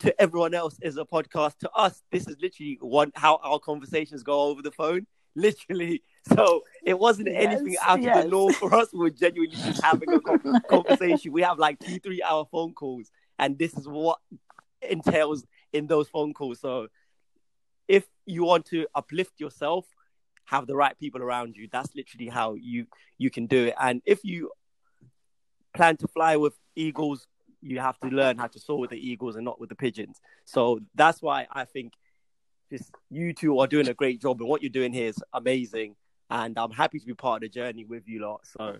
to 0.00 0.20
everyone 0.20 0.54
else 0.54 0.78
is 0.82 0.96
a 0.98 1.04
podcast. 1.04 1.58
To 1.58 1.70
us, 1.70 2.02
this 2.10 2.26
is 2.26 2.36
literally 2.40 2.78
one 2.80 3.12
how 3.14 3.36
our 3.42 3.58
conversations 3.58 4.22
go 4.22 4.42
over 4.42 4.62
the 4.62 4.72
phone. 4.72 5.06
Literally, 5.38 6.02
so 6.34 6.62
it 6.82 6.98
wasn't 6.98 7.28
Yes, 7.28 7.44
anything 7.46 7.76
out 7.82 7.98
of 7.98 8.04
the 8.22 8.24
norm 8.30 8.54
for 8.54 8.72
us. 8.74 8.88
We 8.90 9.00
were 9.00 9.10
genuinely 9.10 9.54
just 9.54 9.82
having 9.82 10.08
a 10.10 10.60
conversation. 10.70 11.30
We 11.30 11.42
have 11.42 11.58
like 11.58 11.78
two, 11.78 11.98
three 11.98 12.22
hour 12.22 12.46
phone 12.50 12.72
calls, 12.72 13.10
and 13.38 13.58
this 13.58 13.74
is 13.74 13.86
what 13.88 14.18
entails 14.82 15.44
in 15.72 15.86
those 15.86 16.08
phone 16.08 16.32
calls. 16.32 16.60
So, 16.60 16.88
if 17.88 18.04
you 18.24 18.44
want 18.44 18.66
to 18.66 18.86
uplift 18.94 19.38
yourself, 19.38 19.86
have 20.46 20.66
the 20.66 20.76
right 20.76 20.98
people 20.98 21.22
around 21.22 21.56
you. 21.56 21.68
That's 21.70 21.94
literally 21.94 22.28
how 22.28 22.54
you 22.54 22.86
you 23.18 23.30
can 23.30 23.46
do 23.46 23.66
it. 23.66 23.74
And 23.80 24.02
if 24.04 24.24
you 24.24 24.50
plan 25.74 25.96
to 25.98 26.08
fly 26.08 26.36
with 26.36 26.54
eagles, 26.74 27.26
you 27.60 27.80
have 27.80 27.98
to 28.00 28.08
learn 28.08 28.38
how 28.38 28.46
to 28.46 28.58
soar 28.58 28.78
with 28.78 28.90
the 28.90 29.10
eagles 29.10 29.36
and 29.36 29.44
not 29.44 29.60
with 29.60 29.68
the 29.68 29.74
pigeons. 29.74 30.20
So 30.44 30.80
that's 30.94 31.20
why 31.20 31.46
I 31.52 31.64
think 31.64 31.92
just 32.70 32.90
you 33.10 33.32
two 33.32 33.58
are 33.58 33.66
doing 33.66 33.88
a 33.88 33.94
great 33.94 34.20
job, 34.20 34.40
and 34.40 34.48
what 34.48 34.62
you're 34.62 34.70
doing 34.70 34.92
here 34.92 35.08
is 35.08 35.22
amazing. 35.32 35.96
And 36.28 36.58
I'm 36.58 36.72
happy 36.72 36.98
to 36.98 37.06
be 37.06 37.14
part 37.14 37.42
of 37.42 37.52
the 37.52 37.54
journey 37.60 37.84
with 37.84 38.08
you 38.08 38.20
lot. 38.20 38.40
So, 38.44 38.78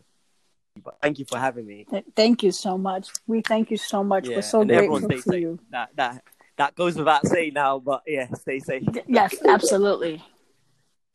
but 0.82 0.98
thank 1.03 1.19
you 1.19 1.24
for 1.24 1.39
having 1.39 1.66
me. 1.66 1.86
Thank 2.15 2.43
you 2.43 2.53
so 2.53 2.77
much. 2.78 3.09
We 3.27 3.40
thank 3.40 3.70
you 3.70 3.77
so 3.77 4.03
much. 4.05 4.28
Yeah, 4.28 4.36
We're 4.36 4.43
so 4.43 4.65
grateful 4.65 5.01
for 5.01 5.19
safe. 5.19 5.40
you. 5.40 5.59
That 5.70 5.90
that 5.97 6.23
that 6.57 6.74
goes 6.74 6.97
without 6.97 7.27
saying 7.27 7.55
now, 7.55 7.78
but 7.78 8.03
yeah, 8.07 8.32
stay 8.35 8.61
safe. 8.61 8.85
Yes, 9.07 9.36
absolutely. 9.47 10.23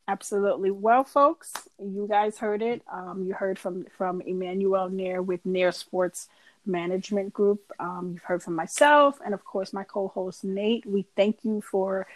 Absolutely. 0.08 0.70
Well, 0.70 1.04
folks, 1.04 1.52
you 1.78 2.06
guys 2.08 2.36
heard 2.38 2.60
it. 2.60 2.82
Um, 2.92 3.24
you 3.26 3.34
heard 3.34 3.58
from 3.58 3.86
from 3.96 4.20
Emmanuel 4.20 4.88
Nare 4.88 5.22
with 5.22 5.44
Nare 5.46 5.72
Sports 5.72 6.28
Management 6.66 7.32
Group. 7.32 7.60
Um, 7.78 8.10
you've 8.12 8.22
heard 8.22 8.42
from 8.42 8.54
myself 8.54 9.18
and, 9.24 9.32
of 9.32 9.44
course, 9.44 9.72
my 9.72 9.84
co-host 9.84 10.44
Nate. 10.44 10.86
We 10.86 11.06
thank 11.16 11.44
you 11.44 11.60
for 11.60 12.06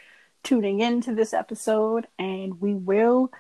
tuning 0.43 0.81
in 0.81 1.01
to 1.03 1.15
this 1.15 1.33
episode, 1.33 2.07
and 2.19 2.61
we 2.61 2.75
will 2.75 3.33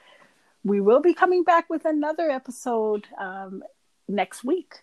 we 0.64 0.80
will 0.80 1.00
be 1.00 1.14
coming 1.14 1.44
back 1.44 1.70
with 1.70 1.84
another 1.84 2.30
episode 2.30 3.06
um, 3.18 3.62
next 4.08 4.44
week. 4.44 4.74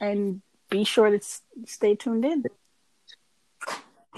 And 0.00 0.42
be 0.70 0.84
sure 0.84 1.10
to 1.10 1.20
stay 1.66 1.94
tuned 1.94 2.24
in. 2.24 2.44